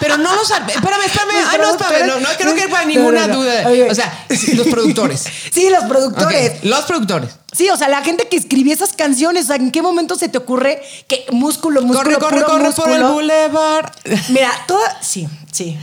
Pero 0.00 0.16
no 0.16 0.34
los. 0.34 0.50
Espérame, 0.50 1.04
espérame. 1.04 1.44
Ay, 1.50 1.58
no, 1.60 1.70
espérame. 1.72 2.06
No, 2.06 2.20
no 2.20 2.28
creo 2.38 2.54
que 2.54 2.86
ninguna 2.86 3.28
duda. 3.28 3.68
O 3.90 3.94
sea, 3.94 4.24
los 4.54 4.68
productores. 4.68 5.22
Sí, 5.52 5.68
los 5.68 5.84
productores. 5.84 6.64
Los 6.64 6.84
productores. 6.86 7.30
Sí, 7.52 7.68
o 7.68 7.76
sea, 7.76 7.88
la 7.88 8.02
gente 8.02 8.26
que 8.26 8.36
escribía 8.36 8.72
esas 8.72 8.94
canciones, 8.94 9.50
¿en 9.50 9.70
qué 9.70 9.82
momento 9.82 10.16
se 10.16 10.30
te 10.30 10.38
ocurre 10.38 10.80
que 11.06 11.26
músculo, 11.30 11.82
músculo, 11.82 12.18
corre, 12.18 12.42
corre, 12.42 12.44
corre 12.44 12.72
por 12.72 12.90
el 12.90 13.02
boulevard? 13.02 13.92
Mira, 14.30 14.50
toda. 14.66 15.02
Sí, 15.02 15.28
sí. 15.52 15.78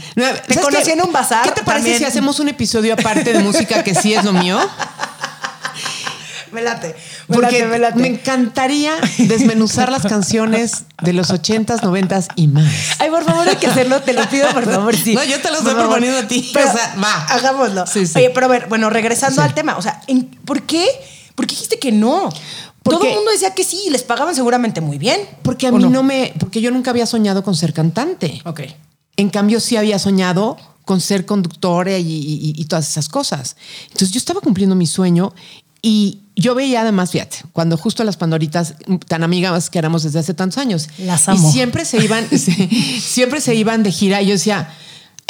Te 0.47 0.59
conocí 0.59 0.89
en 0.89 1.03
un 1.03 1.11
bazar. 1.11 1.43
¿Qué 1.43 1.51
te 1.51 1.63
parece 1.63 1.99
si 1.99 2.03
hacemos 2.03 2.39
un 2.39 2.49
episodio 2.49 2.95
aparte 2.95 3.31
de 3.31 3.39
música 3.39 3.83
que 3.83 3.93
sí 3.93 4.11
es 4.15 4.23
lo 4.25 4.33
mío? 4.33 4.59
me 6.51 6.61
late. 6.61 6.95
Porque 7.27 7.65
me, 7.65 7.79
late, 7.79 7.99
me 7.99 8.07
encantaría 8.07 8.93
desmenuzar 9.17 9.91
las 9.91 10.03
canciones 10.03 10.85
de 11.01 11.13
los 11.13 11.31
ochentas, 11.31 11.83
noventas 11.83 12.27
y 12.35 12.47
más. 12.47 12.71
Ay, 12.99 13.09
por 13.09 13.23
favor, 13.23 13.47
hay 13.47 13.55
que 13.55 13.67
hacerlo, 13.67 14.01
te 14.01 14.13
lo 14.13 14.27
pido, 14.29 14.49
por 14.49 14.65
favor, 14.65 14.95
sí. 14.95 15.15
No, 15.15 15.23
yo 15.23 15.39
te 15.41 15.49
lo 15.51 15.57
estoy 15.57 15.73
proponiendo 15.73 16.19
a 16.19 16.27
ti. 16.27 16.51
Pero, 16.53 16.69
o 16.69 16.73
sea, 16.73 16.95
va. 17.03 17.25
Hagámoslo. 17.25 17.87
Sí, 17.87 18.05
sí. 18.05 18.17
Oye, 18.17 18.29
pero 18.31 18.45
a 18.47 18.49
ver, 18.49 18.67
bueno, 18.67 18.89
regresando 18.89 19.41
al 19.41 19.53
tema, 19.53 19.77
o 19.77 19.81
sea, 19.81 20.01
¿por 20.45 20.63
qué? 20.63 20.85
¿Por 21.35 21.47
qué 21.47 21.55
dijiste 21.55 21.79
que 21.79 21.91
no? 21.91 22.29
Todo 22.83 23.03
el 23.03 23.13
mundo 23.13 23.31
decía 23.31 23.53
que 23.53 23.63
sí, 23.63 23.89
les 23.91 24.03
pagaban 24.03 24.33
seguramente 24.33 24.81
muy 24.81 24.97
bien. 24.97 25.21
Porque 25.43 25.67
a 25.67 25.71
mí 25.71 25.83
no? 25.85 26.03
me. 26.03 26.33
Porque 26.39 26.61
yo 26.61 26.71
nunca 26.71 26.91
había 26.91 27.05
soñado 27.05 27.43
con 27.43 27.55
ser 27.55 27.73
cantante. 27.73 28.41
Ok. 28.45 28.61
En 29.17 29.29
cambio, 29.29 29.59
sí 29.59 29.77
había 29.77 29.99
soñado 29.99 30.57
con 30.85 30.99
ser 30.99 31.25
conductora 31.25 31.97
y, 31.99 32.53
y, 32.57 32.65
todas 32.65 32.89
esas 32.89 33.07
cosas. 33.07 33.55
Entonces 33.83 34.11
yo 34.11 34.17
estaba 34.17 34.41
cumpliendo 34.41 34.75
mi 34.75 34.87
sueño 34.87 35.33
y 35.81 36.21
yo 36.41 36.55
veía 36.55 36.81
además, 36.81 37.11
fíjate, 37.11 37.37
cuando 37.53 37.77
justo 37.77 38.03
las 38.03 38.17
Pandoritas, 38.17 38.75
tan 39.07 39.23
amigas 39.23 39.69
que 39.69 39.79
éramos 39.79 40.03
desde 40.03 40.19
hace 40.19 40.33
tantos 40.33 40.57
años, 40.57 40.89
las 40.97 41.29
amo. 41.29 41.47
Y 41.47 41.51
siempre 41.51 41.85
se 41.85 42.03
iban, 42.03 42.27
siempre 43.01 43.39
se 43.39 43.55
iban 43.55 43.83
de 43.83 43.91
gira. 43.91 44.21
Y 44.21 44.27
yo 44.27 44.33
decía, 44.33 44.69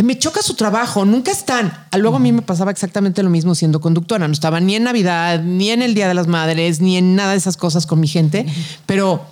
me 0.03 0.17
choca 0.17 0.41
su 0.41 0.55
trabajo, 0.55 1.05
nunca 1.05 1.31
están. 1.31 1.87
Luego 1.97 2.17
a 2.17 2.19
mí 2.19 2.31
me 2.31 2.41
pasaba 2.41 2.71
exactamente 2.71 3.21
lo 3.23 3.29
mismo 3.29 3.53
siendo 3.55 3.81
conductora. 3.81 4.27
No 4.27 4.33
estaba 4.33 4.59
ni 4.59 4.75
en 4.75 4.83
Navidad, 4.83 5.41
ni 5.43 5.69
en 5.69 5.81
el 5.81 5.93
Día 5.93 6.07
de 6.07 6.13
las 6.13 6.27
Madres, 6.27 6.81
ni 6.81 6.97
en 6.97 7.15
nada 7.15 7.31
de 7.31 7.37
esas 7.37 7.57
cosas 7.57 7.85
con 7.85 7.99
mi 7.99 8.07
gente. 8.07 8.45
Pero, 8.85 9.25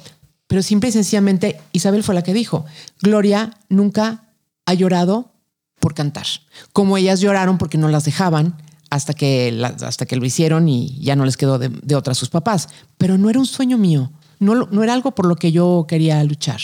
pero 0.47 0.61
simple 0.61 0.89
y 0.89 0.91
sencillamente, 0.91 1.59
Isabel 1.71 2.03
fue 2.03 2.15
la 2.15 2.23
que 2.23 2.33
dijo, 2.33 2.65
Gloria 3.01 3.57
nunca 3.69 4.25
ha 4.65 4.73
llorado 4.73 5.31
por 5.79 5.93
cantar, 5.93 6.27
como 6.73 6.97
ellas 6.97 7.21
lloraron 7.21 7.57
porque 7.57 7.77
no 7.77 7.87
las 7.87 8.03
dejaban 8.03 8.55
hasta 8.89 9.13
que, 9.13 9.61
hasta 9.81 10.05
que 10.05 10.15
lo 10.15 10.25
hicieron 10.25 10.67
y 10.67 10.99
ya 10.99 11.15
no 11.15 11.25
les 11.25 11.37
quedó 11.37 11.59
de, 11.59 11.69
de 11.69 11.95
otra 11.95 12.11
a 12.11 12.15
sus 12.15 12.29
papás. 12.29 12.69
Pero 12.97 13.17
no 13.17 13.29
era 13.29 13.39
un 13.39 13.45
sueño 13.45 13.77
mío, 13.77 14.11
no, 14.39 14.55
no 14.55 14.83
era 14.83 14.93
algo 14.93 15.11
por 15.11 15.25
lo 15.25 15.35
que 15.35 15.51
yo 15.51 15.85
quería 15.87 16.23
luchar. 16.23 16.59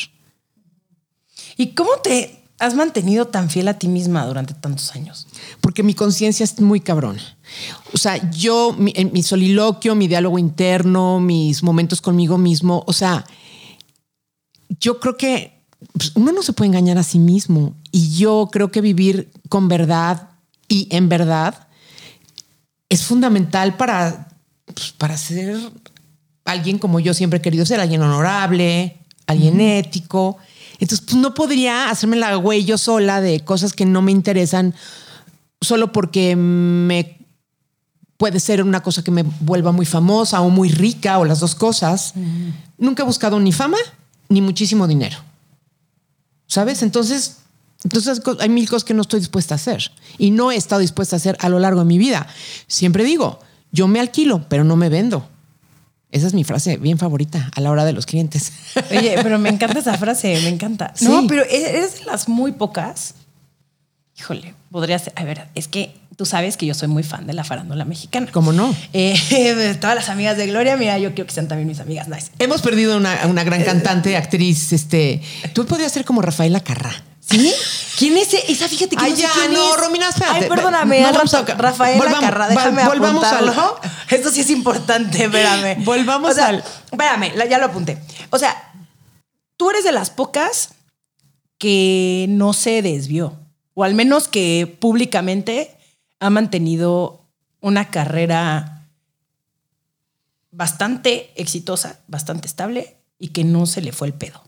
¿Y 1.57 1.67
cómo 1.67 1.91
te 2.03 2.43
has 2.59 2.73
mantenido 2.75 3.27
tan 3.27 3.49
fiel 3.49 3.67
a 3.67 3.77
ti 3.77 3.88
misma 3.88 4.25
durante 4.25 4.53
tantos 4.53 4.95
años? 4.95 5.27
Porque 5.61 5.83
mi 5.83 5.93
conciencia 5.93 6.43
es 6.43 6.59
muy 6.59 6.79
cabrona. 6.79 7.21
O 7.93 7.97
sea, 7.97 8.29
yo, 8.31 8.73
mi, 8.77 8.93
mi 9.11 9.23
soliloquio, 9.23 9.95
mi 9.95 10.07
diálogo 10.07 10.39
interno, 10.39 11.19
mis 11.19 11.63
momentos 11.63 12.01
conmigo 12.01 12.38
mismo, 12.38 12.83
o 12.88 12.93
sea, 12.93 13.25
yo 14.79 14.99
creo 14.99 15.17
que 15.17 15.61
pues, 15.93 16.11
uno 16.15 16.31
no 16.31 16.41
se 16.41 16.53
puede 16.53 16.69
engañar 16.69 16.97
a 16.97 17.03
sí 17.03 17.19
mismo. 17.19 17.75
Y 17.91 18.09
yo 18.15 18.49
creo 18.51 18.71
que 18.71 18.81
vivir 18.81 19.31
con 19.49 19.67
verdad 19.67 20.29
y 20.67 20.88
en 20.91 21.09
verdad 21.09 21.64
es 22.89 23.03
fundamental 23.03 23.77
para, 23.77 24.27
pues, 24.65 24.91
para 24.91 25.17
ser 25.17 25.57
alguien 26.45 26.77
como 26.77 26.99
yo 26.99 27.13
siempre 27.13 27.39
he 27.39 27.41
querido 27.41 27.65
ser, 27.65 27.79
alguien 27.79 28.01
honorable, 28.01 28.99
alguien 29.27 29.59
ético. 29.59 30.37
Entonces, 30.79 31.01
pues 31.01 31.17
no 31.17 31.33
podría 31.33 31.89
hacerme 31.89 32.17
la 32.17 32.35
güey 32.35 32.65
yo 32.65 32.77
sola 32.77 33.21
de 33.21 33.39
cosas 33.41 33.73
que 33.73 33.85
no 33.85 34.01
me 34.01 34.11
interesan 34.11 34.75
solo 35.61 35.91
porque 35.91 36.35
me 36.35 37.17
puede 38.17 38.39
ser 38.39 38.61
una 38.63 38.81
cosa 38.81 39.03
que 39.03 39.11
me 39.11 39.23
vuelva 39.23 39.71
muy 39.71 39.85
famosa 39.85 40.41
o 40.41 40.49
muy 40.49 40.69
rica 40.69 41.17
o 41.17 41.25
las 41.25 41.39
dos 41.39 41.55
cosas. 41.55 42.13
Nunca 42.77 43.03
he 43.03 43.05
buscado 43.05 43.39
ni 43.39 43.51
fama 43.51 43.77
ni 44.29 44.41
muchísimo 44.41 44.87
dinero. 44.87 45.17
¿Sabes? 46.47 46.83
Entonces, 46.83 47.37
entonces 47.85 48.19
hay 48.39 48.49
mil 48.49 48.67
cosas 48.67 48.83
que 48.83 48.95
no 48.95 49.03
estoy 49.03 49.19
dispuesta 49.19 49.53
a 49.53 49.57
hacer 49.57 49.91
y 50.17 50.31
no 50.31 50.51
he 50.51 50.55
estado 50.55 50.81
dispuesta 50.81 51.15
a 51.15 51.17
hacer 51.17 51.37
a 51.39 51.49
lo 51.49 51.59
largo 51.59 51.81
de 51.81 51.85
mi 51.85 51.99
vida. 51.99 52.25
Siempre 52.65 53.03
digo, 53.03 53.39
yo 53.71 53.87
me 53.87 53.99
alquilo, 53.99 54.43
pero 54.49 54.63
no 54.63 54.75
me 54.75 54.89
vendo. 54.89 55.29
Esa 56.09 56.25
es 56.25 56.33
mi 56.33 56.43
frase 56.43 56.77
bien 56.77 56.97
favorita 56.97 57.51
a 57.55 57.61
la 57.61 57.69
hora 57.69 57.85
de 57.85 57.93
los 57.93 58.07
clientes. 58.07 58.53
Oye, 58.91 59.19
pero 59.21 59.37
me 59.37 59.49
encanta 59.49 59.79
esa 59.79 59.99
frase, 59.99 60.35
me 60.41 60.49
encanta. 60.49 60.95
No, 61.01 61.27
pero 61.27 61.43
e-, 61.43 61.77
eres 61.77 61.99
de 61.99 62.05
las 62.05 62.27
muy 62.27 62.53
pocas. 62.53 63.13
Híjole, 64.17 64.55
podría 64.71 64.97
ser. 64.97 65.13
A 65.15 65.23
ver, 65.23 65.47
es 65.53 65.67
que 65.67 65.95
tú 66.15 66.25
sabes 66.25 66.57
que 66.57 66.65
yo 66.65 66.73
soy 66.73 66.87
muy 66.87 67.03
fan 67.03 67.27
de 67.27 67.33
la 67.33 67.43
farándula 67.43 67.85
mexicana. 67.85 68.29
¿Cómo 68.31 68.51
no? 68.51 68.75
Eh, 68.93 69.77
todas 69.79 69.95
las 69.95 70.09
amigas 70.09 70.37
de 70.37 70.47
Gloria, 70.47 70.75
mira, 70.75 70.97
yo 70.97 71.13
quiero 71.13 71.27
que 71.27 71.33
sean 71.33 71.47
también 71.47 71.67
mis 71.67 71.81
amigas. 71.81 72.07
Nice. 72.07 72.31
Hemos 72.39 72.63
perdido 72.63 72.97
una, 72.97 73.27
una 73.27 73.43
gran 73.43 73.63
cantante, 73.63 74.17
actriz. 74.17 74.73
Este, 74.73 75.21
tú 75.53 75.67
podrías 75.67 75.91
ser 75.91 76.03
como 76.03 76.23
Rafaela 76.23 76.61
Carrá. 76.61 77.03
¿Sí? 77.29 77.53
¿Quién 77.97 78.17
es 78.17 78.33
esa? 78.33 78.67
Fíjate 78.67 78.95
que 78.95 79.03
Ay, 79.03 79.11
no 79.11 79.17
ya, 79.17 79.29
no, 79.51 79.77
Romina, 79.77 80.09
espérate. 80.09 80.43
Ay, 80.43 80.49
perdóname, 80.49 81.01
no, 81.01 81.11
Rafael 81.57 82.01
Carra, 82.19 82.47
déjame 82.49 82.85
volvamos 82.85 83.23
apuntarlo. 83.23 83.79
Esto 84.09 84.29
sí 84.31 84.41
es 84.41 84.49
importante, 84.49 85.25
espérame. 85.25 85.83
volvamos 85.85 86.38
al... 86.38 86.63
Espérame, 86.91 87.33
ya 87.49 87.57
lo 87.57 87.65
apunté. 87.65 87.97
O 88.29 88.38
sea, 88.38 88.73
tú 89.57 89.69
eres 89.69 89.83
de 89.83 89.91
las 89.91 90.09
pocas 90.09 90.69
que 91.57 92.25
no 92.29 92.53
se 92.53 92.81
desvió. 92.81 93.39
o 93.73 93.83
al 93.83 93.93
menos 93.93 94.27
que 94.27 94.77
públicamente 94.79 95.77
ha 96.19 96.29
mantenido 96.29 97.25
una 97.61 97.89
carrera 97.89 98.88
bastante 100.51 101.31
exitosa, 101.35 101.99
bastante 102.07 102.47
estable 102.47 102.97
y 103.19 103.29
que 103.29 103.43
no 103.43 103.65
se 103.65 103.81
le 103.81 103.91
fue 103.91 104.07
el 104.07 104.13
pedo. 104.13 104.43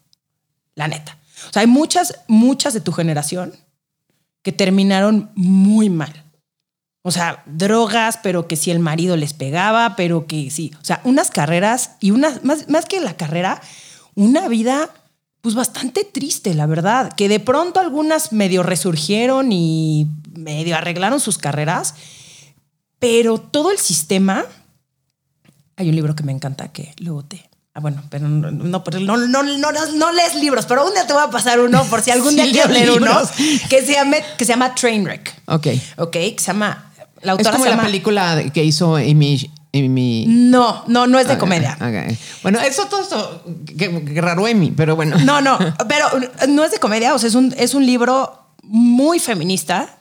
La 0.75 0.87
neta. 0.87 1.17
O 1.49 1.53
sea, 1.53 1.61
hay 1.61 1.67
muchas, 1.67 2.21
muchas 2.27 2.73
de 2.73 2.81
tu 2.81 2.91
generación 2.91 3.53
que 4.41 4.51
terminaron 4.51 5.31
muy 5.35 5.89
mal. 5.89 6.23
O 7.03 7.11
sea, 7.11 7.43
drogas, 7.45 8.19
pero 8.21 8.47
que 8.47 8.55
si 8.55 8.71
el 8.71 8.79
marido 8.79 9.15
les 9.15 9.33
pegaba, 9.33 9.95
pero 9.95 10.27
que 10.27 10.49
sí. 10.49 10.73
O 10.81 10.85
sea, 10.85 11.01
unas 11.03 11.31
carreras 11.31 11.91
y 12.01 12.11
unas, 12.11 12.43
más, 12.43 12.67
más 12.67 12.85
que 12.85 12.99
la 12.99 13.15
carrera, 13.15 13.61
una 14.15 14.47
vida 14.47 14.89
pues 15.41 15.55
bastante 15.55 16.03
triste, 16.03 16.53
la 16.53 16.65
verdad. 16.65 17.13
Que 17.13 17.29
de 17.29 17.39
pronto 17.39 17.79
algunas 17.79 18.33
medio 18.33 18.63
resurgieron 18.63 19.51
y 19.51 20.07
medio 20.33 20.75
arreglaron 20.75 21.19
sus 21.19 21.37
carreras, 21.37 21.95
pero 22.99 23.37
todo 23.37 23.71
el 23.71 23.77
sistema. 23.77 24.45
Hay 25.77 25.89
un 25.89 25.95
libro 25.95 26.15
que 26.15 26.23
me 26.23 26.31
encanta 26.31 26.73
que 26.73 26.93
luego 26.99 27.23
te, 27.23 27.49
Ah, 27.77 27.79
bueno, 27.79 28.01
pero 28.09 28.27
no, 28.27 28.49
no, 28.49 29.43
no, 29.43 29.43
no, 29.43 30.11
lees 30.11 30.33
libros, 30.33 30.65
pero 30.65 30.83
un 30.83 30.93
día 30.93 31.05
te 31.05 31.13
voy 31.13 31.21
a 31.21 31.29
pasar 31.29 31.59
uno 31.59 31.83
por 31.83 32.01
si 32.01 32.09
algún 32.09 32.35
día 32.35 32.45
quieres 32.45 32.71
leer 32.71 32.89
uno 32.89 33.21
que 33.69 33.85
se, 33.85 33.93
llama, 33.93 34.17
que 34.35 34.45
se 34.45 34.53
llama 34.53 34.73
Trainwreck. 34.73 35.41
Ok. 35.45 35.67
Ok, 35.97 36.11
que 36.11 36.35
se 36.39 36.47
llama. 36.47 36.91
La 37.21 37.33
autora 37.33 37.51
es 37.51 37.61
como 37.61 37.69
la 37.69 37.83
película 37.83 38.43
que 38.51 38.63
hizo 38.63 38.95
Amy. 38.95 39.51
No, 40.27 40.85
no, 40.87 41.05
no 41.05 41.19
es 41.19 41.27
de 41.27 41.37
comedia. 41.37 41.77
Bueno, 42.41 42.59
eso 42.61 42.87
todo 42.87 43.03
esto, 43.03 43.43
que, 43.77 44.21
raro 44.21 44.47
Amy, 44.47 44.71
pero 44.71 44.95
bueno. 44.95 45.15
No, 45.19 45.39
no, 45.39 45.59
pero 45.87 46.07
no 46.47 46.63
es 46.63 46.71
de 46.71 46.79
comedia, 46.79 47.13
o 47.13 47.19
sea, 47.19 47.29
es 47.29 47.35
un, 47.35 47.53
es 47.59 47.75
un 47.75 47.85
libro 47.85 48.47
muy 48.63 49.19
feminista, 49.19 49.99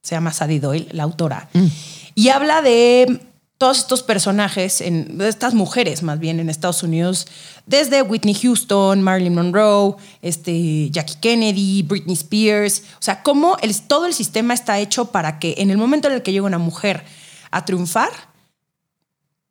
se 0.00 0.14
llama 0.14 0.32
Sadie 0.32 0.60
Doyle, 0.60 0.86
la 0.92 1.02
autora, 1.02 1.48
mm. 1.54 1.66
y 2.14 2.28
habla 2.28 2.62
de 2.62 3.20
todos 3.58 3.78
estos 3.78 4.02
personajes, 4.02 4.82
estas 4.82 5.54
mujeres 5.54 6.02
más 6.02 6.18
bien 6.18 6.40
en 6.40 6.50
Estados 6.50 6.82
Unidos, 6.82 7.26
desde 7.64 8.02
Whitney 8.02 8.34
Houston, 8.34 9.00
Marilyn 9.00 9.34
Monroe, 9.34 9.96
este, 10.20 10.90
Jackie 10.90 11.16
Kennedy, 11.20 11.82
Britney 11.82 12.14
Spears, 12.14 12.82
o 12.98 13.02
sea, 13.02 13.22
cómo 13.22 13.56
el, 13.62 13.74
todo 13.82 14.06
el 14.06 14.12
sistema 14.12 14.52
está 14.52 14.78
hecho 14.78 15.06
para 15.06 15.38
que 15.38 15.54
en 15.58 15.70
el 15.70 15.78
momento 15.78 16.08
en 16.08 16.14
el 16.14 16.22
que 16.22 16.32
llega 16.32 16.44
una 16.44 16.58
mujer 16.58 17.04
a 17.50 17.64
triunfar, 17.64 18.10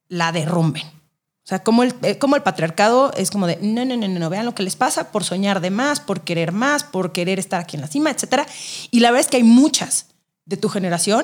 la 0.08 0.32
derrumben. 0.32 0.86
O 0.86 1.48
sea, 1.48 1.64
como 1.64 1.84
el, 1.84 1.94
eh, 2.02 2.18
como 2.18 2.36
el 2.36 2.42
patriarcado 2.42 3.12
es 3.16 3.30
como 3.30 3.46
de, 3.46 3.58
no, 3.62 3.86
no, 3.86 3.96
no, 3.98 4.08
no, 4.08 4.30
vean 4.30 4.46
lo 4.46 4.56
que 4.56 4.64
les 4.64 4.76
pasa 4.76 5.12
por 5.12 5.24
soñar 5.24 5.62
de 5.62 5.70
más, 5.70 6.00
por 6.00 6.22
querer 6.22 6.52
más, 6.52 6.84
por 6.84 7.12
querer 7.12 7.38
estar 7.38 7.62
aquí 7.62 7.78
en 7.78 7.82
la 7.82 7.88
cima, 7.88 8.10
etc. 8.10 8.48
Y 8.90 9.00
la 9.00 9.12
verdad 9.12 9.26
es 9.26 9.30
que 9.30 9.38
hay 9.38 9.44
muchas 9.44 10.08
de 10.46 10.58
tu 10.58 10.70
generación 10.70 11.24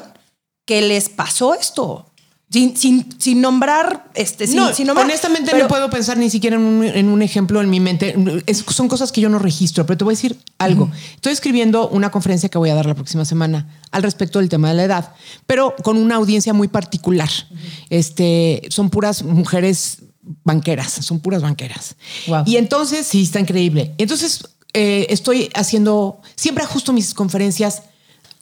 que 0.65 0.82
les 0.84 1.10
pasó 1.10 1.56
esto. 1.56 2.11
Sin, 2.52 2.76
sin, 3.18 3.40
nombrar, 3.40 4.10
este, 4.14 4.46
sin, 4.46 4.58
no, 4.58 4.74
sin 4.74 4.90
honestamente 4.90 5.58
no 5.58 5.70
puedo 5.70 5.90
pensar 5.90 6.18
ni 6.18 6.30
siquiera 6.30 6.58
en 6.58 7.08
un, 7.08 7.22
ejemplo 7.22 7.62
en 7.62 7.70
mi 7.70 7.80
mente. 7.80 8.14
son 8.68 8.90
cosas 8.90 9.14
que 9.14 9.22
yo 9.22 9.30
no 9.30 9.40
registro, 9.40 9.86
pero 9.86 9.98
te 9.98 10.04
voy 10.04 10.14
a 10.14 10.18
decir 10.18 10.38
algo. 10.58 10.92
Estoy 11.16 11.32
escribiendo 11.32 11.88
una 11.88 12.12
conferencia 12.12 12.50
que 12.50 12.58
voy 12.58 12.70
a 12.70 12.76
dar 12.76 12.86
la 12.86 12.96
próxima 12.96 13.24
semana 13.24 13.70
al 13.92 14.04
respecto 14.04 14.40
del 14.40 14.50
tema 14.50 14.68
de 14.68 14.76
la 14.76 14.84
edad, 14.84 15.14
pero 15.48 15.74
con 15.82 15.98
una 15.98 16.16
audiencia 16.16 16.54
muy 16.54 16.68
particular. 16.68 17.30
Este, 17.90 18.64
son 18.70 18.90
puras 18.90 19.24
mujeres 19.24 20.00
banqueras, 20.44 20.92
son 20.92 21.22
puras 21.22 21.42
banqueras. 21.42 21.96
Y 22.46 22.58
entonces, 22.58 23.08
sí, 23.08 23.24
está 23.24 23.40
increíble. 23.40 23.94
Entonces, 23.98 24.44
eh, 24.74 25.08
estoy 25.10 25.50
haciendo, 25.54 26.22
siempre 26.36 26.64
ajusto 26.64 26.94
mis 26.94 27.14
conferencias 27.14 27.84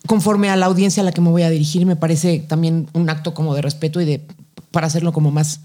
conforme 0.07 0.49
a 0.49 0.55
la 0.55 0.65
audiencia 0.67 1.01
a 1.01 1.03
la 1.03 1.11
que 1.11 1.21
me 1.21 1.29
voy 1.29 1.43
a 1.43 1.49
dirigir, 1.49 1.85
me 1.85 1.95
parece 1.95 2.39
también 2.39 2.87
un 2.93 3.09
acto 3.09 3.33
como 3.33 3.53
de 3.55 3.61
respeto 3.61 4.01
y 4.01 4.05
de 4.05 4.25
para 4.71 4.87
hacerlo 4.87 5.13
como 5.13 5.31
más 5.31 5.61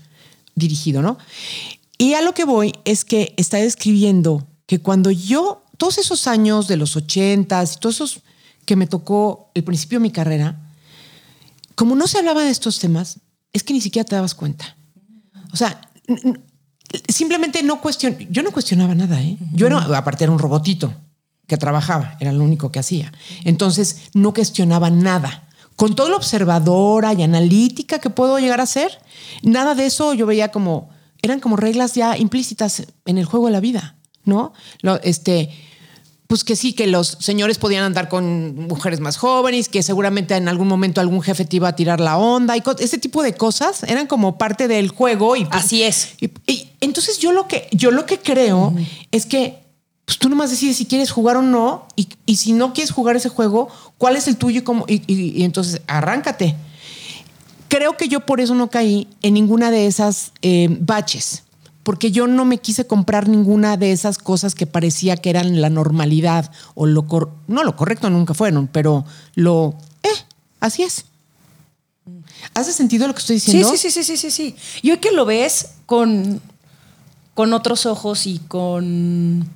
dirigido, 0.55 1.03
¿no? 1.03 1.19
Y 1.99 2.15
a 2.15 2.23
lo 2.23 2.35
que 2.35 2.45
voy 2.45 2.73
es 2.85 3.05
que 3.05 3.35
está 3.37 3.59
describiendo 3.59 4.47
que 4.67 4.81
cuando 4.81 5.11
yo, 5.11 5.63
todos 5.77 5.99
esos 5.99 6.27
años 6.27 6.69
de 6.69 6.77
los 6.77 6.97
ochentas 6.97 7.77
y 7.77 7.81
todos 7.81 7.97
esos 7.97 8.21
que 8.65 8.77
me 8.77 8.87
tocó 8.87 9.51
el 9.55 9.63
principio 9.63 9.99
de 9.99 10.05
mi 10.05 10.11
carrera, 10.11 10.61
como 11.75 11.95
no 11.95 12.07
se 12.07 12.19
hablaba 12.19 12.43
de 12.43 12.51
estos 12.51 12.79
temas, 12.79 13.21
es 13.53 13.63
que 13.63 13.73
ni 13.73 13.81
siquiera 13.81 14.07
te 14.07 14.15
dabas 14.15 14.35
cuenta. 14.35 14.77
O 15.53 15.57
sea, 15.57 15.81
simplemente 17.09 17.63
no 17.63 17.81
cuestion, 17.81 18.17
yo 18.31 18.43
no 18.43 18.53
cuestionaba 18.53 18.95
nada, 18.95 19.23
¿eh? 19.23 19.37
Yo 19.53 19.67
era, 19.67 19.79
aparte 19.97 20.25
era 20.25 20.33
un 20.33 20.39
robotito 20.39 20.93
que 21.47 21.57
trabajaba, 21.57 22.17
era 22.21 22.33
lo 22.33 22.45
único 22.45 22.73
que 22.73 22.79
hacía. 22.79 23.13
Entonces 23.45 24.09
no 24.15 24.33
cuestionaba 24.33 24.91
nada. 24.91 25.49
Con 25.77 25.95
todo 25.97 26.09
lo 26.09 26.17
observadora 26.17 27.13
y 27.15 27.23
analítica 27.23 27.99
que 27.99 28.11
puedo 28.11 28.39
llegar 28.39 28.61
a 28.61 28.67
ser, 28.67 28.99
nada 29.43 29.75
de 29.75 29.87
eso 29.87 30.15
yo 30.15 30.27
veía 30.27 30.49
como, 30.49 30.91
eran 31.21 31.41
como 31.41 31.57
reglas 31.57 31.95
ya 31.95 32.17
implícitas 32.17 32.85
en 33.07 33.19
el 33.19 33.25
juego 33.25 33.47
de 33.47 33.53
la 33.53 33.61
vida, 33.61 33.97
¿no? 34.25 34.53
Lo, 34.83 35.01
este, 35.03 35.51
pues 36.29 36.43
que 36.45 36.57
sí, 36.57 36.73
que 36.73 36.87
los 36.87 37.19
señores 37.21 37.59
podían 37.59 37.85
andar 37.85 38.09
con 38.09 38.57
mujeres 38.69 39.01
más 39.01 39.17
jóvenes, 39.17 39.69
que 39.69 39.83
seguramente 39.83 40.35
en 40.35 40.49
algún 40.49 40.69
momento 40.69 41.01
algún 41.01 41.23
jefe 41.23 41.45
te 41.45 41.57
iba 41.57 41.69
a 41.69 41.77
tirar 41.77 42.01
la 42.01 42.19
onda 42.19 42.57
y 42.57 42.63
ese 42.79 42.99
tipo 42.99 43.23
de 43.23 43.35
cosas 43.35 43.83
eran 43.83 44.07
como 44.07 44.39
parte 44.39 44.69
del 44.69 44.89
juego. 44.89 45.37
Y, 45.37 45.47
Así 45.51 45.83
es. 45.83 46.15
Y, 46.21 46.69
entonces 46.81 47.19
yo 47.19 47.33
lo 47.33 47.47
que, 47.47 47.69
yo 47.73 47.91
lo 47.91 48.07
que 48.07 48.19
creo 48.19 48.75
es 49.11 49.27
que 49.27 49.64
pues 50.05 50.19
tú 50.19 50.29
nomás 50.29 50.51
decides 50.51 50.77
si 50.77 50.87
quieres 50.87 51.11
jugar 51.11 51.37
o 51.37 51.43
no, 51.43 51.87
y, 51.97 52.37
si 52.37 52.53
no 52.53 52.73
quieres 52.75 52.91
jugar 52.91 53.17
ese 53.17 53.29
juego, 53.29 53.69
cuál 53.97 54.17
es 54.17 54.29
el 54.29 54.37
tuyo 54.37 54.61
y, 54.61 54.63
cómo, 54.63 54.85
y, 54.87 55.43
entonces 55.43 55.81
arráncate. 55.87 56.57
Creo 57.69 57.97
que 57.97 58.09
yo 58.09 58.21
por 58.21 58.41
eso 58.41 58.55
no 58.55 58.71
caí 58.71 59.09
en 59.23 59.35
ninguna 59.35 59.71
de 59.71 59.87
esas 59.87 60.33
eh, 60.43 60.69
baches, 60.81 61.43
porque 61.83 62.11
yo 62.11 62.27
no 62.27 62.45
me 62.45 62.59
quise 62.59 62.87
comprar 62.87 63.29
ninguna 63.29 63.77
de 63.77 63.93
esas 63.93 64.19
cosas 64.19 64.55
que 64.55 64.67
parecía 64.67 65.17
que 65.17 65.31
eran 65.31 65.61
la 65.61 65.71
normalidad 65.71 66.51
o 66.75 66.87
lo 66.87 67.07
no 67.47 67.65
lo 67.65 67.77
correcto 67.77 68.11
nunca 68.11 68.35
fueron, 68.35 68.69
pero 68.69 69.05
lo 69.35 69.75
eh, 70.03 70.09
así 70.61 70.83
es. 70.83 71.07
¿Hace 72.55 72.73
sentido 72.73 73.07
lo 73.09 73.15
que 73.15 73.21
estoy 73.21 73.37
diciendo? 73.37 73.71
Sí, 73.71 73.79
sí, 73.79 73.91
sí, 73.91 74.05
sí, 74.05 74.17
sí, 74.17 74.31
sí. 74.31 74.57
Y 74.83 74.91
hoy 74.91 74.99
que 74.99 75.13
lo 75.13 75.25
ves 75.25 75.71
con, 75.87 76.41
con 77.33 77.53
otros 77.55 77.87
ojos 77.87 78.27
y 78.27 78.39
con 78.41 79.49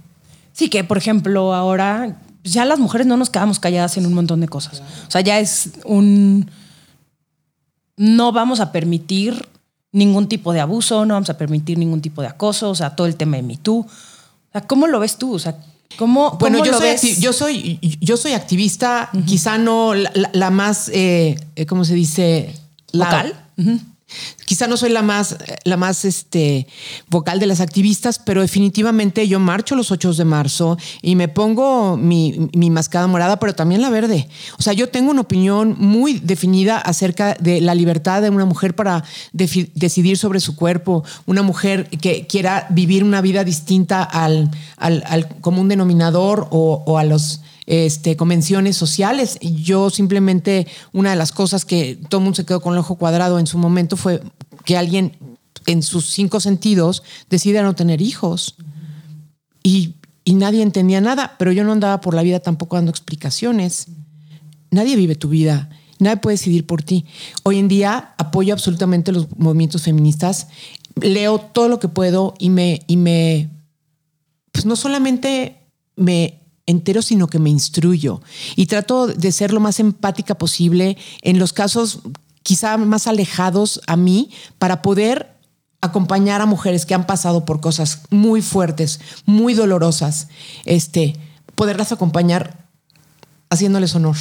Sí, 0.58 0.68
que 0.68 0.82
por 0.82 0.98
ejemplo 0.98 1.54
ahora 1.54 2.16
ya 2.42 2.64
las 2.64 2.80
mujeres 2.80 3.06
no 3.06 3.16
nos 3.16 3.30
quedamos 3.30 3.60
calladas 3.60 3.96
en 3.96 4.06
un 4.06 4.12
montón 4.12 4.40
de 4.40 4.48
cosas. 4.48 4.82
O 5.06 5.10
sea, 5.10 5.20
ya 5.20 5.38
es 5.38 5.70
un... 5.84 6.50
No 7.96 8.32
vamos 8.32 8.58
a 8.58 8.72
permitir 8.72 9.48
ningún 9.92 10.26
tipo 10.26 10.52
de 10.52 10.58
abuso, 10.58 11.06
no 11.06 11.14
vamos 11.14 11.30
a 11.30 11.38
permitir 11.38 11.78
ningún 11.78 12.00
tipo 12.00 12.22
de 12.22 12.26
acoso, 12.26 12.70
o 12.70 12.74
sea, 12.74 12.96
todo 12.96 13.06
el 13.06 13.14
tema 13.14 13.36
de 13.36 13.44
MeToo. 13.44 13.78
O 13.78 13.86
sea, 14.50 14.62
¿cómo 14.62 14.88
lo 14.88 14.98
ves 14.98 15.16
tú? 15.16 15.34
O 15.34 15.38
sea, 15.38 15.60
¿cómo, 15.96 16.36
bueno, 16.40 16.64
yo 16.64 16.72
lo 16.72 16.78
soy 16.78 16.88
ves? 16.88 17.20
yo 17.20 17.32
soy 17.32 17.78
yo 18.00 18.16
soy 18.16 18.32
activista, 18.32 19.10
quizá 19.26 19.58
no 19.58 19.94
la, 19.94 20.50
más, 20.50 20.90
eh, 20.92 21.36
¿cómo 21.68 21.84
se 21.84 21.94
dice? 21.94 22.52
Local. 22.90 23.32
Quizá 24.46 24.66
no 24.66 24.78
soy 24.78 24.90
la 24.90 25.02
más, 25.02 25.36
la 25.64 25.76
más 25.76 26.06
este, 26.06 26.66
vocal 27.08 27.38
de 27.38 27.46
las 27.46 27.60
activistas, 27.60 28.18
pero 28.18 28.40
definitivamente 28.40 29.28
yo 29.28 29.38
marcho 29.38 29.76
los 29.76 29.90
8 29.90 30.14
de 30.14 30.24
marzo 30.24 30.78
y 31.02 31.16
me 31.16 31.28
pongo 31.28 31.98
mi, 31.98 32.48
mi, 32.54 32.70
mascada 32.70 33.06
morada, 33.06 33.38
pero 33.38 33.54
también 33.54 33.82
la 33.82 33.90
verde. 33.90 34.28
O 34.58 34.62
sea, 34.62 34.72
yo 34.72 34.88
tengo 34.88 35.10
una 35.10 35.20
opinión 35.20 35.76
muy 35.78 36.20
definida 36.20 36.78
acerca 36.78 37.34
de 37.34 37.60
la 37.60 37.74
libertad 37.74 38.22
de 38.22 38.30
una 38.30 38.46
mujer 38.46 38.74
para 38.74 39.04
decidir 39.32 40.16
sobre 40.16 40.40
su 40.40 40.56
cuerpo, 40.56 41.04
una 41.26 41.42
mujer 41.42 41.88
que 41.90 42.26
quiera 42.26 42.66
vivir 42.70 43.04
una 43.04 43.20
vida 43.20 43.44
distinta 43.44 44.02
al, 44.02 44.50
al, 44.78 45.04
al 45.06 45.28
común 45.40 45.68
denominador 45.68 46.48
o, 46.50 46.82
o 46.86 46.98
a 46.98 47.04
los 47.04 47.42
este, 47.68 48.16
convenciones 48.16 48.78
sociales. 48.78 49.38
Yo 49.42 49.90
simplemente, 49.90 50.66
una 50.94 51.10
de 51.10 51.16
las 51.16 51.32
cosas 51.32 51.66
que 51.66 52.00
todo 52.08 52.20
el 52.20 52.24
mundo 52.24 52.36
se 52.36 52.46
quedó 52.46 52.62
con 52.62 52.72
el 52.72 52.78
ojo 52.78 52.96
cuadrado 52.96 53.38
en 53.38 53.46
su 53.46 53.58
momento 53.58 53.98
fue 53.98 54.22
que 54.64 54.78
alguien 54.78 55.12
en 55.66 55.82
sus 55.82 56.06
cinco 56.06 56.40
sentidos 56.40 57.02
decida 57.28 57.62
no 57.62 57.74
tener 57.74 58.00
hijos. 58.00 58.56
Y, 59.62 59.94
nadie 60.24 60.62
entendía 60.62 61.00
nada, 61.02 61.36
pero 61.38 61.52
yo 61.52 61.62
no 61.62 61.72
andaba 61.72 62.00
por 62.00 62.14
la 62.14 62.22
vida 62.22 62.40
tampoco 62.40 62.76
dando 62.76 62.90
explicaciones. 62.90 63.88
Nadie 64.70 64.96
vive 64.96 65.14
tu 65.14 65.28
vida. 65.28 65.68
Nadie 65.98 66.16
puede 66.16 66.36
decidir 66.36 66.64
por 66.64 66.82
ti. 66.82 67.04
Hoy 67.42 67.58
en 67.58 67.68
día 67.68 68.14
apoyo 68.16 68.54
absolutamente 68.54 69.12
los 69.12 69.26
movimientos 69.36 69.82
feministas. 69.82 70.48
Leo 71.00 71.38
todo 71.38 71.68
lo 71.68 71.78
que 71.78 71.88
puedo 71.88 72.32
y 72.38 72.48
me, 72.48 72.82
y 72.86 72.96
me, 72.96 73.50
pues 74.52 74.64
no 74.64 74.76
solamente 74.76 75.58
me 75.96 76.37
entero, 76.68 77.02
sino 77.02 77.26
que 77.26 77.38
me 77.38 77.50
instruyo. 77.50 78.20
Y 78.54 78.66
trato 78.66 79.08
de 79.08 79.32
ser 79.32 79.52
lo 79.52 79.58
más 79.58 79.80
empática 79.80 80.36
posible 80.36 80.96
en 81.22 81.38
los 81.38 81.52
casos 81.52 82.00
quizá 82.42 82.76
más 82.76 83.06
alejados 83.06 83.80
a 83.86 83.96
mí 83.96 84.30
para 84.58 84.82
poder 84.82 85.34
acompañar 85.80 86.40
a 86.40 86.46
mujeres 86.46 86.86
que 86.86 86.94
han 86.94 87.06
pasado 87.06 87.44
por 87.44 87.60
cosas 87.60 88.02
muy 88.10 88.42
fuertes, 88.42 89.00
muy 89.26 89.54
dolorosas, 89.54 90.28
este, 90.64 91.16
poderlas 91.54 91.92
acompañar 91.92 92.66
haciéndoles 93.50 93.94
honor 93.94 94.16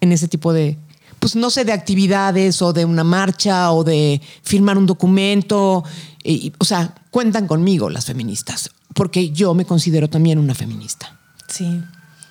en 0.00 0.12
ese 0.12 0.28
tipo 0.28 0.52
de, 0.52 0.78
pues 1.18 1.36
no 1.36 1.50
sé, 1.50 1.64
de 1.64 1.72
actividades 1.72 2.62
o 2.62 2.72
de 2.72 2.84
una 2.84 3.04
marcha 3.04 3.72
o 3.72 3.84
de 3.84 4.20
firmar 4.42 4.78
un 4.78 4.86
documento. 4.86 5.84
O 6.58 6.64
sea, 6.64 6.94
cuentan 7.10 7.46
conmigo 7.46 7.90
las 7.90 8.06
feministas, 8.06 8.70
porque 8.94 9.30
yo 9.30 9.54
me 9.54 9.64
considero 9.64 10.08
también 10.08 10.38
una 10.38 10.54
feminista. 10.54 11.18
Sí. 11.48 11.82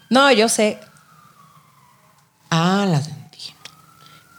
No, 0.10 0.32
yo 0.32 0.50
sé. 0.50 0.80
Ah, 2.50 2.86
las 2.88 3.10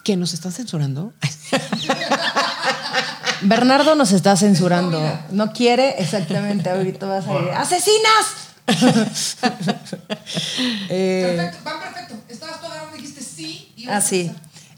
¿Que 0.04 0.16
nos 0.18 0.34
están 0.34 0.52
censurando? 0.52 1.14
Bernardo 3.40 3.94
nos 3.94 4.12
está 4.12 4.36
censurando. 4.36 5.00
No 5.30 5.54
quiere 5.54 5.94
exactamente. 5.98 6.68
Ahorita 6.68 7.06
vas 7.06 7.26
a 7.26 7.32
ir. 7.40 7.48
¡Asesinas! 7.50 8.26
eh, 10.90 11.34
perfecto, 11.36 11.64
va 11.66 11.80
perfecto. 11.80 12.14
Estabas 12.28 12.60
toda 12.60 12.82
hora, 12.82 12.92
dijiste 12.94 13.22
sí. 13.22 13.72
Y 13.76 13.88
ah, 13.88 14.02
sí. 14.02 14.30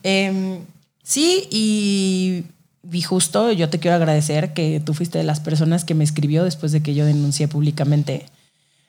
Eh, 0.05 0.61
sí, 1.03 1.49
y, 1.51 2.45
y 2.93 3.03
justo 3.03 3.51
yo 3.51 3.69
te 3.69 3.81
quiero 3.81 3.97
agradecer 3.97 4.55
que 4.55 4.81
tú 4.81 4.95
fuiste 4.95 5.19
de 5.19 5.25
las 5.25 5.41
personas 5.41 5.85
que 5.85 5.95
me 5.95 6.05
escribió 6.05 6.45
después 6.45 6.71
de 6.71 6.85
que 6.85 6.95
yo 6.95 7.05
denuncié 7.05 7.49
públicamente 7.49 8.27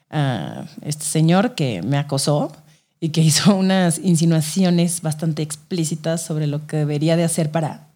a 0.09 0.65
este 0.81 1.05
señor 1.05 1.55
que 1.55 1.81
me 1.81 1.97
acosó 1.97 2.51
y 2.99 3.09
que 3.09 3.21
hizo 3.21 3.55
unas 3.55 3.99
insinuaciones 3.99 5.01
bastante 5.01 5.41
explícitas 5.41 6.21
sobre 6.21 6.47
lo 6.47 6.65
que 6.67 6.77
debería 6.77 7.15
de 7.15 7.23
hacer 7.23 7.51
para 7.51 7.87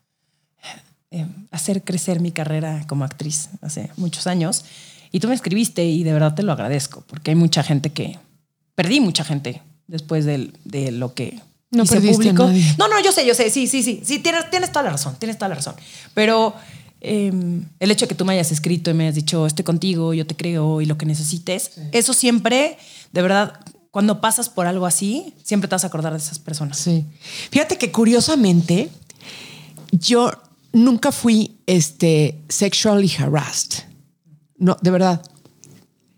eh, 1.11 1.25
hacer 1.51 1.83
crecer 1.83 2.19
mi 2.19 2.31
carrera 2.31 2.85
como 2.87 3.03
actriz 3.03 3.49
hace 3.61 3.89
muchos 3.97 4.27
años. 4.27 4.65
Y 5.11 5.19
tú 5.19 5.27
me 5.27 5.35
escribiste 5.35 5.83
y 5.83 6.03
de 6.03 6.13
verdad 6.13 6.35
te 6.35 6.43
lo 6.43 6.53
agradezco, 6.53 7.03
porque 7.07 7.31
hay 7.31 7.35
mucha 7.35 7.63
gente 7.63 7.89
que... 7.91 8.17
Perdí 8.75 9.01
mucha 9.01 9.25
gente 9.25 9.61
después 9.87 10.23
de, 10.23 10.53
de 10.63 10.91
lo 10.91 11.13
que 11.13 11.41
no 11.71 11.83
hice 11.83 12.01
público. 12.01 12.49
No, 12.77 12.87
no, 12.87 13.01
yo 13.03 13.11
sé, 13.11 13.25
yo 13.25 13.33
sé, 13.33 13.49
sí, 13.49 13.67
sí, 13.67 13.83
sí, 13.83 14.01
sí, 14.03 14.19
tienes, 14.19 14.49
tienes 14.49 14.71
toda 14.71 14.83
la 14.83 14.91
razón, 14.91 15.15
tienes 15.19 15.37
toda 15.37 15.49
la 15.49 15.55
razón. 15.55 15.75
Pero 16.13 16.55
em, 17.01 17.65
el 17.79 17.91
hecho 17.91 18.05
de 18.05 18.09
que 18.09 18.15
tú 18.15 18.25
me 18.25 18.33
hayas 18.33 18.51
escrito 18.51 18.89
y 18.89 18.93
me 18.93 19.03
hayas 19.03 19.15
dicho, 19.15 19.45
estoy 19.45 19.65
contigo, 19.65 20.13
yo 20.13 20.25
te 20.25 20.35
creo 20.35 20.81
y 20.81 20.85
lo 20.85 20.97
que 20.97 21.05
necesites, 21.05 21.71
eso 21.91 22.13
siempre, 22.13 22.77
de 23.11 23.21
verdad, 23.21 23.59
cuando 23.91 24.21
pasas 24.21 24.49
por 24.49 24.67
algo 24.67 24.85
así, 24.85 25.33
siempre 25.43 25.67
te 25.67 25.75
vas 25.75 25.83
a 25.83 25.87
acordar 25.87 26.13
de 26.13 26.19
esas 26.19 26.39
personas. 26.39 26.77
Sí. 26.77 27.05
Fíjate 27.51 27.77
que 27.77 27.91
curiosamente, 27.91 28.89
yo 29.91 30.31
nunca 30.71 31.11
fui 31.11 31.57
este, 31.65 32.41
sexually 32.47 33.11
harassed. 33.19 33.83
No, 34.57 34.77
de 34.81 34.91
verdad. 34.91 35.21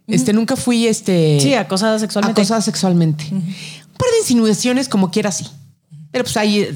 Este, 0.05 0.34
nunca 0.34 0.55
fui 0.55 0.86
este. 0.86 1.39
Sí, 1.39 1.53
acosada 1.53 1.97
sexualmente. 1.97 2.41
Acosada 2.41 2.61
sexualmente. 2.61 3.25
Un 3.31 3.41
par 3.97 4.09
de 4.11 4.19
insinuaciones, 4.19 4.89
como 4.89 5.09
quiera, 5.09 5.31
sí. 5.31 5.47
Pero 6.14 6.26
pues 6.26 6.38
ahí 6.38 6.59
eh, 6.59 6.74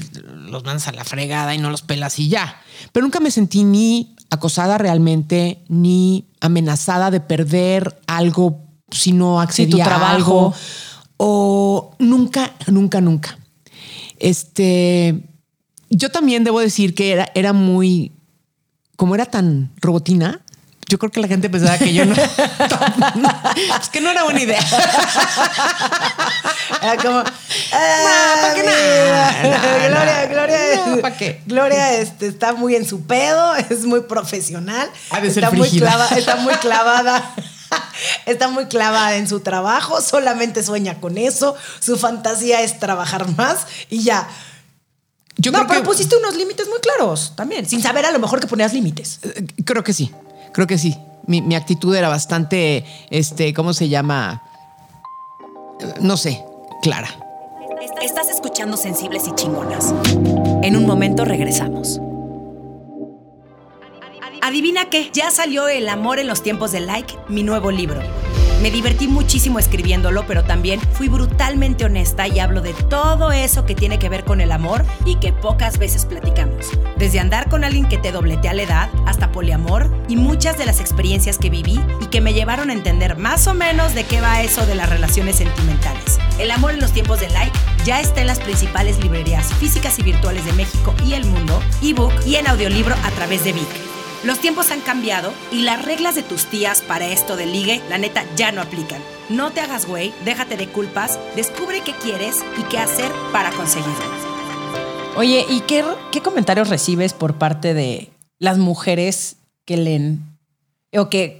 los 0.50 0.64
mandas 0.64 0.88
a 0.88 0.92
la 0.92 1.04
fregada 1.04 1.54
y 1.54 1.58
no 1.58 1.70
los 1.70 1.82
pelas 1.82 2.18
y 2.18 2.28
ya. 2.28 2.60
Pero 2.92 3.04
nunca 3.04 3.20
me 3.20 3.30
sentí 3.30 3.62
ni 3.62 4.16
acosada 4.30 4.76
realmente, 4.76 5.62
ni 5.68 6.26
amenazada 6.40 7.10
de 7.10 7.20
perder 7.20 8.00
algo 8.08 8.64
si 8.90 9.12
no 9.12 9.40
accedía 9.40 9.84
tu 9.84 9.88
trabajo. 9.88 10.04
a 10.04 10.10
algo 10.10 10.54
o 11.18 11.94
nunca, 12.00 12.52
nunca, 12.66 13.00
nunca. 13.00 13.38
Este, 14.18 15.22
yo 15.88 16.10
también 16.10 16.42
debo 16.42 16.58
decir 16.58 16.94
que 16.96 17.12
era, 17.12 17.30
era 17.36 17.52
muy, 17.52 18.10
como 18.96 19.14
era 19.14 19.26
tan 19.26 19.70
robotina, 19.76 20.44
yo 20.88 20.98
creo 20.98 21.12
que 21.12 21.20
la 21.20 21.28
gente 21.28 21.50
pensaba 21.50 21.76
que 21.78 21.92
yo 21.92 22.04
no. 22.06 22.14
es 23.80 23.88
que 23.90 24.00
no 24.00 24.10
era 24.10 24.24
buena 24.24 24.40
idea. 24.40 24.60
Era 26.82 26.96
como. 26.96 27.22
¿para 27.22 28.54
qué 28.54 28.62
nada? 28.62 29.88
Gloria, 29.88 30.26
Gloria. 30.26 31.00
¿Para 31.02 31.16
qué? 31.16 31.42
Gloria 31.46 31.94
este, 31.94 32.26
está 32.26 32.54
muy 32.54 32.74
en 32.74 32.86
su 32.86 33.06
pedo, 33.06 33.54
es 33.56 33.84
muy 33.84 34.00
profesional. 34.00 34.88
está, 35.22 35.50
muy 35.50 35.68
está 35.68 36.36
muy 36.36 36.54
clavada 36.54 37.34
está 38.26 38.48
muy 38.48 38.66
clavada 38.66 39.16
en 39.16 39.28
su 39.28 39.40
trabajo, 39.40 40.00
solamente 40.00 40.62
sueña 40.62 41.00
con 41.00 41.18
eso, 41.18 41.56
su 41.80 41.98
fantasía 41.98 42.62
es 42.62 42.78
trabajar 42.78 43.28
más 43.36 43.66
y 43.90 44.02
ya. 44.02 44.28
Yo 45.36 45.52
no, 45.52 45.66
pero 45.68 45.84
pusiste 45.84 46.16
unos 46.16 46.34
límites 46.34 46.66
muy 46.68 46.80
claros 46.80 47.34
también, 47.36 47.68
sin 47.68 47.80
saber 47.80 48.06
a 48.06 48.10
lo 48.10 48.18
mejor 48.18 48.40
que 48.40 48.46
ponías 48.46 48.72
límites. 48.72 49.20
Eh, 49.22 49.46
creo 49.64 49.84
que 49.84 49.92
sí, 49.92 50.12
creo 50.58 50.66
que 50.66 50.76
sí. 50.76 50.98
Mi, 51.24 51.54
actitud 51.54 51.94
era 51.94 52.08
bastante, 52.08 52.84
este, 53.10 53.54
¿cómo 53.54 53.72
se 53.72 53.88
llama? 53.88 54.42
No 56.00 56.16
sé, 56.16 56.44
clara. 56.82 57.08
Estás 58.02 58.28
escuchando 58.28 58.76
Sensibles 58.76 59.28
y 59.28 59.34
Chingonas. 59.36 59.94
En 60.64 60.76
un 60.76 60.84
momento 60.84 61.24
regresamos. 61.24 62.00
Adivina 64.42 64.90
qué, 64.90 65.10
ya 65.12 65.30
salió 65.30 65.68
El 65.68 65.88
amor 65.88 66.18
en 66.18 66.26
los 66.26 66.42
tiempos 66.42 66.72
de 66.72 66.80
like, 66.80 67.14
mi 67.28 67.44
nuevo 67.44 67.70
libro. 67.70 68.00
Me 68.60 68.72
divertí 68.72 69.06
muchísimo 69.06 69.60
escribiéndolo, 69.60 70.26
pero 70.26 70.42
también 70.42 70.80
fui 70.80 71.08
brutalmente 71.08 71.84
honesta 71.84 72.26
y 72.26 72.40
hablo 72.40 72.60
de 72.60 72.74
todo 72.74 73.30
eso 73.30 73.64
que 73.64 73.76
tiene 73.76 74.00
que 74.00 74.08
ver 74.08 74.24
con 74.24 74.40
el 74.40 74.50
amor 74.50 74.84
y 75.04 75.14
que 75.16 75.32
pocas 75.32 75.78
veces 75.78 76.04
platicamos. 76.04 76.66
Desde 76.96 77.20
andar 77.20 77.48
con 77.48 77.62
alguien 77.62 77.88
que 77.88 77.98
te 77.98 78.10
dobletea 78.10 78.54
la 78.54 78.62
edad 78.62 78.90
hasta 79.06 79.30
poliamor 79.30 79.88
y 80.08 80.16
muchas 80.16 80.58
de 80.58 80.66
las 80.66 80.80
experiencias 80.80 81.38
que 81.38 81.50
viví 81.50 81.80
y 82.00 82.06
que 82.06 82.20
me 82.20 82.34
llevaron 82.34 82.70
a 82.70 82.72
entender 82.72 83.16
más 83.16 83.46
o 83.46 83.54
menos 83.54 83.94
de 83.94 84.04
qué 84.04 84.20
va 84.20 84.42
eso 84.42 84.66
de 84.66 84.74
las 84.74 84.88
relaciones 84.88 85.36
sentimentales. 85.36 86.18
El 86.40 86.50
amor 86.50 86.72
en 86.72 86.80
los 86.80 86.92
tiempos 86.92 87.20
de 87.20 87.28
like 87.30 87.56
ya 87.84 88.00
está 88.00 88.22
en 88.22 88.26
las 88.26 88.40
principales 88.40 88.98
librerías 88.98 89.54
físicas 89.54 90.00
y 90.00 90.02
virtuales 90.02 90.44
de 90.44 90.52
México 90.54 90.94
y 91.06 91.14
el 91.14 91.24
mundo, 91.26 91.62
ebook 91.80 92.12
y 92.26 92.34
en 92.36 92.48
audiolibro 92.48 92.96
a 93.04 93.10
través 93.12 93.44
de 93.44 93.52
Vic. 93.52 93.87
Los 94.24 94.40
tiempos 94.40 94.72
han 94.72 94.80
cambiado 94.80 95.32
y 95.52 95.62
las 95.62 95.84
reglas 95.84 96.16
de 96.16 96.24
tus 96.24 96.46
tías 96.46 96.82
para 96.82 97.06
esto 97.06 97.36
de 97.36 97.46
ligue, 97.46 97.80
la 97.88 97.98
neta, 97.98 98.24
ya 98.34 98.50
no 98.50 98.60
aplican. 98.60 99.00
No 99.28 99.52
te 99.52 99.60
hagas 99.60 99.86
güey, 99.86 100.12
déjate 100.24 100.56
de 100.56 100.66
culpas, 100.66 101.20
descubre 101.36 101.82
qué 101.84 101.92
quieres 101.92 102.44
y 102.58 102.64
qué 102.64 102.78
hacer 102.78 103.12
para 103.32 103.52
conseguirlo. 103.52 103.94
Oye, 105.16 105.46
¿y 105.48 105.60
qué, 105.60 105.84
qué 106.10 106.20
comentarios 106.20 106.68
recibes 106.68 107.12
por 107.12 107.38
parte 107.38 107.74
de 107.74 108.10
las 108.40 108.58
mujeres 108.58 109.36
que 109.64 109.76
leen 109.76 110.24
o 110.92 111.08
que, 111.08 111.36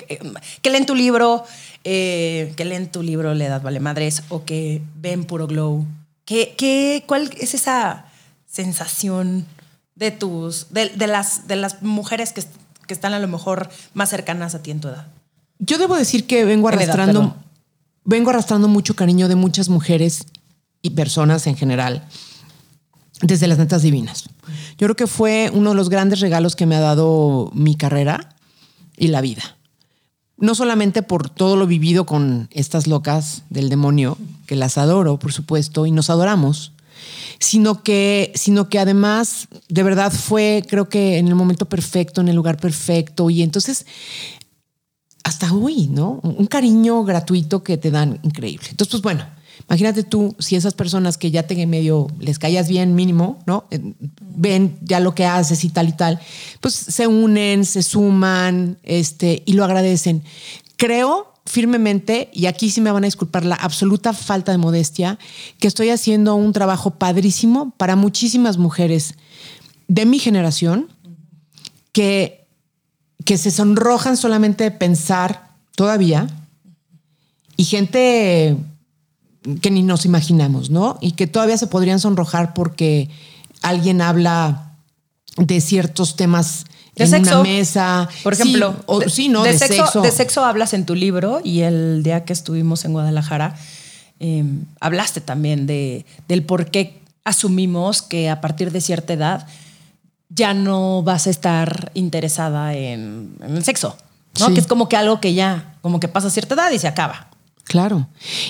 que 0.62 0.70
leen 0.70 0.86
tu 0.86 0.94
libro, 0.94 1.44
eh, 1.82 2.52
que 2.56 2.64
leen 2.64 2.92
tu 2.92 3.02
libro 3.02 3.34
Le 3.34 3.48
das 3.48 3.62
vale 3.62 3.80
madres 3.80 4.22
o 4.28 4.44
que 4.44 4.82
ven 4.94 5.24
puro 5.24 5.48
glow? 5.48 5.84
¿Qué, 6.24 6.54
qué, 6.56 7.02
¿Cuál 7.08 7.30
es 7.40 7.54
esa 7.54 8.04
sensación 8.46 9.46
de 9.96 10.12
tus, 10.12 10.72
de, 10.72 10.90
de, 10.90 11.08
las, 11.08 11.48
de 11.48 11.56
las 11.56 11.82
mujeres 11.82 12.32
que, 12.32 12.44
que 12.88 12.94
están 12.94 13.12
a 13.12 13.20
lo 13.20 13.28
mejor 13.28 13.70
más 13.94 14.10
cercanas 14.10 14.56
a 14.56 14.62
ti 14.62 14.72
en 14.72 14.80
tu 14.80 14.88
edad? 14.88 15.06
Yo 15.60 15.78
debo 15.78 15.94
decir 15.94 16.26
que 16.26 16.44
vengo 16.44 16.66
arrastrando, 16.68 17.36
vengo 18.04 18.30
arrastrando 18.30 18.66
mucho 18.66 18.96
cariño 18.96 19.28
de 19.28 19.36
muchas 19.36 19.68
mujeres 19.68 20.26
y 20.82 20.90
personas 20.90 21.46
en 21.46 21.56
general 21.56 22.02
desde 23.22 23.46
las 23.46 23.58
netas 23.58 23.82
divinas. 23.82 24.24
Yo 24.78 24.86
creo 24.86 24.96
que 24.96 25.06
fue 25.06 25.50
uno 25.52 25.70
de 25.70 25.76
los 25.76 25.88
grandes 25.88 26.20
regalos 26.20 26.56
que 26.56 26.66
me 26.66 26.76
ha 26.76 26.80
dado 26.80 27.50
mi 27.54 27.76
carrera 27.76 28.36
y 28.96 29.08
la 29.08 29.20
vida. 29.20 29.56
No 30.36 30.54
solamente 30.54 31.02
por 31.02 31.28
todo 31.28 31.56
lo 31.56 31.66
vivido 31.66 32.06
con 32.06 32.48
estas 32.52 32.86
locas 32.86 33.42
del 33.50 33.68
demonio, 33.68 34.16
que 34.46 34.54
las 34.54 34.78
adoro, 34.78 35.18
por 35.18 35.32
supuesto, 35.32 35.84
y 35.84 35.90
nos 35.90 36.10
adoramos, 36.10 36.72
sino 37.38 37.82
que, 37.82 38.32
sino 38.34 38.68
que 38.68 38.78
además 38.78 39.48
de 39.68 39.82
verdad 39.82 40.12
fue, 40.12 40.62
creo 40.68 40.88
que 40.88 41.18
en 41.18 41.28
el 41.28 41.34
momento 41.34 41.66
perfecto, 41.66 42.20
en 42.20 42.28
el 42.28 42.36
lugar 42.36 42.58
perfecto. 42.58 43.30
Y 43.30 43.42
entonces, 43.42 43.86
hasta 45.24 45.52
hoy, 45.52 45.88
¿no? 45.88 46.20
Un 46.22 46.46
cariño 46.46 47.04
gratuito 47.04 47.62
que 47.62 47.76
te 47.76 47.90
dan 47.90 48.18
increíble. 48.22 48.68
Entonces, 48.70 48.92
pues 48.92 49.02
bueno, 49.02 49.26
imagínate 49.68 50.02
tú 50.02 50.34
si 50.38 50.56
esas 50.56 50.74
personas 50.74 51.18
que 51.18 51.30
ya 51.30 51.42
te 51.42 51.66
medio 51.66 52.06
les 52.18 52.38
callas 52.38 52.68
bien 52.68 52.94
mínimo, 52.94 53.38
¿no? 53.46 53.66
Eh, 53.70 53.94
ven 54.20 54.78
ya 54.82 55.00
lo 55.00 55.14
que 55.14 55.26
haces 55.26 55.64
y 55.64 55.68
tal 55.68 55.88
y 55.88 55.92
tal, 55.92 56.20
pues 56.60 56.74
se 56.74 57.06
unen, 57.06 57.64
se 57.64 57.82
suman, 57.82 58.78
este, 58.82 59.42
y 59.44 59.52
lo 59.52 59.64
agradecen. 59.64 60.22
Creo 60.78 61.34
firmemente, 61.44 62.30
y 62.32 62.46
aquí 62.46 62.70
sí 62.70 62.80
me 62.80 62.92
van 62.92 63.02
a 63.02 63.08
disculpar 63.08 63.44
la 63.44 63.56
absoluta 63.56 64.12
falta 64.12 64.52
de 64.52 64.58
modestia, 64.58 65.18
que 65.58 65.66
estoy 65.66 65.90
haciendo 65.90 66.36
un 66.36 66.52
trabajo 66.52 66.92
padrísimo 66.92 67.72
para 67.76 67.96
muchísimas 67.96 68.58
mujeres 68.58 69.14
de 69.88 70.06
mi 70.06 70.20
generación 70.20 70.88
que, 71.92 72.46
que 73.24 73.38
se 73.38 73.50
sonrojan 73.50 74.16
solamente 74.16 74.64
de 74.64 74.70
pensar 74.70 75.50
todavía 75.74 76.28
y 77.56 77.64
gente 77.64 78.56
que 79.60 79.70
ni 79.72 79.82
nos 79.82 80.04
imaginamos, 80.04 80.70
¿no? 80.70 80.96
Y 81.00 81.12
que 81.12 81.26
todavía 81.26 81.58
se 81.58 81.66
podrían 81.66 81.98
sonrojar 81.98 82.54
porque 82.54 83.10
alguien 83.62 84.00
habla 84.00 84.76
de 85.38 85.60
ciertos 85.60 86.14
temas 86.14 86.66
de 86.98 87.04
en 87.04 87.10
sexo. 87.10 87.40
una 87.40 87.42
mesa. 87.48 88.08
Por 88.22 88.32
ejemplo, 88.32 88.74
sí, 89.06 89.28
¿no? 89.28 89.42
De, 89.42 89.56
sexo, 89.56 90.00
De 90.00 90.10
sexo 90.10 90.44
hablas 90.44 90.74
en 90.74 90.84
tu 90.84 90.94
libro 90.94 91.40
y 91.42 91.60
el 91.60 92.02
día 92.02 92.24
que 92.24 92.32
estuvimos 92.32 92.84
en 92.84 92.92
Guadalajara, 92.92 93.54
em, 94.20 94.64
hablaste 94.80 95.20
también 95.20 95.66
de, 95.66 96.04
del 96.28 96.42
por 96.42 96.70
qué 96.70 97.00
asumimos 97.24 98.02
que 98.02 98.28
a 98.30 98.40
partir 98.40 98.72
de 98.72 98.80
cierta 98.80 99.12
edad 99.12 99.46
ya 100.28 100.54
no 100.54 101.02
vas 101.02 101.26
a 101.26 101.30
estar 101.30 101.90
interesada 101.94 102.74
en, 102.74 103.36
en 103.42 103.56
el 103.56 103.64
sexo, 103.64 103.96
¿no? 104.40 104.48
Sí. 104.48 104.54
Que 104.54 104.60
es 104.60 104.66
como 104.66 104.88
que 104.88 104.96
algo 104.96 105.20
que 105.20 105.34
ya, 105.34 105.76
como 105.80 106.00
que 106.00 106.08
pasa 106.08 106.28
a 106.28 106.30
cierta 106.30 106.54
edad 106.54 106.70
y 106.70 106.78
se 106.78 106.88
acaba. 106.88 107.27
Claro. 107.68 108.08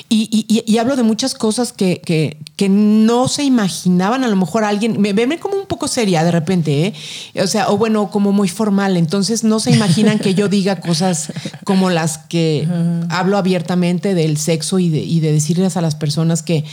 Y, 0.09 0.29
y- 0.49 0.65
y 0.65 0.79
hablo 0.79 0.97
de 0.97 1.03
muchas 1.03 1.35
cosas 1.35 1.73
que, 1.73 2.01
que- 2.05 2.39
que 2.57 2.69
no 2.69 3.29
se 3.29 3.43
imaginaban. 3.45 4.25
A 4.25 4.29
lo 4.29 4.37
mejor 4.37 4.65
alguien, 4.65 5.01
me 5.01 5.13
ven 5.13 5.37
como 5.39 5.57
un 5.57 5.67
poco 5.67 5.87
seria 5.89 6.25
de 6.25 6.31
repente, 6.31 6.87
¿eh? 7.35 7.43
O 7.43 7.47
sea, 7.47 7.69
o 7.71 7.77
bueno, 7.77 8.11
como 8.11 8.33
muy 8.33 8.49
formal. 8.49 8.97
Entonces 8.97 9.45
no 9.45 9.61
se 9.61 9.71
imaginan 9.73 10.19
que 10.19 10.35
yo 10.35 10.49
diga 10.49 10.77
cosas 10.81 11.33
como 11.65 11.91
las 11.91 12.19
que 12.19 12.67
hablo 13.11 13.37
abiertamente 13.39 14.15
del 14.15 14.39
sexo 14.39 14.79
y 14.79 14.89
de, 14.89 15.01
y 15.01 15.21
de 15.21 15.33
decirles 15.33 15.77
a 15.77 15.81
las 15.81 15.95
personas 15.97 16.43
que, 16.43 16.65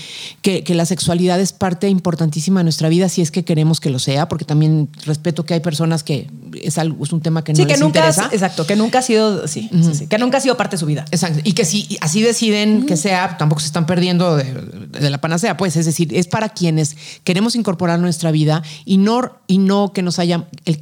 que, 0.42 0.64
que 0.64 0.76
la 0.76 0.86
sexualidad 0.86 1.40
es 1.42 1.52
parte 1.52 1.90
importantísima 1.90 2.60
de 2.60 2.66
nuestra 2.66 2.90
vida, 2.90 3.10
si 3.10 3.22
es 3.22 3.32
que 3.32 3.44
queremos 3.44 3.80
que 3.80 3.90
lo 3.90 4.00
sea, 4.00 4.30
porque 4.30 4.46
también 4.46 4.88
respeto 5.06 5.46
que 5.46 5.56
hay 5.56 5.60
personas 5.62 6.04
que 6.04 6.30
es, 6.62 6.78
algo, 6.78 7.04
es 7.04 7.12
un 7.12 7.22
tema 7.22 7.44
que 7.44 7.54
no 7.54 7.58
Sí, 7.58 7.66
les 7.66 7.74
que 7.74 7.80
nunca, 7.84 8.00
interesa. 8.00 8.26
has- 8.28 8.34
exacto, 8.34 8.66
que 8.68 8.76
nunca 8.76 9.00
ha 9.00 9.02
sido, 9.02 9.48
sí, 9.48 9.70
sí, 9.72 9.96
sí, 9.96 10.08
que 10.08 10.18
nunca 10.20 10.38
ha 10.38 10.42
sido 10.42 10.58
parte 10.58 10.76
de 10.76 10.80
su 10.80 10.86
vida. 10.86 11.06
Exacto. 11.12 11.40
Y 11.44 11.54
que 11.54 11.66
si 11.66 11.98
así 12.02 12.22
deciden 12.36 12.86
que 12.86 12.98
sea, 12.98 13.38
tampoco 13.38 13.62
se 13.62 13.68
están 13.68 13.86
perdiendo 13.86 14.36
de, 14.36 14.44
de 14.44 15.10
la 15.10 15.20
panacea, 15.20 15.56
pues. 15.56 15.78
Es 15.78 15.86
decir, 15.86 16.14
es 16.14 16.28
para 16.28 16.50
quienes 16.50 16.98
queremos 17.24 17.56
incorporar 17.56 18.00
nuestra 18.00 18.32
vida 18.32 18.62
y 18.84 18.98
no, 18.98 19.38
y 19.48 19.58
no 19.58 19.94
que 19.94 20.02
nos 20.02 20.20
haya. 20.20 20.48
El, 20.66 20.82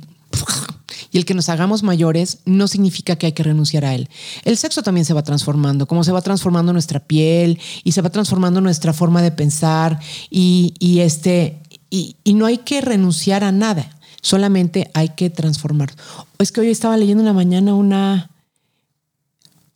y 1.11 1.19
el 1.19 1.25
que 1.25 1.35
nos 1.35 1.47
hagamos 1.49 1.83
mayores 1.83 2.39
no 2.45 2.67
significa 2.67 3.15
que 3.17 3.27
hay 3.27 3.31
que 3.33 3.43
renunciar 3.43 3.85
a 3.85 3.93
él. 3.93 4.09
El 4.45 4.57
sexo 4.57 4.81
también 4.81 5.05
se 5.05 5.13
va 5.13 5.21
transformando, 5.21 5.85
como 5.85 6.03
se 6.03 6.11
va 6.11 6.23
transformando 6.23 6.73
nuestra 6.73 6.99
piel 6.99 7.59
y 7.83 7.91
se 7.91 8.01
va 8.01 8.09
transformando 8.09 8.61
nuestra 8.61 8.93
forma 8.93 9.21
de 9.21 9.29
pensar 9.29 9.99
y, 10.31 10.73
y 10.79 11.01
este 11.01 11.59
y, 11.91 12.15
y 12.23 12.33
no 12.33 12.47
hay 12.47 12.57
que 12.57 12.81
renunciar 12.81 13.43
a 13.43 13.51
nada, 13.51 13.95
solamente 14.21 14.89
hay 14.95 15.09
que 15.09 15.29
transformar. 15.29 15.93
Es 16.39 16.51
que 16.51 16.61
hoy 16.61 16.71
estaba 16.71 16.97
leyendo 16.97 17.21
en 17.21 17.27
la 17.27 17.33
mañana 17.33 17.75
una, 17.75 18.31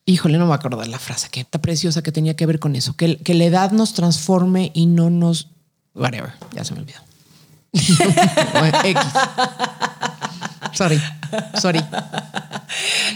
Híjole, 0.09 0.37
no 0.37 0.47
me 0.47 0.53
acuerdo 0.53 0.81
la 0.85 0.99
frase 0.99 1.27
que 1.29 1.41
está 1.41 1.59
preciosa 1.59 2.01
que 2.01 2.13
tenía 2.13 2.37
que 2.37 2.45
ver 2.45 2.59
con 2.59 2.77
eso. 2.77 2.95
Que, 2.95 3.17
que 3.17 3.33
la 3.33 3.43
edad 3.43 3.71
nos 3.71 3.93
transforme 3.93 4.71
y 4.73 4.85
no 4.85 5.09
nos. 5.09 5.49
Whatever, 5.93 6.31
ya 6.53 6.63
se 6.63 6.73
me 6.73 6.79
olvidó. 6.79 6.99
Sorry, 10.73 11.01
sorry. 11.59 11.83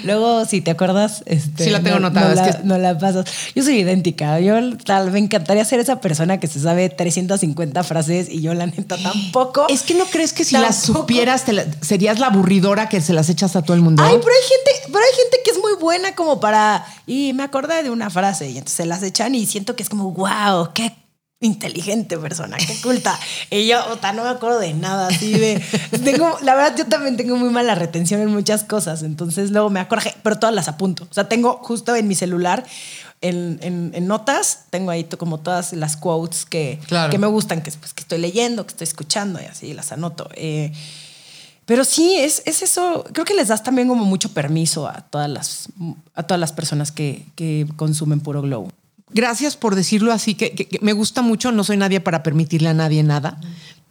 Luego, 0.04 0.46
si 0.46 0.62
te 0.62 0.72
acuerdas, 0.72 1.24
este, 1.26 1.66
Sí 1.66 1.70
la 1.70 1.82
tengo 1.82 2.00
no- 2.00 2.08
anotada, 2.08 2.28
No, 2.28 2.32
es 2.32 2.38
la, 2.48 2.58
que- 2.60 2.64
no 2.64 2.78
la 2.78 2.98
pasas. 2.98 3.26
Yo 3.56 3.64
soy 3.64 3.80
idéntica. 3.80 4.40
Yo 4.40 4.56
tal, 4.78 5.12
me 5.12 5.20
encantaría 5.20 5.64
ser 5.66 5.80
esa 5.80 6.00
persona 6.02 6.40
que 6.40 6.48
se 6.48 6.60
sabe 6.60 6.90
350 6.90 7.84
frases 7.84 8.30
y 8.30 8.42
yo 8.42 8.54
la 8.54 8.66
neta 8.66 8.98
tampoco. 8.98 9.68
Es 9.70 9.84
que 9.84 9.94
no 9.94 10.06
crees 10.06 10.34
que 10.34 10.44
si 10.46 10.58
las 10.58 10.78
supieras 10.78 11.46
te 11.46 11.54
la- 11.54 11.66
serías 11.82 12.20
la 12.20 12.28
aburridora 12.28 12.90
que 12.90 13.02
se 13.02 13.14
las 13.14 13.30
echas 13.30 13.56
a 13.56 13.62
todo 13.62 13.76
el 13.76 13.82
mundo. 13.82 14.02
Ay, 14.04 14.16
pero 14.20 14.32
hay 14.34 14.48
gente, 14.48 14.72
pero 14.92 15.00
hay 15.00 15.16
gente 15.18 15.38
que 15.44 15.52
es 15.52 15.58
muy 15.60 15.74
buena 15.80 16.16
como 16.16 16.40
para. 16.40 16.86
Y 17.06 17.34
me 17.34 17.44
acordé 17.44 17.84
de 17.84 17.90
una 17.90 18.10
frase 18.10 18.46
y 18.50 18.54
entonces 18.58 18.76
se 18.78 18.86
las 18.86 19.04
echan 19.04 19.36
y 19.36 19.46
siento 19.46 19.76
que 19.76 19.84
es 19.84 19.90
como, 19.90 20.12
wow, 20.12 20.70
qué 20.74 20.94
inteligente 21.42 22.18
persona, 22.18 22.56
qué 22.58 22.80
culta. 22.82 23.20
y 23.50 23.68
yo, 23.68 23.78
puta, 23.90 24.14
no 24.14 24.24
me 24.24 24.30
acuerdo 24.30 24.60
de 24.60 24.74
nada 24.74 25.08
así 25.08 25.34
de. 25.34 25.62
tengo, 26.04 26.38
la 26.44 26.56
verdad, 26.56 26.76
yo 26.78 26.86
también 26.86 27.18
tengo 27.18 27.36
muy 27.36 27.50
mala 27.50 27.76
retención 27.76 28.22
en 28.22 28.30
muchas 28.32 28.64
cosas. 28.64 29.04
Entonces 29.04 29.52
luego 29.52 29.70
me 29.70 29.80
acuerdo, 29.80 30.10
pero 30.24 30.38
todas 30.40 30.54
las 30.56 30.68
apunto. 30.68 31.08
O 31.10 31.14
sea, 31.14 31.28
tengo 31.28 31.60
justo 31.64 31.96
en 31.96 32.08
mi 32.08 32.16
celular. 32.16 32.64
En, 33.24 33.60
en- 33.62 33.92
en 33.94 34.08
notas 34.08 34.66
tengo 34.72 34.90
ahí 34.90 35.04
como 35.04 35.40
todas 35.40 35.74
las 35.74 35.96
quotes 35.96 36.46
que, 36.46 36.80
Claro. 36.88 37.12
que 37.12 37.20
me 37.20 37.28
gustan, 37.28 37.62
que, 37.62 37.72
pues, 37.72 37.94
que 37.94 38.02
estoy 38.02 38.18
leyendo, 38.18 38.66
que 38.66 38.72
estoy 38.72 38.86
escuchando 38.86 39.40
y 39.40 39.46
así 39.46 39.74
las 39.76 39.92
anoto. 39.92 40.28
Eh, 40.34 40.72
pero 41.68 41.86
sí, 41.86 42.16
es, 42.18 42.42
es 42.48 42.64
eso. 42.64 43.04
Creo 43.14 43.24
que 43.26 43.36
les 43.36 43.48
das 43.50 43.64
también 43.64 43.88
como 43.88 44.06
mucho 44.06 44.30
permiso 44.34 44.88
a 44.88 45.02
todas 45.02 45.30
las, 45.30 45.70
a 46.16 46.24
todas 46.24 46.40
las 46.40 46.52
personas 46.52 46.92
que, 46.92 47.26
que 47.36 47.68
consumen 47.76 48.20
puro 48.22 48.42
glow. 48.42 48.68
Gracias 49.14 49.56
por 49.58 49.76
decirlo 49.76 50.12
así, 50.14 50.36
que, 50.36 50.52
que- 50.52 50.68
que 50.68 50.80
me 50.82 50.94
gusta 50.94 51.22
mucho. 51.22 51.52
No 51.52 51.64
soy 51.64 51.78
nadie 51.78 52.00
para 52.00 52.24
permitirle 52.24 52.70
a 52.70 52.74
nadie 52.74 53.04
nada, 53.04 53.40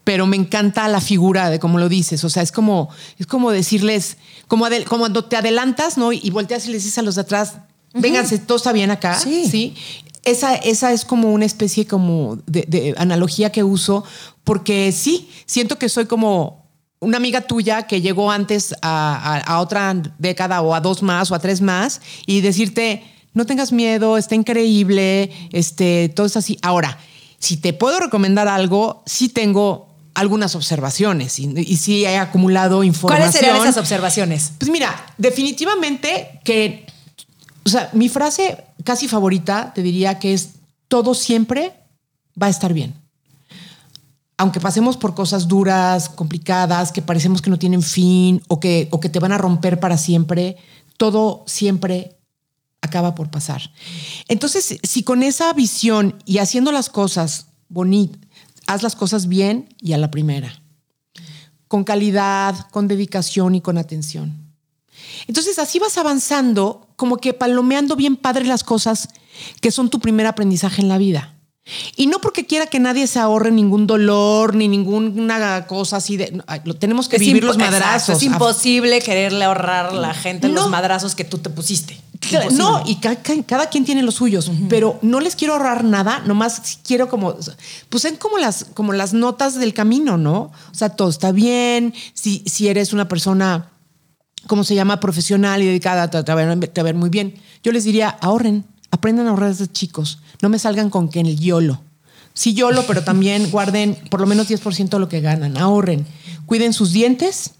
pero 0.04 0.26
me 0.26 0.36
encanta 0.36 0.86
la 0.88 1.00
figura 1.00 1.50
de 1.50 1.58
cómo 1.58 1.78
lo 1.78 1.88
dices. 1.88 2.24
O 2.24 2.30
sea, 2.30 2.42
es 2.42 2.52
como, 2.52 2.88
es 3.18 3.26
como 3.26 3.50
decirles, 3.50 4.16
como, 4.48 4.66
adel- 4.66 4.84
como 4.84 5.00
cuando 5.00 5.24
te 5.24 5.36
adelantas, 5.36 5.98
¿no? 5.98 6.12
Y 6.12 6.30
volteas 6.30 6.66
y 6.66 6.72
les 6.72 6.82
dices 6.84 6.98
a 6.98 7.02
los 7.02 7.14
de 7.16 7.20
atrás, 7.22 7.54
vénganse, 7.94 8.38
todo 8.38 8.56
está 8.56 8.72
bien 8.72 8.90
acá. 8.90 9.18
Sí. 9.18 9.46
Sí. 9.50 9.74
Esa, 10.22 10.54
esa 10.54 10.92
es 10.92 11.04
como 11.06 11.32
una 11.32 11.46
especie 11.46 11.86
como 11.86 12.38
de, 12.46 12.64
de 12.68 12.94
analogía 12.98 13.50
que 13.52 13.62
uso, 13.64 14.04
porque 14.44 14.92
sí, 14.92 15.30
siento 15.46 15.78
que 15.78 15.88
soy 15.88 16.04
como 16.06 16.68
una 17.00 17.16
amiga 17.16 17.40
tuya 17.40 17.84
que 17.86 18.02
llegó 18.02 18.30
antes 18.30 18.74
a, 18.82 19.16
a- 19.16 19.38
a 19.40 19.60
otra 19.60 19.94
década 20.18 20.60
o 20.60 20.74
a 20.74 20.80
dos 20.80 21.02
más 21.02 21.30
o 21.30 21.34
a 21.34 21.38
tres 21.38 21.62
más 21.62 22.02
y 22.26 22.42
decirte, 22.42 23.02
no 23.32 23.46
tengas 23.46 23.72
miedo, 23.72 24.16
está 24.16 24.34
increíble, 24.34 25.30
este, 25.52 26.08
todo 26.08 26.26
es 26.26 26.36
así. 26.36 26.58
Ahora, 26.62 26.98
si 27.38 27.56
te 27.56 27.72
puedo 27.72 28.00
recomendar 28.00 28.48
algo, 28.48 29.02
sí 29.06 29.28
tengo 29.28 29.88
algunas 30.14 30.54
observaciones 30.54 31.38
y, 31.38 31.52
y 31.56 31.76
sí 31.76 32.04
he 32.04 32.18
acumulado 32.18 32.82
información. 32.82 33.30
¿Cuáles 33.30 33.34
serían 33.34 33.56
esas 33.56 33.76
observaciones? 33.76 34.52
Pues 34.58 34.70
mira, 34.70 35.06
definitivamente 35.18 36.40
que, 36.44 36.86
o 37.64 37.68
sea, 37.68 37.90
mi 37.92 38.08
frase 38.08 38.64
casi 38.84 39.08
favorita 39.08 39.72
te 39.74 39.82
diría 39.82 40.18
que 40.18 40.34
es 40.34 40.50
todo 40.88 41.14
siempre 41.14 41.72
va 42.40 42.48
a 42.48 42.50
estar 42.50 42.74
bien. 42.74 42.94
Aunque 44.36 44.58
pasemos 44.58 44.96
por 44.96 45.14
cosas 45.14 45.48
duras, 45.48 46.08
complicadas, 46.08 46.92
que 46.92 47.02
parecemos 47.02 47.42
que 47.42 47.50
no 47.50 47.58
tienen 47.58 47.82
fin 47.82 48.42
o 48.48 48.58
que, 48.58 48.88
o 48.90 48.98
que 48.98 49.10
te 49.10 49.20
van 49.20 49.32
a 49.32 49.38
romper 49.38 49.78
para 49.78 49.98
siempre, 49.98 50.56
todo 50.96 51.44
siempre 51.46 52.19
acaba 52.82 53.14
por 53.14 53.30
pasar. 53.30 53.70
Entonces, 54.28 54.78
si 54.82 55.02
con 55.02 55.22
esa 55.22 55.52
visión 55.52 56.16
y 56.24 56.38
haciendo 56.38 56.72
las 56.72 56.88
cosas 56.90 57.46
bonitas, 57.68 58.20
haz 58.66 58.82
las 58.82 58.94
cosas 58.96 59.26
bien 59.28 59.74
y 59.80 59.92
a 59.92 59.98
la 59.98 60.10
primera 60.10 60.62
con 61.68 61.84
calidad, 61.84 62.68
con 62.72 62.88
dedicación 62.88 63.54
y 63.54 63.60
con 63.60 63.78
atención. 63.78 64.34
Entonces 65.28 65.56
así 65.60 65.78
vas 65.78 65.98
avanzando, 65.98 66.88
como 66.96 67.18
que 67.18 67.32
palomeando 67.32 67.94
bien 67.94 68.16
padre 68.16 68.44
las 68.44 68.64
cosas 68.64 69.08
que 69.60 69.70
son 69.70 69.88
tu 69.88 70.00
primer 70.00 70.26
aprendizaje 70.26 70.82
en 70.82 70.88
la 70.88 70.98
vida. 70.98 71.36
Y 71.94 72.08
no 72.08 72.20
porque 72.20 72.44
quiera 72.46 72.66
que 72.66 72.80
nadie 72.80 73.06
se 73.06 73.20
ahorre 73.20 73.52
ningún 73.52 73.86
dolor 73.86 74.56
ni 74.56 74.66
ninguna 74.66 75.66
cosa 75.68 75.98
así 75.98 76.16
de. 76.16 76.42
lo 76.64 76.74
tenemos 76.74 77.08
que 77.08 77.16
Es 77.16 77.20
vivir 77.22 77.44
los 77.44 77.56
madrazos. 77.56 78.08
exacto, 78.08 78.12
Es 78.14 78.22
imposible 78.24 79.00
quererle 79.00 79.44
ahorrar 79.44 79.86
a 79.86 79.92
la 79.94 80.12
gente 80.14 80.48
No. 80.48 80.54
los 80.54 80.70
madrazos 80.70 81.14
que 81.14 81.24
tú 81.24 81.38
te 81.38 81.50
pusiste. 81.50 82.00
Imposible. 82.38 82.64
No, 82.64 82.82
y 82.86 82.96
ca- 82.96 83.16
ca- 83.16 83.42
cada, 83.44 83.68
quien 83.68 83.84
tiene 83.84 84.02
los 84.02 84.14
suyos, 84.16 84.50
pero 84.68 84.98
no 85.02 85.20
les 85.20 85.36
quiero 85.36 85.54
ahorrar 85.54 85.84
nada, 85.84 86.20
nomás 86.26 86.78
quiero 86.84 87.08
como, 87.08 87.34
pues 87.88 88.04
en 88.04 88.16
como 88.16 88.38
las, 88.38 88.64
como 88.74 88.92
las 88.92 89.12
notas 89.12 89.54
del 89.56 89.74
camino, 89.74 90.16
¿no? 90.16 90.52
O 90.70 90.74
sea, 90.74 90.90
todo 90.90 91.08
está 91.10 91.32
bien, 91.32 91.94
si, 92.14 92.42
si 92.46 92.68
eres 92.68 92.92
una 92.92 93.08
persona, 93.08 93.70
¿cómo 94.46 94.64
se 94.64 94.74
llama? 94.74 95.00
Profesional 95.00 95.62
y 95.62 95.66
dedicada, 95.66 96.08
te, 96.10 96.22
te 96.22 96.34
ver- 96.34 96.68
te 96.68 96.82
ver 96.82 96.94
muy 96.94 97.10
bien. 97.10 97.34
Yo 97.62 97.72
les 97.72 97.84
diría, 97.84 98.08
ahorren, 98.20 98.64
aprendan 98.90 99.26
a 99.26 99.30
ahorrar 99.30 99.50
desde 99.50 99.66
chicos, 99.70 100.18
no 100.42 100.48
me 100.48 100.58
salgan 100.58 100.90
con 100.90 101.08
que 101.08 101.20
en 101.20 101.26
el 101.26 101.38
YOLO. 101.38 101.80
Sí, 102.32 102.54
YOLO, 102.54 102.84
pero 102.86 103.02
también 103.04 103.50
guarden 103.52 103.98
por 104.10 104.20
lo 104.20 104.26
menos 104.26 104.48
10% 104.48 104.88
de 104.88 104.98
lo 104.98 105.08
que 105.08 105.20
ganan, 105.20 105.56
ahorren, 105.58 106.06
cuiden 106.46 106.72
sus 106.72 106.92
dientes, 106.92 107.52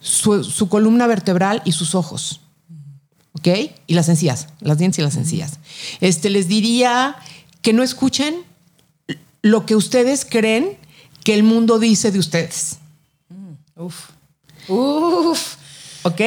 su, 0.00 0.44
su 0.44 0.68
columna 0.68 1.06
vertebral 1.06 1.62
y 1.64 1.72
sus 1.72 1.94
ojos. 1.94 2.40
¿Ok? 3.34 3.48
Y 3.86 3.94
las 3.94 4.08
encías, 4.08 4.48
las 4.60 4.78
dientes 4.78 4.98
y 4.98 5.02
las 5.02 5.16
encías. 5.16 5.58
Este, 6.00 6.30
les 6.30 6.48
diría 6.48 7.16
que 7.62 7.72
no 7.72 7.82
escuchen 7.82 8.34
lo 9.42 9.66
que 9.66 9.76
ustedes 9.76 10.24
creen 10.24 10.78
que 11.22 11.34
el 11.34 11.42
mundo 11.42 11.78
dice 11.78 12.10
de 12.10 12.18
ustedes, 12.18 12.78
Uf. 13.76 14.10
Uf. 14.68 15.56
¿ok? 16.04 16.20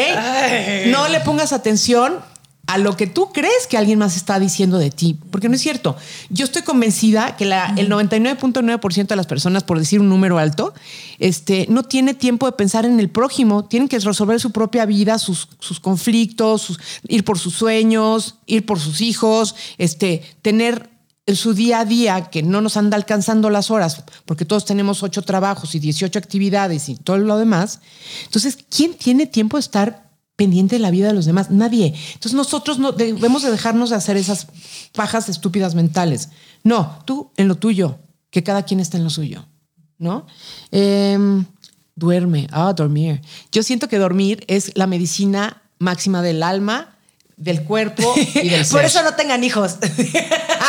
No 0.88 1.08
le 1.08 1.22
pongas 1.22 1.53
atención 1.53 2.20
a 2.68 2.78
lo 2.78 2.97
que 2.97 3.07
tú 3.07 3.32
crees 3.32 3.65
que 3.70 3.78
alguien 3.78 3.97
más 3.99 4.15
está 4.18 4.39
diciendo 4.39 4.78
de 4.78 4.91
ti, 4.91 5.18
porque 5.32 5.47
no 5.49 5.55
es 5.55 5.61
cierto. 5.61 5.95
Yo 6.30 6.43
estoy 6.45 6.63
convencida 6.63 7.36
que 7.38 7.45
la, 7.45 7.74
el 7.78 7.89
99.9% 7.89 9.07
de 9.07 9.15
las 9.15 9.26
personas, 9.26 9.63
por 9.63 9.80
decir 9.80 9.99
un 10.01 10.09
número 10.09 10.38
alto, 10.38 10.74
este, 11.18 11.65
no 11.70 11.84
tiene 11.84 12.13
tiempo 12.13 12.45
de 12.45 12.51
pensar 12.51 12.86
en 12.86 12.99
el 12.99 13.09
prójimo, 13.09 13.65
tienen 13.65 13.88
que 13.88 13.97
resolver 13.99 14.39
su 14.39 14.51
propia 14.51 14.86
vida, 14.86 15.18
sus, 15.18 15.47
sus 15.59 15.80
conflictos, 15.80 16.61
sus- 16.61 16.80
ir 17.07 17.24
por 17.24 17.39
sus 17.39 17.53
sueños, 17.55 18.36
ir 18.45 18.65
por 18.65 18.80
sus 18.80 19.01
hijos, 19.01 19.55
este, 19.78 20.22
tener 20.41 20.89
en 21.26 21.36
su 21.36 21.53
día 21.53 21.80
a 21.82 21.86
día 21.86 22.30
que 22.30 22.41
no 22.43 22.61
nos 22.61 22.78
anda 22.78 22.95
alcanzando 22.95 23.49
las 23.49 23.70
horas, 23.72 24.03
porque 24.26 24.45
todos 24.45 24.63
tenemos 24.65 25.03
ocho 25.03 25.22
trabajos 25.24 25.76
y 25.76 25.80
18 25.80 26.18
actividades 26.20 26.88
y 26.89 26.95
todo 26.95 27.18
lo 27.18 27.38
demás. 27.38 27.80
Entonces, 28.26 28.57
¿quién 28.70 28.93
tiene 28.93 29.26
tiempo 29.26 29.57
de 29.57 29.61
estar 29.61 30.07
pendiente 30.38 30.75
de 30.75 30.79
la 30.79 30.91
vida 30.91 31.07
de 31.07 31.13
los 31.13 31.25
demás, 31.25 31.51
nadie. 31.51 31.93
Entonces 32.13 32.33
nosotros 32.33 32.79
no 32.79 32.93
debemos 32.93 33.41
de 33.41 33.51
dejarnos 33.51 33.89
de 33.89 33.97
hacer 33.97 34.15
esas 34.15 34.47
pajas 34.93 35.27
estúpidas 35.27 35.75
mentales. 35.75 36.29
No, 36.63 36.99
tú 37.05 37.31
en 37.35 37.49
lo 37.49 37.55
tuyo, 37.55 37.99
que 38.29 38.43
cada 38.43 38.63
quien 38.63 38.79
está 38.79 38.97
en 38.97 39.03
lo 39.03 39.09
suyo, 39.09 39.45
¿no? 39.97 40.27
Em, 40.71 41.43
duerme, 41.95 42.47
ah, 42.51 42.71
dormir. 42.73 43.21
Yo 43.51 43.63
siento 43.63 43.89
que 43.89 43.97
dormir 43.97 44.45
es 44.47 44.71
la 44.75 44.88
medicina 44.88 45.63
máxima 45.79 46.21
del 46.21 46.43
alma 46.43 46.97
del 47.38 47.63
cuerpo 47.63 48.15
y 48.33 48.49
del 48.49 48.65
ser. 48.65 48.75
Por 48.75 48.83
eso 48.83 49.03
no 49.03 49.13
tengan 49.13 49.43
hijos. 49.43 49.77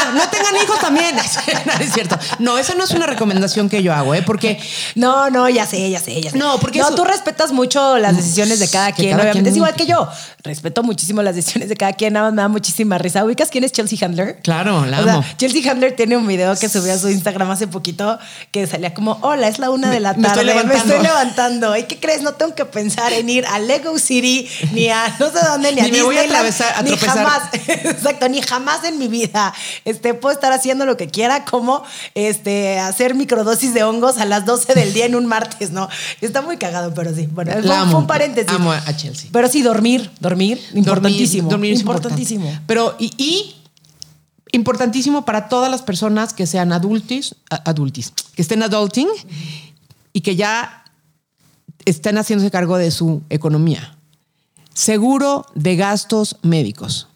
Ah, 0.01 0.13
no 0.15 0.29
tengan 0.29 0.55
hijos 0.63 0.79
también. 0.79 1.17
No, 1.67 1.73
es 1.81 1.93
cierto. 1.93 2.17
No, 2.39 2.57
esa 2.57 2.75
no 2.75 2.85
es 2.85 2.91
una 2.93 3.07
recomendación 3.07 3.69
que 3.69 3.83
yo 3.83 3.93
hago, 3.93 4.15
¿eh? 4.15 4.23
Porque. 4.23 4.61
No, 4.95 5.29
no, 5.29 5.49
ya 5.49 5.67
sé, 5.67 5.91
ya 5.91 5.99
sé, 5.99 6.21
ya 6.21 6.31
sé. 6.31 6.39
No, 6.39 6.61
porque. 6.61 6.79
No, 6.79 6.95
tú 6.95 7.05
respetas 7.05 7.51
mucho 7.51 7.99
las 7.99 8.17
decisiones 8.17 8.61
de 8.61 8.69
cada 8.69 8.93
quien. 8.93 9.19
obviamente 9.19 9.51
es 9.51 9.57
igual 9.57 9.75
que 9.75 9.87
yo. 9.87 10.09
Respeto 10.45 10.85
muchísimo 10.85 11.23
las 11.23 11.35
decisiones 11.35 11.69
de 11.69 11.77
cada 11.77 11.95
quien. 11.95 12.13
Nada 12.13 12.27
más 12.27 12.35
me 12.35 12.43
da 12.43 12.49
muchísima 12.49 12.97
risa. 12.97 13.25
¿Ubicas 13.25 13.49
quién 13.51 13.65
es 13.65 13.73
Chelsea 13.73 13.99
Handler? 14.01 14.39
Claro, 14.43 14.87
la 14.87 14.99
amo. 14.99 15.25
Chelsea 15.37 15.69
Handler 15.69 15.97
tiene 15.97 16.17
un 16.17 16.27
video 16.27 16.55
que 16.55 16.69
subió 16.69 16.93
a 16.93 16.99
su 16.99 17.09
Instagram 17.09 17.51
hace 17.51 17.67
poquito 17.67 18.19
que 18.53 18.67
salía 18.67 18.95
como: 18.95 19.19
Hola, 19.23 19.49
es 19.49 19.59
la 19.59 19.71
una 19.71 19.91
de 19.91 20.01
la 20.01 20.15
tarde. 20.15 20.23
Me 20.23 20.29
estoy 20.29 20.45
levantando. 20.45 20.85
Me 20.85 20.95
estoy 20.95 21.03
levantando. 21.03 21.77
¿Y 21.77 21.83
qué 21.85 21.99
crees? 21.99 22.23
No 22.23 22.35
tengo 22.35 22.55
que 22.55 22.67
pensar 22.67 23.13
en 23.13 23.29
ir 23.29 23.47
a 23.47 23.59
Lego 23.59 23.99
City, 23.99 24.49
ni 24.73 24.89
a 24.91 25.09
no 25.19 25.31
sé 25.31 25.39
dónde, 25.45 25.73
ni 25.73 25.81
a 25.81 25.85
Ni 25.85 25.93
me 25.93 26.03
a 26.61 26.83
ni 26.83 26.91
tropezar. 26.91 27.17
jamás. 27.17 27.43
Exacto, 27.69 28.29
ni 28.29 28.43
jamás 28.43 28.85
en 28.85 28.99
mi 28.99 29.09
vida 29.09 29.53
este, 29.85 30.15
puedo 30.15 30.35
estar 30.35 30.53
haciendo 30.53 30.87
lo 30.87 30.97
que 30.97 31.09
quiera, 31.09 31.45
como 31.45 31.83
este, 32.15 32.79
hacer 32.79 33.15
microdosis 33.15 33.75
de 33.75 33.85
hongos 33.85 34.19
a 34.19 34.25
las 34.25 34.45
12 34.47 34.75
del 34.75 34.93
día 34.93 35.07
en 35.07 35.15
un 35.15 35.27
martes, 35.27 35.71
¿no? 35.71 35.89
Está 36.21 36.43
muy 36.43 36.57
cagado, 36.57 36.93
pero 36.95 37.15
sí. 37.15 37.27
Bueno, 37.27 37.53
fue, 37.53 37.63
La 37.63 37.81
amo. 37.81 37.93
fue 37.93 38.01
un 38.01 38.07
paréntesis. 38.07 38.51
Amo 38.51 38.73
a 38.73 38.97
Chelsea. 38.97 39.31
Pero 39.33 39.49
sí, 39.49 39.63
dormir, 39.63 40.11
dormir, 40.21 40.61
importantísimo. 40.75 41.49
Dormir, 41.49 41.51
dormir 41.51 41.73
es 41.75 41.81
importantísimo. 41.81 42.45
importante. 42.45 42.65
Pero, 42.67 42.97
y, 42.99 43.13
y 43.17 43.55
importantísimo 44.53 45.25
para 45.25 45.49
todas 45.49 45.71
las 45.71 45.83
personas 45.83 46.33
que 46.33 46.47
sean 46.47 46.73
adultis, 46.73 47.35
adultis, 47.51 48.13
que 48.35 48.43
estén 48.43 48.63
adulting 48.63 49.09
y 50.13 50.21
que 50.23 50.37
ya 50.37 50.85
estén 51.85 52.17
haciéndose 52.17 52.51
cargo 52.51 52.77
de 52.79 52.91
su 52.91 53.23
economía. 53.31 53.98
Seguro 54.79 55.45
de 55.57 55.75
gastos 55.75 56.37
médicos. 56.43 57.09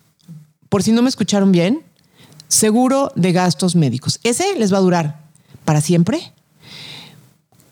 Por 0.69 0.83
si 0.83 0.91
no 0.91 1.01
me 1.01 1.09
escucharon 1.09 1.53
bien, 1.53 1.85
seguro 2.49 3.13
de 3.15 3.31
gastos 3.31 3.77
médicos. 3.77 4.19
Ese 4.25 4.59
les 4.59 4.73
va 4.73 4.79
a 4.79 4.81
durar 4.81 5.21
para 5.65 5.81
siempre. 5.81 6.33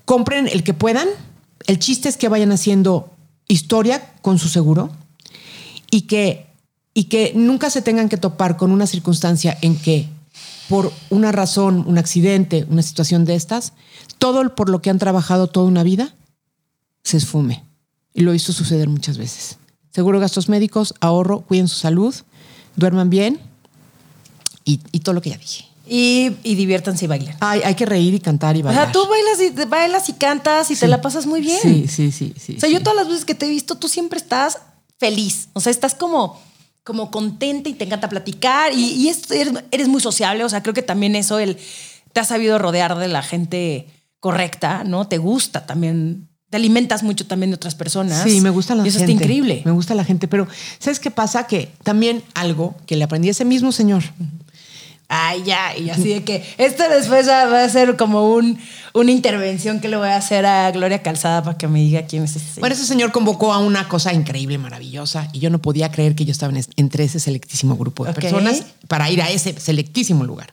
Compren 0.04 0.46
el 0.46 0.62
que 0.62 0.74
puedan. 0.74 1.08
El 1.66 1.80
chiste 1.80 2.08
es 2.08 2.16
que 2.16 2.28
vayan 2.28 2.52
haciendo 2.52 3.10
historia 3.48 4.14
con 4.22 4.38
su 4.38 4.48
seguro 4.48 4.92
y 5.90 6.02
que, 6.02 6.46
y 6.94 7.06
que 7.06 7.32
nunca 7.34 7.68
se 7.68 7.82
tengan 7.82 8.08
que 8.08 8.16
topar 8.16 8.56
con 8.56 8.70
una 8.70 8.86
circunstancia 8.86 9.58
en 9.60 9.76
que 9.76 10.08
por 10.68 10.92
una 11.10 11.32
razón, 11.32 11.82
un 11.84 11.98
accidente, 11.98 12.64
una 12.70 12.82
situación 12.82 13.24
de 13.24 13.34
estas, 13.34 13.72
todo 14.18 14.54
por 14.54 14.70
lo 14.70 14.82
que 14.82 14.90
han 14.90 15.00
trabajado 15.00 15.48
toda 15.48 15.66
una 15.66 15.82
vida 15.82 16.14
se 17.02 17.16
esfume. 17.16 17.64
Y 18.14 18.20
lo 18.20 18.34
hizo 18.34 18.52
suceder 18.52 18.88
muchas 18.88 19.18
veces. 19.18 19.58
Seguro 19.92 20.20
gastos 20.20 20.48
médicos, 20.48 20.94
ahorro, 21.00 21.40
cuiden 21.40 21.68
su 21.68 21.76
salud, 21.76 22.14
duerman 22.76 23.10
bien 23.10 23.40
y, 24.64 24.80
y 24.92 25.00
todo 25.00 25.14
lo 25.14 25.22
que 25.22 25.30
ya 25.30 25.36
dije. 25.38 25.64
Y, 25.92 26.36
y 26.44 26.54
diviértanse 26.54 27.06
y 27.06 27.08
bailen. 27.08 27.34
Ay, 27.40 27.62
hay 27.64 27.74
que 27.74 27.84
reír 27.84 28.14
y 28.14 28.20
cantar 28.20 28.56
y 28.56 28.60
O 28.60 28.64
bailar. 28.64 28.84
sea, 28.84 28.92
tú 28.92 29.00
bailas 29.08 29.40
y, 29.40 29.66
bailas 29.66 30.08
y 30.08 30.12
cantas 30.12 30.70
y 30.70 30.76
te 30.76 30.86
la 30.86 31.00
pasas 31.00 31.26
muy 31.26 31.40
bien. 31.40 31.58
Sí, 31.60 31.88
sí, 31.88 32.12
sí. 32.12 32.32
sí 32.38 32.54
O 32.56 32.60
sea, 32.60 32.68
sí. 32.68 32.74
yo 32.74 32.80
todas 32.82 32.94
las 32.96 33.08
veces 33.08 33.24
que 33.24 33.34
te 33.34 33.46
he 33.46 33.48
visto, 33.48 33.74
tú 33.76 33.88
siempre 33.88 34.18
estás 34.20 34.58
feliz. 34.98 35.48
O 35.54 35.60
sea, 35.60 35.72
estás 35.72 35.96
como, 35.96 36.40
como 36.84 37.10
contenta 37.10 37.68
y 37.68 37.72
te 37.74 37.84
encanta 37.86 38.08
platicar 38.08 38.72
y, 38.72 38.84
y 38.92 39.08
es- 39.08 39.28
eres, 39.32 39.54
eres 39.72 39.88
muy 39.88 40.00
sociable. 40.00 40.44
O 40.44 40.48
sea, 40.48 40.62
creo 40.62 40.74
que 40.74 40.82
también 40.82 41.16
eso, 41.16 41.40
el, 41.40 41.58
te 42.12 42.20
has 42.20 42.28
sabido 42.28 42.58
rodear 42.60 42.96
de 42.96 43.08
la 43.08 43.22
gente 43.22 43.88
correcta, 44.20 44.84
¿no? 44.84 45.08
Te 45.08 45.18
gusta 45.18 45.66
también, 45.66 46.28
te 46.50 46.56
alimentas 46.56 47.02
mucho 47.02 47.26
también 47.26 47.50
de 47.50 47.54
otras 47.54 47.74
personas. 47.74 48.22
Sí, 48.24 48.40
me 48.40 48.50
gusta 48.50 48.74
la 48.74 48.84
y 48.84 48.88
eso 48.88 48.98
gente. 48.98 49.12
está 49.12 49.22
increíble. 49.24 49.62
Me 49.64 49.70
gusta 49.70 49.94
la 49.94 50.04
gente, 50.04 50.28
pero 50.28 50.46
¿sabes 50.78 50.98
qué 51.00 51.10
pasa? 51.10 51.46
Que 51.46 51.70
también 51.84 52.22
algo 52.34 52.76
que 52.86 52.96
le 52.96 53.04
aprendí 53.04 53.28
a 53.28 53.30
ese 53.30 53.44
mismo 53.44 53.70
señor. 53.72 54.02
Ay, 55.12 55.42
ya, 55.44 55.76
y 55.76 55.90
así 55.90 56.08
de 56.10 56.22
que 56.22 56.44
esto 56.56 56.84
después 56.88 57.26
va 57.28 57.64
a 57.64 57.68
ser 57.68 57.96
como 57.96 58.32
un, 58.32 58.58
una 58.94 59.10
intervención 59.10 59.80
que 59.80 59.88
le 59.88 59.96
voy 59.96 60.06
a 60.06 60.14
hacer 60.16 60.46
a 60.46 60.70
Gloria 60.70 61.02
Calzada 61.02 61.42
para 61.42 61.58
que 61.58 61.66
me 61.66 61.80
diga 61.80 62.06
quién 62.06 62.22
es 62.22 62.30
ese 62.36 62.40
señor. 62.44 62.60
Bueno, 62.60 62.74
ese 62.76 62.86
señor 62.86 63.10
convocó 63.10 63.52
a 63.52 63.58
una 63.58 63.88
cosa 63.88 64.12
increíble, 64.12 64.56
maravillosa, 64.58 65.28
y 65.32 65.40
yo 65.40 65.50
no 65.50 65.60
podía 65.60 65.90
creer 65.90 66.14
que 66.14 66.24
yo 66.24 66.30
estaba 66.30 66.52
en 66.52 66.58
es- 66.58 66.68
entre 66.76 67.02
ese 67.02 67.18
selectísimo 67.18 67.76
grupo 67.76 68.04
de 68.04 68.12
personas 68.12 68.62
para 68.86 69.10
ir 69.10 69.20
a 69.20 69.28
ese 69.30 69.58
selectísimo 69.58 70.24
lugar. 70.24 70.52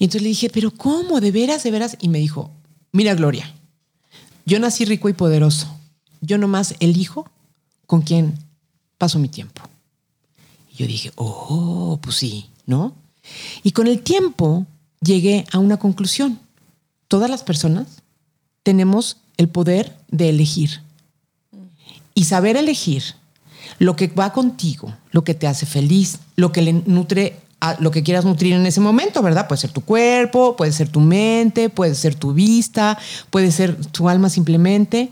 Y 0.00 0.04
entonces 0.04 0.22
le 0.22 0.28
dije, 0.30 0.50
pero 0.50 0.72
¿cómo? 0.72 1.20
¿De 1.20 1.30
veras? 1.30 1.62
¿De 1.62 1.70
veras? 1.70 1.96
Y 2.00 2.08
me 2.08 2.18
dijo, 2.18 2.50
mira 2.90 3.14
Gloria, 3.14 3.54
yo 4.46 4.58
nací 4.60 4.84
rico 4.84 5.08
y 5.08 5.12
poderoso. 5.12 5.68
Yo 6.20 6.38
nomás 6.38 6.74
elijo 6.80 7.28
con 7.86 8.02
quién 8.02 8.38
paso 8.96 9.18
mi 9.18 9.28
tiempo. 9.28 9.62
Y 10.72 10.76
yo 10.76 10.86
dije, 10.86 11.12
oh, 11.16 11.98
pues 12.00 12.16
sí, 12.16 12.46
¿no? 12.64 12.94
Y 13.62 13.72
con 13.72 13.88
el 13.88 14.00
tiempo 14.00 14.66
llegué 15.00 15.44
a 15.52 15.58
una 15.58 15.76
conclusión. 15.76 16.38
Todas 17.08 17.28
las 17.28 17.42
personas 17.42 17.86
tenemos 18.62 19.18
el 19.36 19.48
poder 19.48 19.96
de 20.08 20.30
elegir. 20.30 20.80
Y 22.14 22.24
saber 22.24 22.56
elegir 22.56 23.02
lo 23.78 23.96
que 23.96 24.06
va 24.06 24.32
contigo, 24.32 24.94
lo 25.10 25.24
que 25.24 25.34
te 25.34 25.46
hace 25.46 25.66
feliz, 25.66 26.20
lo 26.36 26.52
que 26.52 26.62
le 26.62 26.72
nutre 26.72 27.40
a 27.70 27.76
lo 27.80 27.90
que 27.90 28.02
quieras 28.02 28.24
nutrir 28.24 28.54
en 28.54 28.66
ese 28.66 28.80
momento, 28.80 29.22
¿verdad? 29.22 29.48
Puede 29.48 29.60
ser 29.60 29.70
tu 29.70 29.80
cuerpo, 29.80 30.56
puede 30.56 30.72
ser 30.72 30.88
tu 30.88 31.00
mente, 31.00 31.68
puede 31.68 31.94
ser 31.94 32.14
tu 32.14 32.32
vista, 32.32 32.98
puede 33.30 33.50
ser 33.52 33.76
tu 33.86 34.08
alma 34.08 34.28
simplemente. 34.28 35.10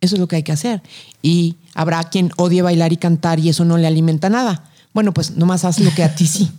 Eso 0.00 0.16
es 0.16 0.20
lo 0.20 0.28
que 0.28 0.36
hay 0.36 0.42
que 0.42 0.52
hacer. 0.52 0.82
Y 1.22 1.56
habrá 1.74 2.04
quien 2.04 2.32
odie 2.36 2.62
bailar 2.62 2.92
y 2.92 2.96
cantar 2.96 3.40
y 3.40 3.48
eso 3.48 3.64
no 3.64 3.76
le 3.76 3.86
alimenta 3.86 4.28
nada. 4.28 4.64
Bueno, 4.92 5.12
pues 5.12 5.32
nomás 5.32 5.64
haz 5.64 5.80
lo 5.80 5.92
que 5.94 6.02
a 6.02 6.14
ti 6.14 6.26
sí. 6.26 6.50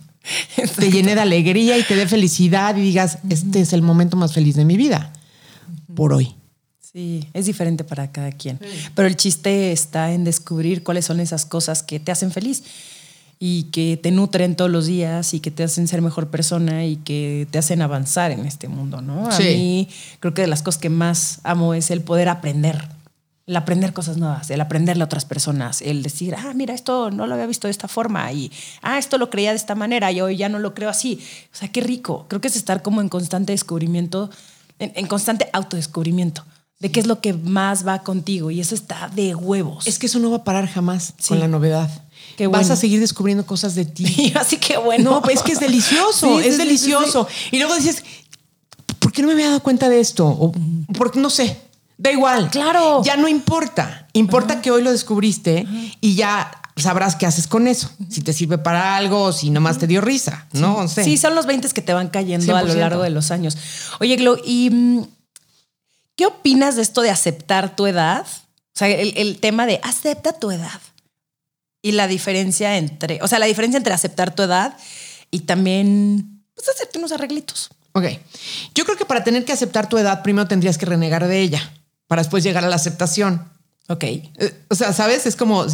te 0.76 0.90
llene 0.90 1.14
de 1.14 1.20
alegría 1.20 1.78
y 1.78 1.82
te 1.82 1.96
dé 1.96 2.06
felicidad 2.06 2.76
y 2.76 2.82
digas, 2.82 3.18
este 3.28 3.60
es 3.60 3.72
el 3.72 3.82
momento 3.82 4.16
más 4.16 4.32
feliz 4.32 4.56
de 4.56 4.64
mi 4.64 4.76
vida. 4.76 5.12
Por 5.94 6.12
hoy. 6.12 6.34
Sí, 6.92 7.26
es 7.34 7.46
diferente 7.46 7.84
para 7.84 8.10
cada 8.10 8.32
quien. 8.32 8.58
Pero 8.94 9.06
el 9.06 9.16
chiste 9.16 9.72
está 9.72 10.12
en 10.12 10.24
descubrir 10.24 10.82
cuáles 10.82 11.04
son 11.04 11.20
esas 11.20 11.46
cosas 11.46 11.82
que 11.82 12.00
te 12.00 12.10
hacen 12.10 12.32
feliz 12.32 12.64
y 13.42 13.64
que 13.72 13.96
te 13.96 14.10
nutren 14.10 14.54
todos 14.54 14.70
los 14.70 14.84
días 14.86 15.32
y 15.32 15.40
que 15.40 15.50
te 15.50 15.62
hacen 15.64 15.88
ser 15.88 16.02
mejor 16.02 16.28
persona 16.28 16.84
y 16.84 16.96
que 16.96 17.48
te 17.50 17.58
hacen 17.58 17.80
avanzar 17.80 18.30
en 18.32 18.44
este 18.44 18.68
mundo, 18.68 19.00
¿no? 19.00 19.28
A 19.28 19.32
Sí. 19.32 19.42
mí 19.44 19.88
creo 20.20 20.34
que 20.34 20.42
de 20.42 20.46
las 20.46 20.62
cosas 20.62 20.78
que 20.78 20.90
más 20.90 21.40
amo 21.42 21.72
es 21.72 21.90
el 21.90 22.02
poder 22.02 22.28
aprender. 22.28 22.86
El 23.46 23.56
aprender 23.56 23.94
cosas 23.94 24.18
nuevas, 24.18 24.50
el 24.50 24.60
aprenderle 24.60 25.02
a 25.02 25.06
otras 25.06 25.24
personas, 25.24 25.80
el 25.80 26.02
decir, 26.02 26.34
ah, 26.36 26.52
mira, 26.54 26.74
esto 26.74 27.10
no 27.10 27.26
lo 27.26 27.32
había 27.34 27.46
visto 27.46 27.66
de 27.66 27.72
esta 27.72 27.88
forma 27.88 28.30
y, 28.30 28.52
ah, 28.82 28.98
esto 28.98 29.16
lo 29.16 29.30
creía 29.30 29.50
de 29.50 29.56
esta 29.56 29.74
manera 29.74 30.12
y 30.12 30.20
hoy 30.20 30.36
ya 30.36 30.48
no 30.50 30.58
lo 30.58 30.74
creo 30.74 30.90
así. 30.90 31.18
O 31.52 31.56
sea, 31.56 31.68
qué 31.68 31.80
rico. 31.80 32.26
Creo 32.28 32.40
que 32.42 32.48
es 32.48 32.56
estar 32.56 32.82
como 32.82 33.00
en 33.00 33.08
constante 33.08 33.52
descubrimiento, 33.52 34.30
en, 34.78 34.92
en 34.94 35.06
constante 35.06 35.48
autodescubrimiento 35.52 36.44
de 36.78 36.92
qué 36.92 37.00
es 37.00 37.06
lo 37.06 37.20
que 37.20 37.32
más 37.32 37.86
va 37.86 38.00
contigo 38.02 38.50
y 38.50 38.60
eso 38.60 38.74
está 38.74 39.08
de 39.08 39.34
huevos. 39.34 39.86
Es 39.86 39.98
que 39.98 40.06
eso 40.06 40.18
no 40.18 40.30
va 40.30 40.38
a 40.38 40.44
parar 40.44 40.66
jamás 40.68 41.14
Sí. 41.18 41.28
con 41.30 41.40
la 41.40 41.48
novedad. 41.48 41.90
Qué 42.40 42.46
Vas 42.46 42.70
a 42.70 42.76
seguir 42.76 43.00
descubriendo 43.00 43.44
cosas 43.44 43.74
de 43.74 43.84
ti. 43.84 44.32
Así 44.40 44.56
que 44.56 44.78
bueno. 44.78 45.20
No, 45.20 45.28
es 45.28 45.42
que 45.42 45.52
es 45.52 45.60
delicioso, 45.60 46.26
Sí, 46.38 46.42
sí, 46.42 46.48
es 46.48 46.54
sí, 46.56 46.62
delicioso. 46.62 47.28
Y 47.50 47.58
luego 47.58 47.76
dices, 47.76 48.02
¿por 48.98 49.12
qué 49.12 49.20
no 49.20 49.28
me 49.28 49.34
había 49.34 49.48
dado 49.48 49.60
cuenta 49.60 49.90
de 49.90 50.00
esto? 50.00 50.26
O 50.26 50.50
porque 50.96 51.20
no 51.20 51.28
sé, 51.28 51.60
da 51.98 52.10
igual. 52.10 52.48
Claro. 52.48 53.02
Ya 53.04 53.18
no 53.18 53.28
importa. 53.28 54.08
Importa 54.14 54.62
que 54.62 54.70
hoy 54.70 54.82
lo 54.82 54.90
descubriste 54.90 55.66
y 56.00 56.14
ya 56.14 56.50
sabrás 56.76 57.14
qué 57.14 57.26
haces 57.26 57.46
con 57.46 57.68
eso. 57.68 57.90
Si 58.08 58.22
te 58.22 58.32
sirve 58.32 58.56
para 58.56 58.96
algo 58.96 59.24
o 59.24 59.32
si 59.34 59.50
nomás 59.50 59.76
te 59.76 59.86
dio 59.86 60.00
risa, 60.00 60.46
¿no? 60.54 60.88
sé. 60.88 61.04
Sí, 61.04 61.18
son 61.18 61.34
los 61.34 61.44
20 61.44 61.68
que 61.68 61.82
te 61.82 61.92
van 61.92 62.08
cayendo 62.08 62.56
a 62.56 62.62
lo 62.62 62.72
100%. 62.72 62.76
largo 62.76 63.02
de 63.02 63.10
los 63.10 63.30
años. 63.32 63.58
Oye, 64.00 64.16
Glo, 64.16 64.38
¿y 64.42 64.70
mm, 64.70 65.06
qué 66.16 66.24
opinas 66.24 66.76
de 66.76 66.80
esto 66.80 67.02
de 67.02 67.10
aceptar 67.10 67.76
tu 67.76 67.86
edad? 67.86 68.24
O 68.26 68.78
sea, 68.80 68.88
el, 68.88 69.12
el 69.18 69.40
tema 69.40 69.66
de 69.66 69.78
acepta 69.82 70.32
tu 70.32 70.50
edad 70.50 70.80
y 71.82 71.92
la 71.92 72.06
diferencia 72.06 72.76
entre, 72.76 73.18
o 73.22 73.28
sea, 73.28 73.38
la 73.38 73.46
diferencia 73.46 73.76
entre 73.78 73.92
aceptar 73.94 74.34
tu 74.34 74.42
edad 74.42 74.76
y 75.30 75.40
también 75.40 76.42
pues, 76.54 76.68
hacerte 76.68 76.98
unos 76.98 77.12
arreglitos. 77.12 77.70
Ok. 77.92 78.04
Yo 78.74 78.84
creo 78.84 78.96
que 78.96 79.04
para 79.04 79.24
tener 79.24 79.44
que 79.44 79.52
aceptar 79.52 79.88
tu 79.88 79.98
edad, 79.98 80.22
primero 80.22 80.46
tendrías 80.46 80.78
que 80.78 80.86
renegar 80.86 81.26
de 81.26 81.40
ella 81.40 81.72
para 82.06 82.22
después 82.22 82.44
llegar 82.44 82.64
a 82.64 82.68
la 82.68 82.76
aceptación. 82.76 83.48
Ok. 83.88 84.04
Eh, 84.04 84.64
O 84.68 84.74
sea, 84.74 84.92
¿sabes? 84.92 85.26
Es 85.26 85.34
como, 85.36 85.64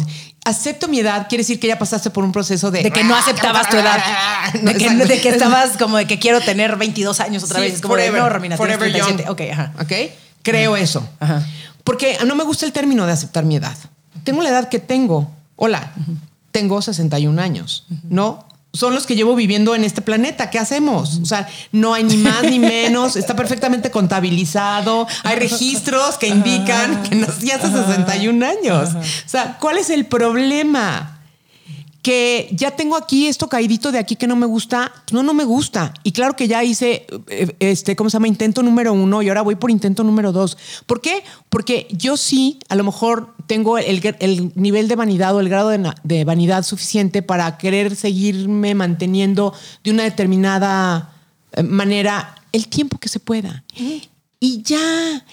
acepto 0.45 0.87
mi 0.87 0.99
edad, 0.99 1.27
quiere 1.29 1.43
decir 1.43 1.59
que 1.59 1.67
ya 1.67 1.77
pasaste 1.77 2.09
por 2.09 2.23
un 2.23 2.31
proceso 2.31 2.71
de... 2.71 2.81
De 2.81 2.91
que 2.91 3.03
no 3.03 3.15
aceptabas 3.15 3.69
tu 3.69 3.77
edad. 3.77 3.99
No, 4.61 4.71
De 4.73 4.77
que, 4.77 4.89
de 4.89 5.21
que 5.21 5.29
estabas 5.29 5.77
como 5.77 5.97
de 5.97 6.07
que 6.07 6.17
quiero 6.17 6.41
tener 6.41 6.75
22 6.77 7.19
años 7.19 7.43
otra 7.43 7.59
Sí, 7.59 7.65
vez. 7.65 7.73
Es 7.75 7.81
como 7.81 7.95
de, 7.95 8.03
forever, 8.03 8.21
no, 8.23 8.29
Romina, 8.29 8.57
forever 8.57 8.91
37. 8.91 9.23
young. 9.23 9.31
Ok, 9.31 9.41
ajá. 9.51 9.73
¿Ok? 9.81 9.91
Creo 10.41 10.75
eso. 10.77 11.07
Ajá. 11.19 11.45
Porque 11.83 12.17
no 12.25 12.35
me 12.35 12.43
gusta 12.43 12.65
el 12.65 12.71
término 12.71 13.05
de 13.05 13.11
aceptar 13.11 13.45
mi 13.45 13.57
edad. 13.57 13.75
tengo 14.23 14.41
la 14.41 14.49
edad 14.49 14.69
que 14.69 14.79
tengo. 14.79 15.31
Hola, 15.57 15.91
tengo 16.51 16.81
61 16.81 17.41
años, 17.41 17.85
¿no? 18.09 18.45
Son 18.73 18.93
los 18.93 19.07
que 19.07 19.15
llevo 19.15 19.35
viviendo 19.35 19.73
en 19.73 19.83
este 19.83 20.01
planeta. 20.03 20.51
¿Qué 20.51 20.59
hacemos? 20.59 21.19
O 21.21 21.25
sea, 21.25 21.49
no 21.71 21.95
hay 21.95 22.03
ni 22.03 22.15
más 22.17 22.43
ni 22.43 22.59
menos. 22.59 23.15
Está 23.15 23.35
perfectamente 23.35 23.89
contabilizado. 23.89 25.07
Hay 25.23 25.35
registros 25.37 26.19
que 26.19 26.27
indican 26.27 27.01
que 27.01 27.15
nací 27.15 27.49
hace 27.49 27.71
61 27.71 28.45
años. 28.45 28.89
O 28.93 29.29
sea, 29.29 29.57
¿cuál 29.59 29.79
es 29.79 29.89
el 29.89 30.05
problema? 30.05 31.16
Que 32.07 32.47
ya 32.53 32.71
tengo 32.71 32.95
aquí 32.95 33.27
esto 33.27 33.49
caidito 33.49 33.91
de 33.91 33.99
aquí 33.99 34.15
que 34.15 34.27
no 34.27 34.37
me 34.37 34.45
gusta, 34.45 34.93
pues 35.03 35.11
no, 35.11 35.23
no 35.23 35.33
me 35.33 35.43
gusta. 35.43 35.93
Y 36.03 36.13
claro 36.13 36.37
que 36.37 36.47
ya 36.47 36.63
hice, 36.63 37.05
eh, 37.27 37.53
este, 37.59 37.97
¿cómo 37.97 38.09
se 38.09 38.13
llama? 38.13 38.29
Intento 38.29 38.63
número 38.63 38.93
uno 38.93 39.21
y 39.21 39.27
ahora 39.27 39.41
voy 39.41 39.55
por 39.55 39.71
intento 39.71 40.05
número 40.05 40.31
dos. 40.31 40.57
¿Por 40.85 41.01
qué? 41.01 41.25
Porque 41.49 41.85
yo 41.91 42.15
sí, 42.15 42.59
a 42.69 42.75
lo 42.75 42.85
mejor 42.85 43.35
tengo 43.45 43.77
el, 43.77 44.53
nivel 44.55 44.87
de 44.87 44.95
vanidad 44.95 45.35
o 45.35 45.41
el 45.41 45.49
grado 45.49 45.67
de, 45.67 45.93
de, 46.05 46.23
vanidad 46.23 46.63
suficiente 46.63 47.23
para 47.23 47.57
querer 47.57 47.93
seguirme 47.93 48.73
manteniendo 48.73 49.53
de 49.83 49.91
una 49.91 50.03
determinada 50.03 51.13
eh, 51.51 51.63
manera 51.63 52.35
el 52.53 52.69
tiempo 52.69 52.99
que 52.99 53.09
se 53.09 53.19
pueda. 53.19 53.65
Y 54.39 54.61
ya. 54.61 55.25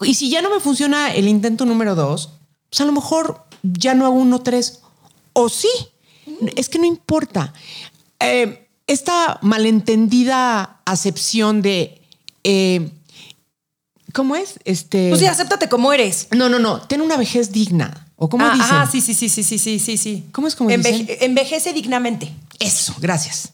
Y 0.00 0.14
si 0.14 0.30
ya 0.30 0.40
no 0.40 0.48
me 0.48 0.60
funciona 0.60 1.12
el 1.12 1.28
intento 1.28 1.66
número 1.66 1.94
dos, 1.94 2.30
pues 2.70 2.80
a 2.80 2.86
lo 2.86 2.92
mejor 2.92 3.44
ya 3.62 3.92
no 3.92 4.06
hago 4.06 4.14
uno 4.14 4.40
tres. 4.40 4.80
O 5.34 5.50
sí, 5.50 5.68
es 6.56 6.68
que 6.68 6.78
no 6.78 6.84
importa. 6.84 7.52
Eh, 8.20 8.68
esta 8.86 9.38
malentendida 9.42 10.80
acepción 10.84 11.62
de. 11.62 12.00
Eh, 12.44 12.90
¿Cómo 14.12 14.36
es? 14.36 14.60
Este. 14.64 15.08
Pues 15.08 15.20
sí, 15.20 15.26
acéptate 15.26 15.68
como 15.68 15.92
eres. 15.92 16.28
No, 16.30 16.48
no, 16.48 16.58
no. 16.58 16.80
Ten 16.82 17.00
una 17.00 17.16
vejez 17.16 17.52
digna. 17.52 18.08
¿O 18.16 18.28
cómo 18.28 18.46
ah, 18.46 18.54
dicen? 18.54 18.68
Ah, 18.70 18.88
sí, 18.90 19.00
sí, 19.00 19.12
sí, 19.12 19.28
sí, 19.28 19.42
sí, 19.42 19.58
sí, 19.58 19.78
sí, 19.78 19.96
sí. 19.96 20.24
¿Cómo 20.30 20.46
es 20.46 20.54
como 20.54 20.70
dicen? 20.70 21.06
Envejece 21.20 21.72
dignamente. 21.72 22.32
Eso, 22.60 22.94
gracias. 23.00 23.52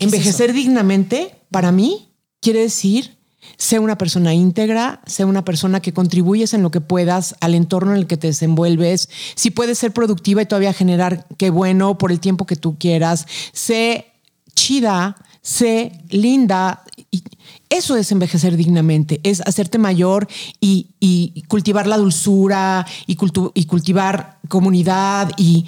Envejecer 0.00 0.52
dignamente, 0.52 1.34
para 1.50 1.72
mí, 1.72 2.08
quiere 2.40 2.60
decir 2.60 3.17
Sé 3.56 3.78
una 3.78 3.98
persona 3.98 4.34
íntegra, 4.34 5.00
sé 5.06 5.24
una 5.24 5.44
persona 5.44 5.80
que 5.80 5.92
contribuyes 5.92 6.54
en 6.54 6.62
lo 6.62 6.70
que 6.70 6.80
puedas 6.80 7.34
al 7.40 7.54
entorno 7.54 7.92
en 7.92 7.98
el 7.98 8.06
que 8.06 8.16
te 8.16 8.28
desenvuelves. 8.28 9.08
Si 9.34 9.50
puedes 9.50 9.78
ser 9.78 9.92
productiva 9.92 10.42
y 10.42 10.46
todavía 10.46 10.72
generar, 10.72 11.26
qué 11.36 11.50
bueno, 11.50 11.98
por 11.98 12.12
el 12.12 12.20
tiempo 12.20 12.46
que 12.46 12.56
tú 12.56 12.76
quieras. 12.78 13.26
Sé 13.52 14.06
chida, 14.54 15.16
sé 15.42 15.92
linda. 16.10 16.82
Y 17.10 17.22
eso 17.70 17.96
es 17.96 18.12
envejecer 18.12 18.56
dignamente, 18.56 19.20
es 19.22 19.42
hacerte 19.42 19.78
mayor 19.78 20.26
y, 20.60 21.44
cultivar 21.48 21.86
la 21.86 21.98
dulzura 21.98 22.86
y, 23.06 23.16
cultivar 23.16 24.38
comunidad 24.48 25.30
y, 25.36 25.66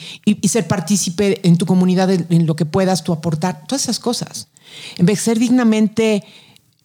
ser 0.48 0.66
partícipe 0.66 1.46
en 1.46 1.56
tu 1.56 1.66
comunidad 1.66 2.10
en 2.10 2.46
lo 2.46 2.56
que 2.56 2.64
puedas 2.64 3.04
tú 3.04 3.12
aportar. 3.12 3.64
Todas 3.66 3.84
esas 3.84 3.98
cosas. 3.98 4.48
Envejecer 4.96 5.38
dignamente 5.38 6.24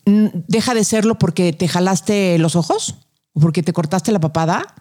deja 0.06 0.74
de 0.74 0.84
serlo 0.84 1.18
porque 1.18 1.54
te 1.54 1.68
jalaste 1.68 2.38
los 2.38 2.56
ojos 2.56 2.96
o 3.34 3.40
porque 3.40 3.64
te 3.64 3.74
cortaste 3.74 4.12
la 4.12 4.20
papada, 4.20 4.76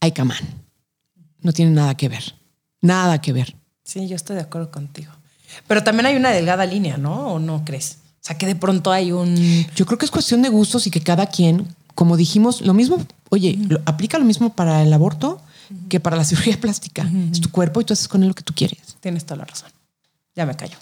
ay, 0.00 0.12
camán. 0.12 0.38
No 1.40 1.52
tiene 1.52 1.70
nada 1.70 1.96
que 1.96 2.08
ver. 2.08 2.34
Nada 2.80 3.20
que 3.20 3.32
ver. 3.32 3.56
Sí, 3.84 4.06
yo 4.08 4.16
estoy 4.16 4.36
de 4.36 4.42
acuerdo 4.42 4.70
contigo. 4.70 5.12
Pero 5.66 5.82
también 5.82 6.06
hay 6.06 6.16
una 6.16 6.30
delgada 6.30 6.66
línea, 6.66 6.96
¿no? 6.96 7.34
¿O 7.34 7.38
no 7.38 7.64
crees? 7.64 7.98
O 8.14 8.24
sea, 8.28 8.36
que 8.36 8.46
de 8.46 8.54
pronto 8.54 8.92
hay 8.92 9.12
un... 9.12 9.34
Yo 9.74 9.86
creo 9.86 9.98
que 9.98 10.04
es 10.04 10.10
cuestión 10.10 10.42
de 10.42 10.48
gustos 10.48 10.86
y 10.86 10.90
que 10.90 11.00
cada 11.00 11.26
quien, 11.26 11.66
como 11.94 12.16
dijimos, 12.16 12.60
lo 12.60 12.74
mismo, 12.74 12.98
oye, 13.30 13.58
aplica 13.86 14.18
lo 14.18 14.24
mismo 14.24 14.54
para 14.54 14.82
el 14.82 14.92
aborto 14.92 15.40
que 15.88 16.00
para 16.00 16.16
la 16.16 16.24
cirugía 16.26 16.60
plástica. 16.60 17.10
Es 17.32 17.40
tu 17.40 17.50
cuerpo 17.50 17.80
y 17.80 17.84
tú 17.84 17.94
haces 17.94 18.08
con 18.08 18.22
él 18.22 18.28
lo 18.28 18.34
que 18.34 18.42
tú 18.42 18.52
quieres. 18.54 18.96
Tienes 19.00 19.24
toda 19.24 19.38
la 19.38 19.44
razón. 19.46 19.70
Ya 20.34 20.44
me 20.46 20.54
callo. 20.54 20.76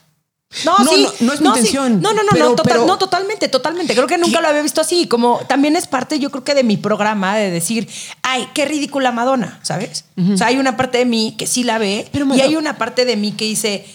No, 0.65 0.79
no, 0.79 0.91
sí, 0.91 1.07
no, 1.21 1.33
es 1.33 1.41
mi 1.41 1.49
intención. 1.49 2.01
No, 2.01 2.13
no, 2.15 2.23
no, 2.23 2.87
no, 2.87 2.99
totalmente, 2.99 3.49
totalmente. 3.49 3.95
Creo 3.95 4.07
que 4.07 4.17
nunca 4.17 4.41
lo 4.41 4.49
había 4.49 4.63
visto 4.63 4.81
así. 4.81 5.07
Como 5.07 5.41
también 5.49 5.77
es 5.77 5.87
parte, 5.87 6.19
yo 6.19 6.31
creo 6.31 6.45
que 6.45 6.55
de 6.55 6.63
mi 6.65 6.77
programa 6.77 7.37
de 7.37 7.51
decir, 7.51 7.89
ay, 8.23 8.49
qué 8.55 8.65
ridícula 8.65 9.13
Madonna, 9.13 9.59
¿sabes? 9.63 10.05
O 10.33 10.37
sea, 10.37 10.47
hay 10.47 10.57
una 10.57 10.77
parte 10.77 10.99
de 10.99 11.05
mí 11.05 11.35
que 11.37 11.47
sí 11.47 11.63
la 11.63 11.79
ve 11.79 12.09
y 12.35 12.41
hay 12.41 12.57
una 12.57 12.79
parte 12.79 13.05
de 13.05 13.17
mí 13.17 13.33
que 13.33 13.45
dice, 13.45 13.87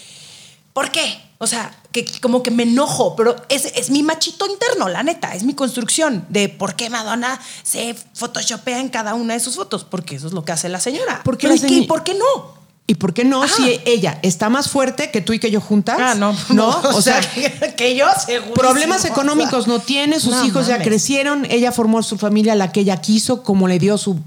¿por 0.74 0.92
qué? 0.92 1.20
O 1.40 1.48
sea, 1.48 1.76
que 1.92 2.06
como 2.22 2.44
que 2.44 2.52
me 2.52 2.64
enojo, 2.64 3.16
pero 3.16 3.36
es, 3.50 3.66
es 3.66 3.90
mi 3.90 4.04
machito 4.04 4.46
interno, 4.46 4.88
la 4.88 5.02
neta, 5.02 5.34
es 5.34 5.44
mi 5.44 5.56
construcción 5.56 6.26
de 6.30 6.50
por 6.50 6.76
qué 6.76 6.92
Madonna 6.92 7.42
se 7.64 7.96
photoshopea 8.14 8.80
en 8.80 8.90
cada 8.90 9.16
una 9.16 9.34
de 9.34 9.40
sus 9.40 9.56
fotos, 9.56 9.84
porque 9.84 10.18
eso 10.18 10.28
es 10.28 10.34
lo 10.34 10.46
que 10.46 10.52
hace 10.52 10.70
la 10.70 10.80
señora. 10.80 11.22
¿Por 11.24 11.40
qué, 11.40 11.50
¿y 11.68 11.88
por 11.88 12.04
qué 12.04 12.14
no? 12.14 12.61
¿Y 12.88 12.96
por 12.96 13.14
qué 13.14 13.24
no? 13.24 13.48
Si 13.48 13.80
ella 13.86 14.20
está 14.22 14.50
más 14.50 14.70
fuerte 14.70 15.12
que 15.12 15.22
tú 15.22 15.32
y 15.32 15.40
que 15.40 15.50
yo 15.50 15.62
juntas. 15.62 15.98
Ah, 15.98 16.14
no. 16.14 16.36
No, 16.50 16.70
o, 16.94 17.02
sea, 17.02 17.22
que 17.78 17.96
yo 17.96 18.06
seguro. 18.26 18.54
Problemas 18.54 19.06
económicos 19.06 19.68
no 19.68 19.80
tiene, 19.80 20.20
sus 20.20 20.44
hijos 20.46 20.68
ya 20.68 20.82
crecieron, 20.82 21.48
ella 21.50 21.72
formó 21.72 22.04
su 22.04 22.18
familia 22.18 22.54
la 22.56 22.72
que 22.74 22.82
ella 22.82 22.98
quiso, 22.98 23.44
como 23.44 23.70
le 23.70 23.80
dio 23.80 23.98
su 23.98 24.20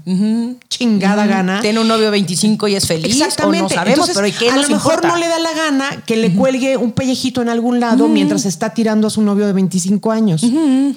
chingada 0.67 1.27
gana. 1.27 1.61
Tiene 1.61 1.79
un 1.79 1.87
novio 1.87 2.09
25 2.09 2.67
y 2.69 2.75
es 2.75 2.87
feliz. 2.87 3.05
Exactamente. 3.13 3.65
O 3.65 3.69
no 3.69 3.75
sabemos, 3.75 4.09
pero 4.15 4.27
¿y 4.27 4.47
a 4.49 4.57
lo 4.57 4.67
mejor 4.67 5.05
no 5.05 5.15
le 5.15 5.27
da 5.27 5.37
la 5.37 5.53
gana 5.53 6.03
que 6.05 6.15
le 6.15 6.33
cuelgue 6.33 6.77
un 6.77 6.91
pellejito 6.91 7.41
en 7.41 7.49
algún 7.49 7.79
lado 7.79 8.07
mientras 8.07 8.45
está 8.45 8.73
tirando 8.73 9.07
a 9.07 9.09
su 9.09 9.21
novio 9.21 9.45
de 9.45 9.53
25 9.53 10.11
años. 10.11 10.43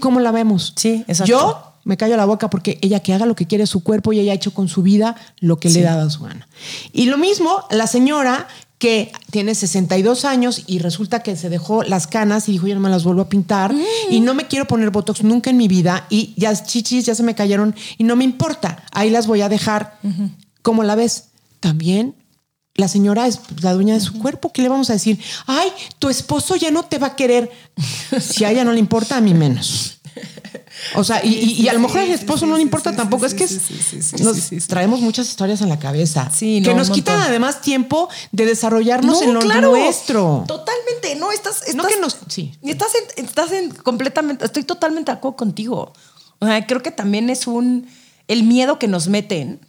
¿Cómo 0.00 0.20
la 0.20 0.30
vemos? 0.30 0.72
Sí, 0.76 1.04
exacto. 1.06 1.26
Yo 1.26 1.67
me 1.89 1.97
callo 1.97 2.18
la 2.18 2.26
boca 2.26 2.51
porque 2.51 2.78
ella 2.82 3.01
que 3.01 3.14
haga 3.14 3.24
lo 3.24 3.34
que 3.34 3.47
quiere 3.47 3.66
su 3.66 3.82
cuerpo 3.82 4.12
y 4.12 4.20
ella 4.20 4.32
ha 4.32 4.34
hecho 4.34 4.53
con 4.53 4.68
su 4.68 4.82
vida 4.82 5.16
lo 5.41 5.59
que 5.59 5.70
le 5.70 5.80
da 5.80 6.03
a 6.03 6.11
su 6.11 6.22
gana. 6.22 6.47
Y 6.93 7.07
lo 7.07 7.16
mismo, 7.16 7.64
la 7.70 7.86
señora 7.86 8.47
que 8.76 9.11
tiene 9.30 9.55
62 9.55 10.26
años 10.26 10.64
y 10.66 10.80
resulta 10.80 11.22
que 11.22 11.34
se 11.34 11.49
dejó 11.49 11.82
las 11.82 12.07
canas 12.07 12.47
y 12.51 12.53
dijo, 12.53 12.66
yo 12.66 12.74
no 12.74 12.82
me 12.82 12.91
las 12.91 13.05
vuelvo 13.05 13.22
a 13.22 13.30
pintar 13.30 13.72
mm. 13.72 13.80
y 14.11 14.20
no 14.20 14.34
me 14.34 14.47
quiero 14.47 14.66
poner 14.66 14.91
Botox 14.91 15.24
nunca 15.24 15.49
en 15.49 15.57
mi 15.57 15.66
vida 15.66 16.07
y 16.11 16.34
ya 16.36 16.55
chichis 16.55 17.07
ya 17.07 17.14
se 17.14 17.22
me 17.22 17.34
cayeron 17.34 17.74
y 17.97 18.05
no 18.05 18.16
me 18.16 18.24
importa, 18.24 18.84
ahí 18.93 19.09
las 19.09 19.26
voy 19.26 19.41
a 19.41 19.49
dejar. 19.49 19.99
como 20.61 20.84
la 20.84 20.95
ves? 20.95 21.30
También 21.59 22.14
la 22.74 22.86
señora 22.86 23.26
es 23.26 23.41
la 23.62 23.72
dueña 23.72 23.95
de 23.95 24.01
su 24.01 24.18
cuerpo. 24.18 24.53
¿Qué 24.53 24.62
le 24.62 24.68
vamos 24.68 24.89
a 24.91 24.93
decir? 24.93 25.18
Ay, 25.47 25.68
tu 25.99 26.09
esposo 26.09 26.55
ya 26.55 26.70
no 26.70 26.84
te 26.84 26.99
va 26.99 27.09
a 27.09 27.16
querer. 27.16 27.51
si 28.20 28.45
a 28.45 28.53
ella 28.53 28.62
no 28.62 28.72
le 28.72 28.78
importa, 28.78 29.16
a 29.16 29.20
mí 29.20 29.34
menos. 29.34 29.97
O 30.94 31.04
sea, 31.04 31.24
y, 31.24 31.68
a 31.68 31.72
lo 31.72 31.80
mejor 31.80 32.00
al 32.00 32.10
esposo 32.10 32.46
no 32.46 32.56
le 32.56 32.62
importa 32.62 32.94
tampoco. 32.94 33.26
es 33.26 33.34
que 33.34 33.46
nos 34.22 34.66
traemos 34.66 35.00
muchas 35.00 35.28
historias 35.28 35.60
en 35.60 35.68
la 35.68 35.78
cabeza 35.78 36.30
que 36.38 36.74
nos 36.74 36.90
quitan 36.90 37.20
además 37.20 37.60
tiempo 37.60 38.08
de 38.32 38.46
desarrollarnos 38.46 39.22
en 39.22 39.34
lo 39.34 39.40
nuestro. 39.42 40.44
Totalmente. 40.46 41.16
No, 41.16 41.32
estás, 41.32 41.62
estás, 41.62 41.74
no 41.74 41.84
que 41.84 42.00
nos, 42.00 42.18
sí. 42.28 42.52
estás, 42.62 42.92
en, 42.94 43.24
estás 43.24 43.52
en 43.52 43.70
completamente, 43.70 44.44
estoy 44.44 44.62
totalmente 44.62 45.10
de 45.10 45.18
acuerdo 45.18 45.36
contigo. 45.36 45.92
O 46.38 46.46
sea, 46.46 46.66
creo 46.66 46.82
que 46.82 46.90
también 46.90 47.30
es 47.30 47.46
un, 47.46 47.88
el 48.28 48.42
miedo 48.44 48.78
que 48.78 48.88
nos 48.88 49.08
meten 49.08 49.60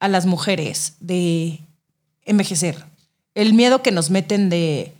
a 0.00 0.08
las 0.08 0.26
mujeres 0.26 0.94
de 1.00 1.60
envejecer. 2.24 2.84
El 3.34 3.54
miedo 3.54 3.82
que 3.82 3.90
nos 3.90 4.10
meten 4.10 4.48
de 4.48 4.92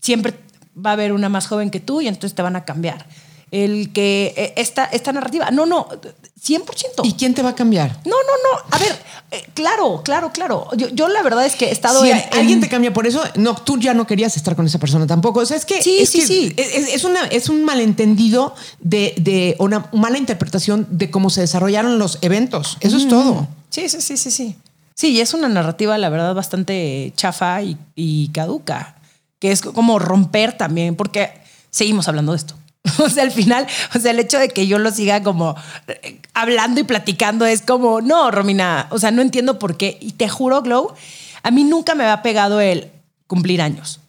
siempre 0.00 0.34
va 0.74 0.90
a 0.90 0.92
haber 0.94 1.12
una 1.12 1.28
más 1.28 1.46
joven 1.46 1.70
que 1.70 1.80
tú 1.80 2.00
y 2.00 2.08
entonces 2.08 2.34
te 2.34 2.42
van 2.42 2.56
a 2.56 2.64
cambiar 2.64 3.06
el 3.54 3.92
que 3.92 4.34
eh, 4.36 4.52
esta, 4.56 4.84
esta 4.86 5.12
narrativa. 5.12 5.50
No, 5.52 5.64
no, 5.64 5.86
100%. 5.86 6.64
¿Y 7.04 7.12
quién 7.12 7.34
te 7.34 7.42
va 7.42 7.50
a 7.50 7.54
cambiar? 7.54 8.00
No, 8.04 8.10
no, 8.10 8.16
no. 8.16 8.76
A 8.76 8.78
ver, 8.78 8.92
eh, 9.30 9.46
claro, 9.54 10.02
claro, 10.04 10.32
claro. 10.32 10.68
Yo, 10.74 11.08
la 11.08 11.22
verdad 11.22 11.46
es 11.46 11.54
que 11.54 11.66
he 11.66 11.70
estado. 11.70 12.02
Si 12.02 12.10
alguien 12.10 12.60
te 12.60 12.68
cambia 12.68 12.92
por 12.92 13.06
eso, 13.06 13.22
no, 13.36 13.54
tú 13.54 13.78
ya 13.78 13.94
no 13.94 14.08
querías 14.08 14.36
estar 14.36 14.56
con 14.56 14.66
esa 14.66 14.80
persona 14.80 15.06
tampoco. 15.06 15.38
O 15.40 15.46
sea, 15.46 15.56
es 15.56 15.64
que. 15.64 15.80
Sí, 15.82 16.04
sí, 16.04 16.22
sí. 16.22 16.52
Es, 16.56 17.04
una, 17.04 17.26
es 17.26 17.48
un 17.48 17.64
malentendido 17.64 18.56
de, 18.80 19.14
de, 19.18 19.54
una 19.60 19.88
mala 19.92 20.18
interpretación 20.18 20.88
de 20.90 21.10
cómo 21.10 21.30
se 21.30 21.40
desarrollaron 21.40 22.00
los 22.00 22.18
eventos. 22.22 22.76
Eso 22.80 22.96
es 22.96 23.06
todo. 23.06 23.46
Sí, 23.70 23.88
sí, 23.88 24.00
sí, 24.00 24.16
sí, 24.16 24.30
sí. 24.32 24.56
Sí, 24.96 25.20
es 25.20 25.32
una 25.32 25.48
narrativa, 25.48 25.96
la 25.98 26.08
verdad, 26.08 26.34
bastante 26.34 27.12
chafa 27.16 27.62
y, 27.62 27.78
y 27.94 28.28
caduca. 28.28 28.96
Que 29.38 29.52
es 29.52 29.60
como 29.62 30.00
romper 30.00 30.56
también, 30.56 30.96
porque 30.96 31.30
seguimos 31.70 32.08
hablando 32.08 32.32
de 32.32 32.38
esto. 32.38 32.54
O 32.98 33.08
sea, 33.08 33.22
al 33.22 33.32
final, 33.32 33.66
o 33.94 33.98
sea, 33.98 34.10
el 34.10 34.18
hecho 34.18 34.38
de 34.38 34.48
que 34.48 34.66
yo 34.66 34.78
lo 34.78 34.90
siga 34.90 35.22
como 35.22 35.56
eh, 35.88 36.20
hablando 36.34 36.80
y 36.80 36.84
platicando 36.84 37.46
es 37.46 37.62
como, 37.62 38.00
no, 38.00 38.30
Romina, 38.30 38.88
o 38.90 38.98
sea, 38.98 39.10
no 39.10 39.22
entiendo 39.22 39.58
por 39.58 39.76
qué. 39.76 39.98
Y 40.00 40.12
te 40.12 40.28
juro, 40.28 40.62
Glow, 40.62 40.92
a 41.42 41.50
mí 41.50 41.64
nunca 41.64 41.94
me 41.94 42.04
había 42.04 42.22
pegado 42.22 42.60
el 42.60 42.90
cumplir 43.26 43.62
años. 43.62 44.00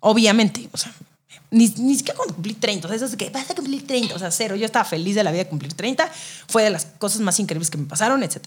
Obviamente, 0.00 0.68
o 0.72 0.76
sea, 0.76 0.92
ni, 1.50 1.68
ni 1.78 1.96
siquiera 1.96 2.16
cuando 2.16 2.34
cumplí 2.34 2.54
30. 2.54 2.86
O 2.86 2.88
sea, 2.88 2.96
eso 2.96 3.06
es 3.06 3.16
que 3.16 3.30
vas 3.30 3.50
a 3.50 3.54
cumplir 3.54 3.86
30, 3.86 4.14
o 4.14 4.18
sea, 4.18 4.30
cero. 4.30 4.56
Yo 4.56 4.66
estaba 4.66 4.84
feliz 4.84 5.14
de 5.14 5.24
la 5.24 5.30
vida 5.30 5.44
de 5.44 5.50
cumplir 5.50 5.72
30. 5.74 6.10
Fue 6.48 6.62
de 6.62 6.70
las 6.70 6.86
cosas 6.86 7.20
más 7.20 7.38
increíbles 7.40 7.70
que 7.70 7.78
me 7.78 7.86
pasaron, 7.86 8.22
etc. 8.22 8.46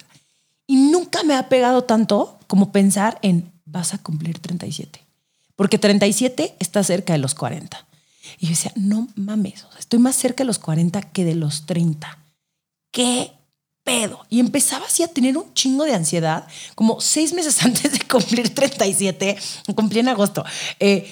Y 0.68 0.76
nunca 0.76 1.24
me 1.24 1.36
ha 1.36 1.50
pegado 1.50 1.84
tanto 1.84 2.38
como 2.48 2.72
pensar 2.72 3.20
en 3.22 3.52
vas 3.66 3.94
a 3.94 3.98
cumplir 3.98 4.40
37. 4.40 5.02
Porque 5.56 5.78
37 5.78 6.56
está 6.60 6.84
cerca 6.84 7.14
de 7.14 7.20
los 7.20 7.36
40. 7.36 7.86
Y 8.40 8.48
yo 8.48 8.50
decía, 8.50 8.72
no 8.76 9.08
mames, 9.16 9.66
estoy 9.80 10.00
más 10.00 10.16
cerca 10.16 10.44
de 10.44 10.48
los 10.48 10.60
40 10.60 11.02
que 11.12 11.26
de 11.26 11.36
los 11.36 11.66
30. 11.66 12.18
¿Qué 12.92 13.32
pedo. 13.84 14.26
Y 14.30 14.40
empezaba 14.40 14.86
así 14.86 15.04
a 15.04 15.08
tener 15.08 15.38
un 15.38 15.54
chingo 15.54 15.86
de 15.86 15.94
ansiedad, 15.94 16.48
como 16.76 17.02
seis 17.02 17.34
meses 17.34 17.62
antes 17.64 17.92
de 17.92 18.00
cumplir 18.08 18.54
37, 18.54 19.38
cumplí 19.76 20.00
en 20.00 20.10
agosto. 20.10 20.44
Eh, 20.80 21.10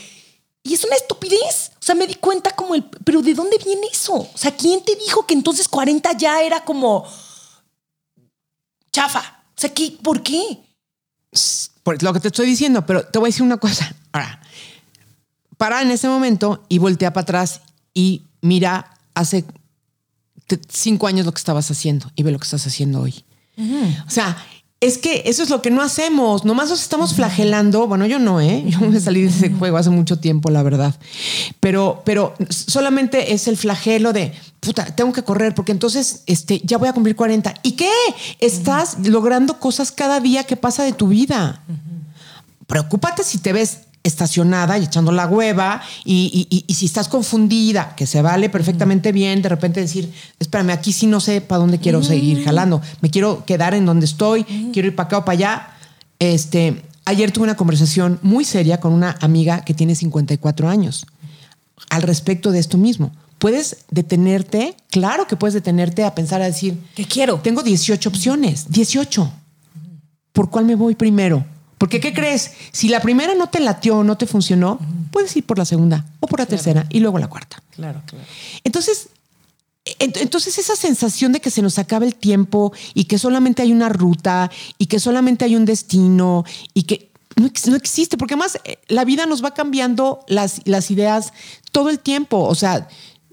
y 0.64 0.74
es 0.74 0.84
una 0.84 0.96
estupidez. 0.96 1.72
O 1.80 1.84
sea, 1.84 1.96
me 1.96 2.06
di 2.06 2.16
cuenta 2.16 2.52
como 2.52 2.76
el, 2.76 2.84
pero 2.84 3.22
¿de 3.22 3.34
dónde 3.34 3.58
viene 3.64 3.88
eso? 3.92 4.14
O 4.14 4.38
sea, 4.38 4.56
¿quién 4.56 4.84
te 4.84 4.96
dijo 4.96 5.26
que 5.26 5.34
entonces 5.34 5.68
40 5.68 6.14
ya 6.18 6.42
era 6.42 6.64
como 6.64 7.06
chafa? 8.92 9.44
O 9.50 9.60
sea, 9.60 9.74
¿qué, 9.74 9.98
¿por 10.04 10.22
qué? 10.22 10.60
Por 11.84 12.02
lo 12.04 12.14
que 12.14 12.20
te 12.20 12.28
estoy 12.28 12.46
diciendo, 12.46 12.86
pero 12.86 13.06
te 13.06 13.20
voy 13.20 13.28
a 13.28 13.32
decir 13.32 13.44
una 13.44 13.58
cosa. 13.58 13.96
Ahora, 14.12 14.42
para 15.60 15.82
en 15.82 15.92
ese 15.92 16.08
momento 16.08 16.64
y 16.70 16.78
voltea 16.78 17.12
para 17.12 17.24
atrás 17.24 17.60
y 17.94 18.24
mira 18.42 18.94
hace 19.14 19.44
cinco 20.70 21.06
años 21.06 21.26
lo 21.26 21.34
que 21.34 21.40
estabas 21.40 21.70
haciendo 21.70 22.10
y 22.16 22.24
ve 22.24 22.32
lo 22.32 22.40
que 22.40 22.46
estás 22.46 22.66
haciendo 22.66 23.02
hoy. 23.02 23.26
O 24.08 24.10
sea, 24.10 24.38
es 24.80 24.98
que 24.98 25.24
eso 25.26 25.44
es 25.44 25.50
lo 25.50 25.62
que 25.62 25.70
no 25.70 25.82
hacemos. 25.82 26.46
Nomás 26.46 26.70
nos 26.70 26.82
estamos 26.82 27.14
flagelando. 27.14 27.88
Bueno, 27.88 28.06
yo 28.06 28.20
no, 28.20 28.40
¿eh? 28.40 28.64
Yo 28.68 28.80
me 28.80 29.02
salí 29.02 29.24
de 29.24 29.28
ese 29.28 29.50
juego 29.50 29.76
hace 29.76 29.90
mucho 29.90 30.18
tiempo, 30.18 30.50
la 30.50 30.64
verdad. 30.64 30.96
Pero, 31.60 32.04
pero 32.06 32.36
solamente 32.48 33.34
es 33.34 33.50
el 33.50 33.58
flagelo 33.58 34.14
de, 34.14 34.32
puta, 34.62 34.86
tengo 34.86 35.12
que 35.12 35.24
correr 35.24 35.54
porque 35.54 35.74
entonces 35.74 36.24
este, 36.26 36.62
ya 36.64 36.78
voy 36.78 36.88
a 36.88 36.94
cumplir 36.94 37.18
40. 37.18 37.54
¿Y 37.64 37.74
qué? 37.74 37.92
Estás 38.40 38.98
logrando 39.06 39.60
cosas 39.60 39.92
cada 39.92 40.22
día 40.22 40.46
que 40.46 40.56
pasa 40.56 40.84
de 40.84 40.94
tu 40.94 41.10
vida. 41.10 41.62
Preocúpate 42.66 43.26
si 43.26 43.40
te 43.40 43.52
ves 43.52 43.89
estacionada 44.04 44.78
y 44.78 44.86
echando 44.86 45.12
la 45.12 45.28
hueva 45.28 45.82
y, 46.06 46.66
si 46.70 46.86
estás 46.86 47.08
confundida, 47.08 47.96
que 47.96 48.08
se 48.08 48.22
vale 48.22 48.50
perfectamente 48.50 49.12
bien, 49.12 49.42
de 49.42 49.50
repente 49.50 49.82
decir, 49.82 50.12
espérame, 50.40 50.72
aquí 50.72 50.94
sí 50.94 51.08
no 51.08 51.20
sé 51.20 51.42
para 51.42 51.60
dónde 51.60 51.80
quiero 51.80 52.02
seguir 52.04 52.44
jalando, 52.44 52.82
me 53.02 53.10
quiero 53.10 53.44
quedar 53.46 53.74
en 53.74 53.86
donde 53.86 54.06
estoy, 54.06 54.44
quiero 54.72 54.88
ir 54.88 54.96
para 54.96 55.08
acá 55.08 55.18
o 55.20 55.26
para 55.26 55.34
allá. 55.34 55.68
Este, 56.20 56.84
ayer 57.06 57.32
tuve 57.32 57.46
una 57.46 57.56
conversación 57.56 58.20
muy 58.22 58.46
seria 58.46 58.80
con 58.80 58.94
una 58.94 59.18
amiga 59.22 59.62
que 59.62 59.74
tiene 59.74 59.96
54 59.96 60.70
años 60.70 61.06
al 61.90 62.02
respecto 62.02 62.52
de 62.52 62.60
esto 62.60 62.78
mismo. 62.78 63.12
Puedes 63.38 63.86
detenerte, 63.90 64.76
claro 64.92 65.26
que 65.26 65.38
puedes 65.38 65.54
detenerte 65.54 66.04
a 66.04 66.14
pensar, 66.14 66.42
a 66.42 66.46
decir, 66.46 66.78
¿qué 66.96 67.06
quiero? 67.06 67.40
Tengo 67.40 67.64
18 67.64 68.10
opciones, 68.10 68.70
18. 68.70 69.32
¿Por 70.34 70.50
cuál 70.50 70.66
me 70.66 70.76
voy 70.76 70.96
primero? 70.96 71.46
Porque, 71.80 72.00
¿qué 72.00 72.14
crees? 72.14 72.52
Si 72.72 72.90
la 72.90 73.00
primera 73.00 73.34
no 73.34 73.48
te 73.48 73.60
latió, 73.60 74.04
no 74.04 74.18
te 74.18 74.28
funcionó, 74.28 74.80
puedes 75.12 75.36
ir 75.36 75.46
por 75.46 75.58
la 75.58 75.66
segunda 75.66 76.06
o 76.20 76.28
por 76.28 76.40
la 76.40 76.46
tercera 76.46 76.86
y 76.90 77.00
luego 77.00 77.18
la 77.18 77.28
cuarta. 77.28 77.64
Claro, 77.72 78.04
claro. 78.06 78.26
Entonces, 78.64 79.10
entonces 79.98 80.58
esa 80.58 80.76
sensación 80.76 81.32
de 81.32 81.40
que 81.40 81.50
se 81.50 81.62
nos 81.62 81.80
acaba 81.80 82.06
el 82.06 82.16
tiempo 82.16 82.74
y 82.94 83.06
que 83.06 83.18
solamente 83.18 83.62
hay 83.62 83.72
una 83.72 83.88
ruta 83.90 84.52
y 84.78 84.88
que 84.88 85.00
solamente 85.00 85.46
hay 85.46 85.56
un 85.56 85.64
destino 85.66 86.44
y 86.74 86.84
que 86.84 87.10
no, 87.38 87.76
existe, 87.76 88.18
porque 88.18 88.34
además 88.34 88.60
eh, 88.66 88.80
la 88.90 89.06
vida 89.06 89.26
nos 89.26 89.44
va 89.44 89.54
cambiando 89.54 90.26
las, 90.28 90.62
las 90.66 90.92
ideas 90.92 91.32
todo 91.72 91.90
el 91.90 92.00
tiempo. 92.00 92.44
O 92.44 92.56
sea, 92.56 92.90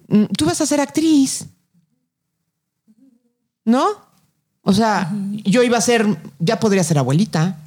mm, 0.09 0.27
tú 0.39 0.45
vas 0.45 0.61
a 0.61 0.67
ser 0.67 0.81
actriz, 0.81 1.47
¿no? 3.65 3.87
O 4.63 4.73
sea, 4.73 5.13
yo 5.45 5.63
iba 5.63 5.79
a 5.79 5.81
ser, 5.81 6.07
ya 6.39 6.61
podría 6.61 6.85
ser 6.85 6.99
abuelita. 6.99 7.59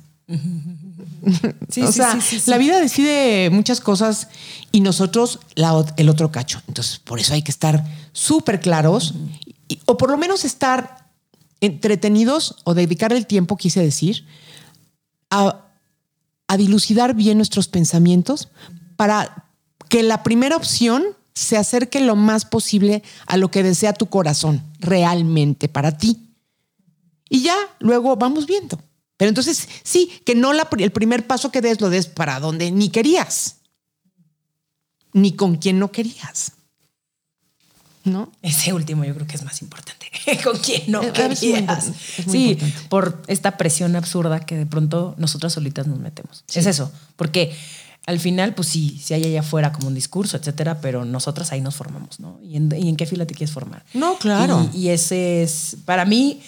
Sí, 1.70 1.82
o 1.84 1.92
sea, 1.92 2.18
la 2.48 2.58
vida 2.58 2.80
decide 2.80 3.50
muchas 3.52 3.80
cosas 3.80 4.28
y 4.72 4.82
nosotros 4.82 5.40
el 5.56 6.10
otro 6.10 6.32
cacho. 6.32 6.62
Entonces, 6.68 7.00
por 7.00 7.20
eso 7.20 7.34
hay 7.34 7.44
que 7.44 7.52
estar 7.52 7.86
súper 8.12 8.60
claros 8.60 9.14
o 9.86 9.98
por 9.98 10.10
lo 10.10 10.18
menos 10.18 10.46
estar 10.46 11.10
entretenidos 11.62 12.56
o 12.64 12.74
dedicar 12.74 13.14
el 13.14 13.28
tiempo, 13.28 13.58
quise 13.58 13.82
decir, 13.82 14.26
a, 15.30 15.66
a 16.48 16.58
dilucidar 16.58 17.14
bien 17.14 17.38
nuestros 17.38 17.68
pensamientos 17.68 18.50
para 18.96 19.50
que 19.90 20.04
la 20.04 20.24
primera 20.24 20.56
opción 20.56 21.04
se 21.34 21.58
acerque 21.58 22.00
lo 22.00 22.16
más 22.16 22.46
posible 22.46 23.04
a 23.26 23.38
lo 23.38 23.52
que 23.52 23.64
desea 23.64 23.94
tu 23.94 24.08
corazón 24.08 24.64
realmente 24.80 25.70
para 25.70 25.98
ti. 25.98 26.36
Y 27.30 27.44
ya 27.44 27.56
luego 27.80 28.16
vamos 28.16 28.46
viendo. 28.46 28.80
Pero 29.20 29.28
entonces, 29.28 29.68
sí, 29.84 30.22
que 30.24 30.34
no 30.34 30.54
la, 30.54 30.70
el 30.78 30.92
primer 30.94 31.28
paso 31.28 31.52
que 31.52 31.60
des 31.60 31.82
lo 31.82 31.90
des 31.90 32.08
para 32.08 32.40
donde 32.40 32.72
ni 32.72 32.88
querías, 32.88 33.58
ni 35.12 35.34
con 35.34 35.58
quien 35.58 35.78
no 35.78 35.92
querías. 35.92 36.54
¿No? 38.06 38.32
Ese 38.42 38.72
último 38.72 39.04
yo 39.04 39.14
creo 39.14 39.28
que 39.28 39.36
es 39.36 39.44
más 39.44 39.62
importante. 39.62 40.10
con 40.44 40.58
quien 40.60 40.90
no 40.90 41.04
eh, 41.04 41.12
querías. 41.12 41.92
sí, 42.30 42.58
por 42.88 43.22
esta 43.28 43.58
presión 43.58 43.98
absurda 43.98 44.40
que 44.40 44.56
de 44.56 44.66
pronto 44.66 45.16
nosotras 45.18 45.52
solitas 45.52 45.86
nos 45.86 46.00
metemos. 46.00 46.46
Es 46.54 46.66
eso, 46.66 46.90
porque 47.18 47.54
al 48.06 48.22
final, 48.22 48.56
pues 48.56 48.70
sí, 48.70 49.02
si 49.04 49.14
hay 49.16 49.26
allá 49.26 49.42
afuera 49.42 49.74
como 49.74 49.90
un 49.90 49.96
discurso, 49.96 50.38
etcétera, 50.38 50.80
pero 50.80 51.04
nosotras 51.04 51.52
ahí 51.52 51.60
nos 51.60 51.76
formamos, 51.76 52.22
¿no? 52.22 52.40
¿Y 52.42 52.56
en, 52.56 52.96
qué 52.96 53.06
fila 53.06 53.28
te 53.28 53.34
quieres 53.34 53.54
formar? 53.54 53.84
No, 53.94 54.18
claro. 54.18 54.70
y 54.74 54.88
ese 54.88 55.44
es, 55.44 55.76
para 55.84 56.06
mí, 56.06 56.40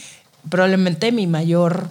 probablemente 0.49 1.11
mi 1.11 1.28
mayor 1.28 1.89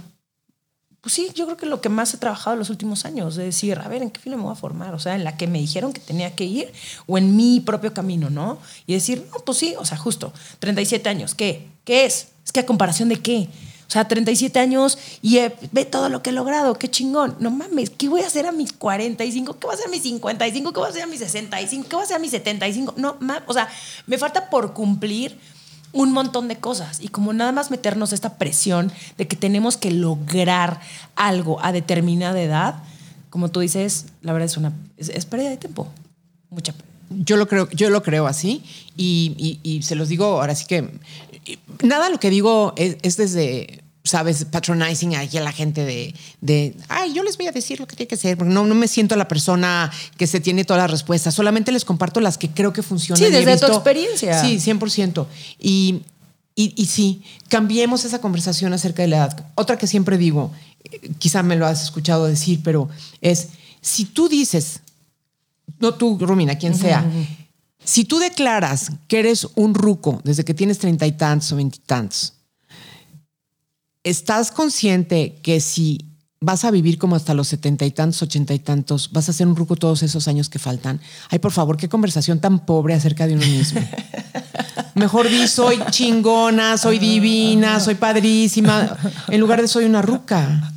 pues 1.00 1.14
sí, 1.14 1.30
yo 1.34 1.46
creo 1.46 1.56
que 1.56 1.66
lo 1.66 1.80
que 1.80 1.88
más 1.88 2.12
he 2.12 2.18
trabajado 2.18 2.54
en 2.54 2.58
los 2.58 2.68
últimos 2.68 3.04
años, 3.06 3.34
de 3.34 3.44
decir, 3.44 3.78
a 3.78 3.88
ver, 3.88 4.02
¿en 4.02 4.10
qué 4.10 4.20
fila 4.20 4.36
me 4.36 4.42
voy 4.42 4.52
a 4.52 4.56
formar? 4.56 4.94
O 4.94 4.98
sea, 4.98 5.14
en 5.14 5.24
la 5.24 5.36
que 5.36 5.46
me 5.46 5.58
dijeron 5.58 5.92
que 5.92 6.00
tenía 6.00 6.34
que 6.34 6.44
ir 6.44 6.72
o 7.06 7.16
en 7.16 7.36
mi 7.36 7.60
propio 7.60 7.94
camino, 7.94 8.28
¿no? 8.28 8.58
Y 8.86 8.92
decir, 8.92 9.26
no, 9.32 9.38
pues 9.38 9.58
sí, 9.58 9.74
o 9.78 9.84
sea, 9.84 9.96
justo, 9.96 10.32
37 10.58 11.08
años, 11.08 11.34
¿qué? 11.34 11.68
¿Qué 11.84 12.04
es? 12.04 12.28
Es 12.44 12.52
que 12.52 12.60
a 12.60 12.66
comparación 12.66 13.08
de 13.08 13.16
qué? 13.16 13.48
O 13.90 13.92
sea, 13.92 14.06
37 14.06 14.56
años 14.60 14.98
y 15.20 15.40
ve 15.72 15.84
todo 15.84 16.08
lo 16.10 16.22
que 16.22 16.30
he 16.30 16.32
logrado, 16.32 16.74
qué 16.74 16.88
chingón. 16.88 17.34
No 17.40 17.50
mames, 17.50 17.90
¿qué 17.90 18.08
voy 18.08 18.20
a 18.20 18.28
hacer 18.28 18.46
a 18.46 18.52
mis 18.52 18.72
45? 18.72 19.58
¿Qué 19.58 19.66
voy 19.66 19.72
a 19.72 19.74
hacer 19.74 19.88
a 19.88 19.90
mis 19.90 20.02
55? 20.02 20.72
¿Qué 20.72 20.78
voy 20.78 20.86
a 20.86 20.90
hacer 20.90 21.02
a 21.02 21.06
mis 21.06 21.18
65? 21.18 21.88
¿Qué 21.88 21.96
voy 21.96 22.02
a 22.02 22.04
hacer 22.04 22.16
a 22.16 22.20
mis 22.20 22.30
75? 22.30 22.94
No, 22.98 23.16
mames, 23.18 23.42
o 23.46 23.52
sea, 23.52 23.68
me 24.06 24.16
falta 24.16 24.48
por 24.48 24.74
cumplir 24.74 25.40
un 25.92 26.12
montón 26.12 26.48
de 26.48 26.56
cosas. 26.56 27.00
Y 27.00 27.08
como 27.08 27.32
nada 27.32 27.52
más 27.52 27.70
meternos 27.70 28.12
esta 28.12 28.38
presión 28.38 28.92
de 29.18 29.26
que 29.26 29.36
tenemos 29.36 29.76
que 29.76 29.90
lograr 29.90 30.80
algo 31.16 31.62
a 31.64 31.72
determinada 31.72 32.40
edad, 32.40 32.82
como 33.30 33.50
tú 33.50 33.60
dices, 33.60 34.06
la 34.22 34.32
verdad 34.32 34.46
es 34.46 34.56
una 34.56 34.72
es, 34.96 35.24
pérdida 35.26 35.50
de 35.50 35.56
tiempo, 35.56 35.88
mucha. 36.50 36.74
Yo 37.10 37.36
lo 37.36 37.48
creo, 37.48 37.68
yo 37.70 37.90
lo 37.90 38.02
creo 38.02 38.26
así. 38.26 38.62
Y, 38.96 39.80
se 39.82 39.94
los 39.94 40.08
digo 40.08 40.24
ahora 40.24 40.54
sí 40.54 40.66
que 40.66 40.90
nada 41.82 42.08
lo 42.10 42.20
que 42.20 42.30
digo 42.30 42.74
es 42.76 43.16
desde 43.16 43.82
sabes, 44.04 44.46
patronizing 44.46 45.14
aquí 45.14 45.38
a 45.38 45.42
la 45.42 45.52
gente 45.52 45.84
de, 45.84 46.14
de, 46.40 46.74
ay, 46.88 47.12
yo 47.12 47.22
les 47.22 47.36
voy 47.36 47.46
a 47.46 47.52
decir 47.52 47.80
lo 47.80 47.86
que 47.86 47.96
tiene 47.96 48.08
que 48.08 48.16
ser, 48.16 48.36
porque 48.36 48.52
no, 48.52 48.64
no 48.66 48.74
me 48.74 48.88
siento 48.88 49.14
la 49.16 49.28
persona 49.28 49.90
que 50.16 50.26
se 50.26 50.40
tiene 50.40 50.64
todas 50.64 50.82
las 50.82 50.90
respuestas, 50.90 51.34
solamente 51.34 51.70
les 51.72 51.84
comparto 51.84 52.20
las 52.20 52.38
que 52.38 52.50
creo 52.50 52.72
que 52.72 52.82
funcionan. 52.82 53.22
Sí, 53.22 53.30
desde 53.30 53.58
tu 53.58 53.72
experiencia. 53.72 54.40
Sí, 54.40 54.56
100%. 54.58 55.26
Y, 55.58 56.02
y, 56.54 56.72
y 56.76 56.86
sí, 56.86 57.22
cambiemos 57.48 58.04
esa 58.04 58.20
conversación 58.20 58.72
acerca 58.72 59.02
de 59.02 59.08
la 59.08 59.16
edad. 59.18 59.46
Otra 59.54 59.76
que 59.76 59.86
siempre 59.86 60.16
digo, 60.16 60.50
quizá 61.18 61.42
me 61.42 61.56
lo 61.56 61.66
has 61.66 61.82
escuchado 61.82 62.26
decir, 62.26 62.60
pero 62.64 62.88
es, 63.20 63.48
si 63.80 64.06
tú 64.06 64.28
dices, 64.28 64.80
no 65.78 65.94
tú, 65.94 66.18
Romina, 66.20 66.56
quien 66.56 66.74
sea, 66.74 67.04
si 67.84 68.04
tú 68.04 68.18
declaras 68.18 68.92
que 69.08 69.20
eres 69.20 69.46
un 69.54 69.74
ruco 69.74 70.20
desde 70.24 70.44
que 70.44 70.54
tienes 70.54 70.78
treinta 70.78 71.06
y 71.06 71.12
tantos 71.12 71.52
o 71.52 71.56
veintitantos, 71.56 72.34
¿estás 74.04 74.50
consciente 74.50 75.40
que 75.42 75.60
si 75.60 76.06
vas 76.40 76.64
a 76.64 76.70
vivir 76.70 76.98
como 76.98 77.16
hasta 77.16 77.34
los 77.34 77.48
setenta 77.48 77.84
y 77.84 77.90
tantos, 77.90 78.22
ochenta 78.22 78.54
y 78.54 78.58
tantos, 78.58 79.12
vas 79.12 79.28
a 79.28 79.32
ser 79.32 79.46
un 79.46 79.56
ruco 79.56 79.76
todos 79.76 80.02
esos 80.02 80.26
años 80.28 80.48
que 80.48 80.58
faltan? 80.58 81.00
Ay, 81.28 81.38
por 81.38 81.52
favor, 81.52 81.76
qué 81.76 81.88
conversación 81.88 82.40
tan 82.40 82.64
pobre 82.64 82.94
acerca 82.94 83.26
de 83.26 83.34
uno 83.34 83.46
mismo. 83.46 83.80
Mejor 84.94 85.28
di, 85.28 85.46
soy 85.46 85.78
chingona, 85.90 86.76
soy 86.78 86.98
divina, 86.98 87.78
soy 87.80 87.94
padrísima, 87.94 88.96
en 89.28 89.40
lugar 89.40 89.60
de 89.60 89.68
soy 89.68 89.84
una 89.84 90.02
ruca. 90.02 90.72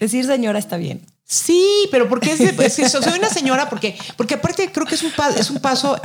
Decir 0.00 0.24
señora 0.24 0.58
está 0.58 0.76
bien. 0.76 1.02
Sí, 1.32 1.86
pero 1.92 2.08
porque 2.08 2.32
es, 2.32 2.40
es 2.40 2.90
soy 2.90 3.16
una 3.16 3.28
señora 3.28 3.70
porque 3.70 3.96
porque 4.16 4.34
aparte 4.34 4.72
creo 4.72 4.84
que 4.84 4.96
es 4.96 5.04
un 5.04 5.12
es 5.36 5.48
un 5.48 5.60
paso 5.60 5.96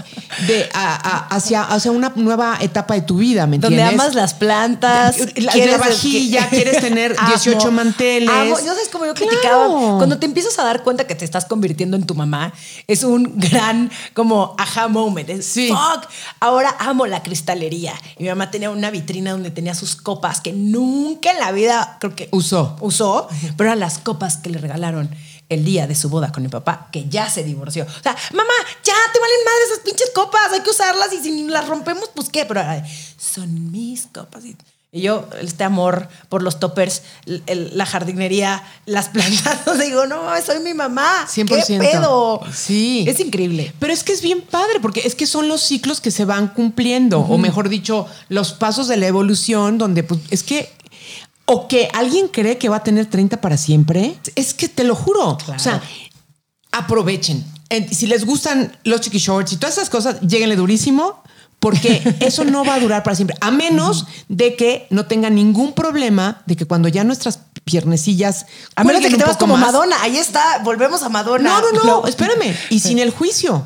de 0.46 0.70
hacia 0.72 1.64
hacia 1.64 1.90
una 1.90 2.14
nueva 2.16 2.60
etapa 2.62 2.94
de 2.94 3.02
tu 3.02 3.18
vida, 3.18 3.48
¿me 3.48 3.56
entiendes? 3.56 3.88
Donde 3.88 4.04
amas 4.04 4.14
las 4.14 4.36
plantas, 4.36 5.18
la, 5.38 5.52
quieres 5.52 5.72
la 5.72 5.78
vajilla, 5.80 6.48
quieres 6.50 6.80
tener 6.80 7.16
18 7.28 7.72
manteles. 7.72 8.30
Amo. 8.30 8.60
Yo 8.60 8.68
sabes 8.68 8.88
como 8.92 9.08
yo 9.08 9.16
criticaba 9.16 9.68
cuando 9.98 10.20
te 10.20 10.28
empiezas 10.28 10.60
a 10.60 10.64
dar 10.64 10.84
cuenta 10.84 11.08
que 11.08 11.16
te 11.16 11.26
estás 11.26 11.46
convirtiendo 11.46 11.98
en 11.98 12.06
tu 12.06 12.14
mamá, 12.14 12.54
es 12.86 13.04
un 13.04 13.40
gran 13.40 13.90
como 14.14 14.54
aha 14.60 14.88
moment. 14.90 15.42
sí. 15.42 15.70
Fuck, 15.70 16.08
ahora 16.40 16.76
amo 16.78 17.08
la 17.08 17.24
cristalería. 17.24 17.96
Y 18.20 18.24
mi 18.24 18.30
mamá 18.30 18.52
tenía 18.52 18.70
una 18.70 18.92
vitrina 18.92 19.32
donde 19.32 19.50
tenía 19.50 19.74
sus 19.74 19.96
copas 19.96 20.40
que 20.40 20.54
nunca 20.54 21.32
en 21.32 21.40
la 21.40 21.52
vida 21.52 21.98
creo 22.00 22.16
que 22.16 22.30
usó. 22.30 22.76
Usó, 22.80 23.28
pero 23.58 23.72
eran 23.72 23.80
las 23.80 23.98
copas 23.98 24.38
que 24.38 24.52
le 24.52 24.60
regalaron 24.60 25.15
el 25.50 25.64
día 25.64 25.86
de 25.88 25.96
su 25.96 26.10
boda 26.10 26.32
con 26.32 26.42
mi 26.44 26.50
papá, 26.50 26.88
que 26.92 27.08
ya 27.08 27.30
se 27.30 27.44
divorció. 27.44 27.84
O 27.84 28.04
sea, 28.04 28.16
mamá, 28.32 28.54
ya 28.84 28.94
te 29.14 29.20
valen 29.20 29.38
madre 29.46 29.64
esas 29.72 29.80
pinches 29.86 30.12
copas, 30.14 30.52
hay 30.52 30.62
que 30.62 30.70
usarlas 30.72 31.14
y 31.14 31.18
si 31.22 31.48
las 31.48 31.68
rompemos, 31.68 32.10
pues 32.16 32.30
qué, 32.30 32.46
pero 32.46 32.62
son 33.18 33.72
mis 33.72 34.08
copas. 34.08 34.44
Y, 34.46 34.56
yo, 35.02 35.28
este 35.42 35.66
amor 35.66 36.08
por 36.30 36.42
los 36.42 36.58
toppers, 36.60 37.02
el- 37.26 37.44
el- 37.48 37.78
la 37.78 37.86
jardinería, 37.86 38.64
las 38.86 39.10
plantas, 39.10 39.78
digo, 39.80 40.06
no, 40.08 40.22
soy 40.46 40.60
mi 40.62 40.74
mamá. 40.74 41.28
100%. 41.28 41.66
¿Qué 41.68 41.78
pedo? 41.80 42.40
Sí. 42.54 43.04
Es 43.08 43.20
increíble. 43.20 43.74
Pero 43.80 43.92
es 43.92 44.04
que 44.04 44.14
es 44.14 44.22
bien 44.22 44.42
padre, 44.42 44.80
porque 44.82 45.02
es 45.06 45.14
que 45.14 45.28
son 45.28 45.50
los 45.50 45.62
ciclos 45.62 46.00
que 46.00 46.12
se 46.12 46.24
van 46.26 46.48
cumpliendo, 46.48 47.20
o 47.20 47.38
mejor 47.38 47.68
dicho, 47.70 48.08
los 48.30 48.54
pasos 48.54 48.88
de 48.88 48.96
la 48.98 49.08
evolución, 49.08 49.78
donde 49.78 50.04
pues, 50.04 50.22
es 50.32 50.44
que. 50.44 50.72
O 51.46 51.68
que 51.68 51.90
alguien 51.94 52.28
cree 52.28 52.58
que 52.58 52.70
va 52.70 52.78
a 52.78 52.84
tener 52.84 53.06
30 53.08 53.40
para 53.42 53.58
siempre. 53.58 54.16
Es 54.36 54.54
que 54.54 54.68
te 54.68 54.84
lo 54.84 54.96
juro. 54.96 55.38
Claro. 55.38 55.60
O 55.60 55.64
sea, 55.64 55.82
aprovechen. 56.72 57.46
En- 57.70 57.94
Si 57.94 58.08
les 58.08 58.26
gustan 58.26 58.76
los 58.84 59.02
chiqui 59.02 59.18
shorts 59.20 59.54
y 59.54 59.58
todas 59.58 59.78
esas 59.78 59.90
cosas, 59.90 60.20
lléguenle 60.22 60.56
durísimo. 60.56 61.24
Porque 61.60 62.02
eso 62.20 62.44
no 62.44 62.64
va 62.66 62.76
a 62.76 62.80
durar 62.80 63.02
para 63.02 63.16
siempre, 63.16 63.36
a 63.40 63.50
menos 63.50 64.06
de 64.28 64.56
que 64.56 64.88
no 64.92 65.06
tengan 65.06 65.34
ningún 65.36 65.74
problema 65.74 66.44
de 66.46 66.56
que 66.58 66.66
cuando 66.66 66.90
ya 66.90 67.04
nuestras 67.04 67.40
piernecillas. 67.64 68.46
A 68.76 68.84
menos 68.84 69.02
de 69.02 69.10
que 69.10 69.18
te 69.18 69.24
vas 69.24 69.38
como 69.38 69.56
más- 69.58 69.72
Madonna. 69.72 69.96
Ahí 70.02 70.18
está, 70.18 70.60
volvemos 70.64 71.02
a 71.02 71.10
Madonna. 71.10 71.62
no, 71.62 71.72
no, 71.72 71.84
no, 72.02 72.08
espérame. 72.08 72.54
Y 72.70 72.80
sin 72.82 73.00
el 73.00 73.10
juicio. 73.10 73.66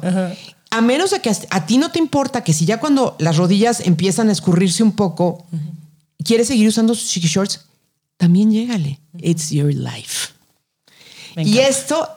A 0.70 0.82
menos 0.82 1.10
de 1.12 1.20
que 1.20 1.32
a 1.50 1.66
ti 1.66 1.78
no 1.80 1.92
te 1.92 1.98
importa 2.00 2.44
que 2.44 2.54
si 2.54 2.66
ya 2.66 2.80
cuando 2.80 3.16
las 3.20 3.38
rodillas 3.38 3.80
empiezan 3.82 4.30
a 4.30 4.32
escurrirse 4.34 4.84
un 4.84 4.92
poco, 4.94 5.46
quieres 6.24 6.48
seguir 6.48 6.68
usando 6.70 6.94
sus 6.94 7.10
shorts, 7.10 7.66
también 8.20 8.52
llégale. 8.52 9.00
It's 9.18 9.50
your 9.50 9.74
life. 9.74 10.30
Y 11.38 11.60
esto, 11.60 12.08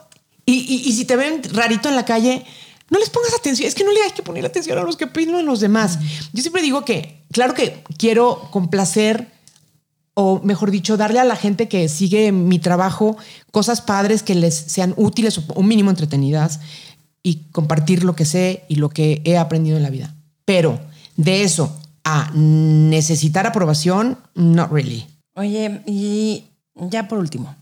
y, 0.44 0.52
y- 0.54 0.88
y 0.88 0.92
si 0.92 1.04
te 1.04 1.14
ven 1.16 1.40
rarito 1.52 1.88
en 1.88 1.94
la 1.96 2.04
calle, 2.04 2.44
no 2.90 2.98
les 2.98 3.08
pongas 3.08 3.32
atención. 3.34 3.68
Es 3.68 3.74
que 3.74 3.84
no 3.84 3.92
le 3.92 4.02
hay 4.02 4.10
que 4.10 4.22
poner 4.22 4.44
atención 4.44 4.76
a 4.78 4.82
los 4.82 4.96
que 4.96 5.04
opinan 5.04 5.46
los 5.46 5.60
demás. 5.60 5.98
Yo 6.32 6.42
siempre 6.42 6.60
digo 6.60 6.84
que, 6.84 7.22
claro 7.30 7.54
que 7.54 7.84
quiero 7.98 8.48
complacer 8.50 9.28
o 10.14 10.40
mejor 10.42 10.70
dicho, 10.72 10.96
darle 10.96 11.20
a 11.20 11.24
la 11.24 11.36
gente 11.36 11.68
que 11.68 11.88
sigue 11.88 12.32
mi 12.32 12.58
trabajo 12.58 13.16
cosas 13.50 13.80
padres 13.80 14.22
que 14.22 14.34
les 14.34 14.54
sean 14.54 14.92
útiles 14.98 15.38
o 15.38 15.44
un 15.54 15.66
mínimo 15.68 15.88
entretenidas 15.88 16.60
y 17.22 17.44
compartir 17.52 18.02
lo 18.04 18.14
que 18.16 18.24
sé 18.26 18.64
y 18.68 18.74
lo 18.74 18.88
que 18.90 19.22
he 19.24 19.38
aprendido 19.38 19.76
en 19.76 19.82
la 19.84 19.90
vida. 19.90 20.14
Pero 20.44 20.80
de 21.16 21.44
eso 21.44 21.74
a 22.04 22.30
necesitar 22.34 23.46
aprobación, 23.46 24.18
not 24.34 24.70
really. 24.72 25.06
Oye, 25.34 25.82
y 25.86 26.44
ya 26.74 27.08
por 27.08 27.18
último, 27.18 27.54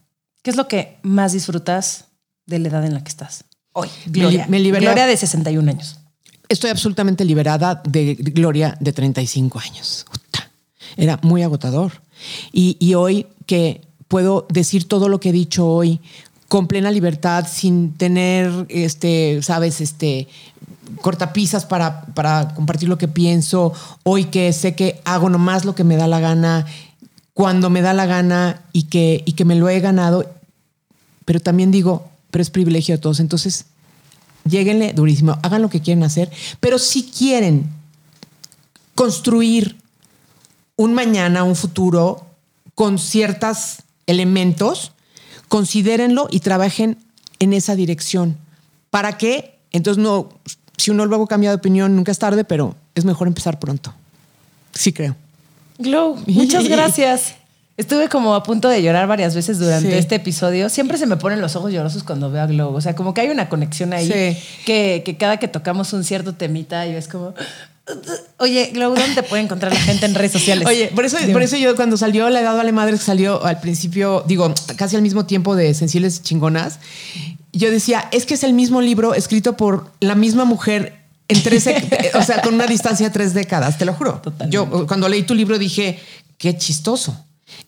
¿qué 0.43 0.51
es 0.51 0.57
lo 0.57 0.66
que 0.68 0.99
más 1.03 1.33
disfrutas 1.33 2.07
de 2.47 2.59
la 2.59 2.68
edad 2.68 2.85
en 2.85 2.95
la 2.95 3.03
que 3.05 3.09
estás? 3.11 3.45
Hoy, 3.73 3.89
Gloria. 4.07 4.47
me 4.49 4.59
liberé- 4.59 4.81
Gloria 4.83 5.07
de 5.07 5.16
61 5.16 5.71
años. 5.71 5.99
Estoy 6.49 6.71
absolutamente 6.71 7.25
liberada 7.25 7.81
de 7.89 8.14
Gloria 8.16 8.77
de 8.81 8.93
35 8.93 9.61
años. 9.61 10.05
Era 10.97 11.18
muy 11.23 11.43
agotador. 11.45 11.93
Y, 12.53 12.77
y 12.81 12.95
hoy 12.95 13.27
que 13.47 13.83
puedo 14.09 14.47
decir 14.51 14.89
todo 14.89 15.09
lo 15.09 15.21
que 15.21 15.29
he 15.29 15.33
dicho 15.33 15.66
hoy 15.68 16.01
con 16.49 16.66
plena 16.66 16.91
libertad, 16.91 17.47
sin 17.49 17.95
tener, 17.95 18.66
este, 18.68 19.41
sabes, 19.43 19.81
este, 19.81 20.27
cortapisas 21.01 21.64
para, 21.64 22.05
para 22.07 22.53
compartir 22.55 22.89
lo 22.89 22.99
que 22.99 23.07
pienso, 23.07 23.73
hoy 24.03 24.25
que 24.25 24.53
sé 24.53 24.75
que 24.75 25.01
hago 25.05 25.31
nomás 25.31 25.64
lo 25.64 25.77
que 25.77 25.85
me 25.85 25.97
da 25.97 26.09
la 26.09 26.18
gana, 26.18 26.66
cuando 27.41 27.70
me 27.70 27.80
da 27.80 27.95
la 27.95 28.05
gana 28.05 28.61
y 28.70 28.82
que, 28.82 29.22
y 29.24 29.32
que 29.32 29.47
me 29.47 29.55
lo 29.55 29.70
he 29.70 29.80
ganado, 29.80 30.30
pero 31.24 31.41
también 31.41 31.70
digo, 31.70 32.07
pero 32.30 32.43
es 32.43 32.51
privilegio 32.51 32.95
de 32.95 33.01
todos. 33.01 33.18
Entonces, 33.18 33.64
lléguenle 34.45 34.93
durísimo, 34.93 35.38
hagan 35.43 35.62
lo 35.62 35.70
que 35.70 35.80
quieren 35.80 36.05
hacer, 36.05 36.30
pero 36.61 36.78
si 36.78 37.05
quieren 37.05 37.66
construir 38.95 39.78
un 40.76 40.93
mañana, 40.93 41.43
un 41.45 41.57
futuro 41.57 42.26
con 42.74 42.99
ciertos 42.99 43.84
elementos, 44.07 44.93
considérenlo 45.49 46.28
y 46.30 46.41
trabajen 46.41 46.99
en 47.38 47.55
esa 47.55 47.74
dirección. 47.74 48.36
¿Para 48.91 49.16
qué? 49.16 49.59
Entonces, 49.72 50.05
no, 50.05 50.28
si 50.76 50.91
uno 50.91 51.07
luego 51.07 51.26
cambia 51.26 51.49
de 51.49 51.57
opinión, 51.57 51.97
nunca 51.97 52.12
es 52.12 52.18
tarde, 52.18 52.45
pero 52.45 52.76
es 52.95 53.07
mejor 53.07 53.28
empezar 53.28 53.59
pronto. 53.59 53.95
Sí, 54.74 54.93
creo. 54.93 55.16
Glow, 55.81 56.16
muchas 56.26 56.68
gracias. 56.68 57.35
Estuve 57.76 58.09
como 58.11 58.35
a 58.35 58.43
punto 58.43 58.68
de 58.68 58.83
llorar 58.83 59.07
varias 59.07 59.35
veces 59.35 59.59
durante 59.59 59.91
Sí. 59.91 59.97
este 59.97 60.16
episodio. 60.16 60.68
Siempre 60.68 60.99
se 60.99 61.07
me 61.07 61.16
ponen 61.16 61.41
los 61.41 61.57
ojos 61.57 61.72
llorosos 61.72 62.03
cuando 62.05 62.31
veo 62.31 62.43
a 62.43 62.47
Glow. 62.47 62.74
O 62.74 62.81
sea, 62.83 62.95
como 62.95 63.14
que 63.14 63.22
hay 63.22 63.28
una 63.31 63.49
conexión 63.49 63.95
ahí 63.95 64.07
Sí. 64.07 64.62
que, 64.66 65.03
que 65.05 65.16
cada 65.16 65.39
que 65.39 65.49
tocamos 65.49 65.93
un 65.95 66.05
cierto 66.05 66.35
temita, 66.35 66.87
yo 66.87 66.99
es 66.99 67.09
como. 67.09 67.33
Oye, 68.39 68.70
Glow, 68.74 68.95
¿dónde 68.95 69.14
te 69.14 69.22
puede 69.22 69.43
encontrar 69.43 69.72
la 69.72 69.81
gente 69.81 70.05
en 70.07 70.14
redes 70.14 70.31
sociales? 70.33 70.68
Oye, 70.68 70.93
por 70.95 71.05
eso, 71.07 71.16
Dime. 71.18 71.33
por 71.33 71.43
eso 71.43 71.57
yo 71.57 71.74
cuando 71.74 71.97
salió 71.97 72.28
La 72.31 72.41
Edad 72.41 72.55
Vale 72.57 72.70
Madre, 72.70 72.97
salió 72.99 73.43
al 73.45 73.61
principio, 73.61 74.22
digo, 74.28 74.53
casi 74.76 74.95
al 74.97 75.03
mismo 75.03 75.26
tiempo 75.26 75.57
de 75.57 75.72
Sensibles 75.74 76.22
Chingonas, 76.22 76.78
yo 77.53 77.70
decía, 77.70 78.05
es 78.12 78.26
que 78.26 78.35
es 78.35 78.45
el 78.45 78.53
mismo 78.53 78.81
libro 78.81 79.14
escrito 79.14 79.57
por 79.57 79.91
la 80.01 80.14
misma 80.14 80.45
mujer 80.45 80.99
en 81.31 81.43
tres, 81.43 81.66
dec- 81.66 82.11
o 82.14 82.22
sea, 82.22 82.43
con 82.43 82.55
una 82.55 82.66
distancia 82.66 83.07
de 83.09 83.12
tres 83.12 83.33
décadas, 83.35 83.78
te 83.78 83.85
lo 83.85 83.95
juro. 83.95 84.20
Totalmente. 84.22 84.55
Yo 84.55 84.87
cuando 84.87 85.09
leí 85.09 85.22
tu 85.22 85.35
libro 85.35 85.59
dije, 85.59 85.99
qué 86.39 86.57
chistoso. 86.57 87.24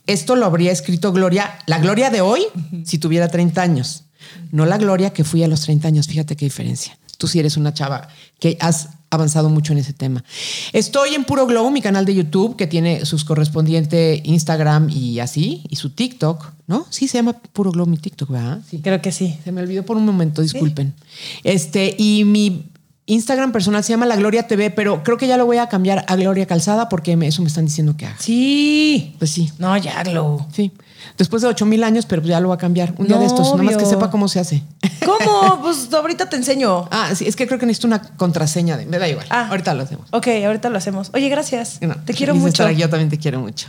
Esto 0.07 0.37
lo 0.37 0.47
habría 0.47 0.73
escrito 0.73 1.13
Gloria, 1.13 1.59
la 1.67 1.79
Gloria 1.79 2.11
de 2.11 2.21
hoy, 2.21 2.43
si 2.85 2.99
tuviera 2.99 3.29
30 3.29 3.61
años, 3.63 4.05
no 4.51 4.67
la 4.67 4.79
Gloria 4.79 5.13
que 5.13 5.25
fui 5.25 5.43
a 5.43 5.49
los 5.49 5.61
30 5.63 5.89
años. 5.89 6.07
Fíjate 6.07 6.37
qué 6.37 6.45
diferencia. 6.47 6.99
Tú 7.19 7.29
sí 7.29 7.39
eres 7.39 7.57
una 7.57 7.73
chava 7.73 8.09
que 8.41 8.57
has 8.61 8.89
avanzado 9.11 9.49
mucho 9.51 9.73
en 9.73 9.79
ese 9.79 9.93
tema. 9.93 10.25
Estoy 10.73 11.15
en 11.15 11.25
Puro 11.25 11.47
Globo, 11.47 11.71
mi 11.71 11.81
canal 11.83 12.05
de 12.05 12.15
YouTube, 12.15 12.57
que 12.57 12.67
tiene 12.67 13.05
sus 13.05 13.25
correspondientes 13.25 14.21
Instagram 14.25 14.89
y 14.91 15.21
así, 15.21 15.63
y 15.69 15.77
su 15.77 15.91
TikTok, 15.91 16.51
¿no? 16.67 16.87
Sí, 16.91 17.07
se 17.09 17.19
llama 17.19 17.35
Puro 17.35 17.71
Globo 17.71 17.91
mi 17.91 17.99
TikTok, 17.99 18.31
¿verdad? 18.31 18.61
Sí. 18.69 18.81
Creo 18.83 19.01
que 19.03 19.13
sí. 19.13 19.39
Se 19.45 19.53
me 19.53 19.61
olvidó 19.61 19.85
por 19.85 19.97
un 19.97 20.07
momento, 20.07 20.43
disculpen. 20.43 20.95
Este, 21.45 21.95
y 21.99 22.25
mi 22.25 22.65
Instagram 23.07 23.51
personal 23.53 23.83
se 23.83 23.91
llama 23.93 24.07
La 24.07 24.15
Gloria 24.17 24.47
TV, 24.47 24.71
pero 24.71 25.03
creo 25.03 25.17
que 25.17 25.27
ya 25.27 25.37
lo 25.37 25.45
voy 25.45 25.59
a 25.59 25.69
cambiar 25.69 26.05
a 26.09 26.15
Gloria 26.17 26.47
Calzada 26.47 26.89
porque 26.89 27.17
me- 27.17 27.27
eso 27.27 27.43
me 27.43 27.49
están 27.49 27.65
diciendo 27.65 27.97
que 27.97 28.07
haga. 28.07 28.17
Sí. 28.19 29.17
Pues 29.19 29.31
sí, 29.33 29.51
No, 29.59 29.77
ya, 29.77 30.03
Glow. 30.05 30.47
sí. 30.53 30.73
Después 31.19 31.43
de 31.43 31.49
ocho 31.49 31.67
mil 31.67 31.83
años, 31.83 32.07
pero 32.07 32.23
ya 32.23 32.39
lo 32.41 32.49
voy 32.49 32.55
a 32.55 32.59
cambiar. 32.59 32.95
Un 32.97 33.09
día 33.09 33.19
de 33.19 33.27
estos, 33.27 33.51
nada 33.51 33.63
más 33.65 33.77
que 33.77 33.85
sepa 33.87 34.09
cómo 34.11 34.29
se 34.29 34.39
hace. 34.41 34.63
¿Cómo? 35.05 35.61
Pues 35.63 35.93
ahorita 35.93 36.29
te 36.31 36.37
enseño. 36.37 36.89
Ah, 36.93 37.11
sí, 37.15 37.27
es 37.27 37.35
que 37.35 37.47
creo 37.49 37.59
que 37.59 37.67
necesito 37.67 37.89
una 37.89 38.01
contraseña. 38.03 38.77
De, 38.77 38.87
me 38.87 38.99
da 38.99 39.09
igual. 39.09 39.27
Ah. 39.31 39.49
Ahorita 39.51 39.75
lo 39.75 39.83
hacemos. 39.83 40.07
Ok, 40.13 40.29
ahorita 40.47 40.71
lo 40.71 40.79
hacemos. 40.79 41.11
Oye, 41.13 41.29
gracias. 41.29 41.79
No, 41.83 41.97
te 42.05 42.15
quiero 42.15 42.35
mucho. 42.35 42.49
estar 42.49 42.67
aquí. 42.69 42.81
Yo 42.81 42.89
también 42.89 43.11
te 43.11 43.19
quiero 43.19 43.41
mucho. 43.41 43.67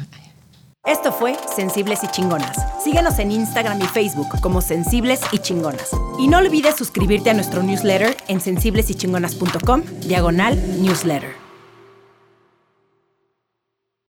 Esto 0.85 1.13
fue 1.13 1.37
Sensibles 1.55 2.03
y 2.03 2.07
Chingonas. 2.07 2.57
Síguenos 2.83 3.17
en 3.19 3.31
Instagram 3.31 3.81
y 3.81 3.85
Facebook 3.85 4.27
como 4.41 4.59
Sensibles 4.59 5.21
y 5.31 5.39
Chingonas. 5.39 5.91
Y 6.19 6.27
no 6.27 6.39
olvides 6.39 6.75
suscribirte 6.75 7.29
a 7.29 7.33
nuestro 7.33 7.63
newsletter 7.63 8.17
en 8.27 8.41
sensiblesychingonas.com, 8.41 9.83
diagonal 10.01 10.57
newsletter. 10.83 11.42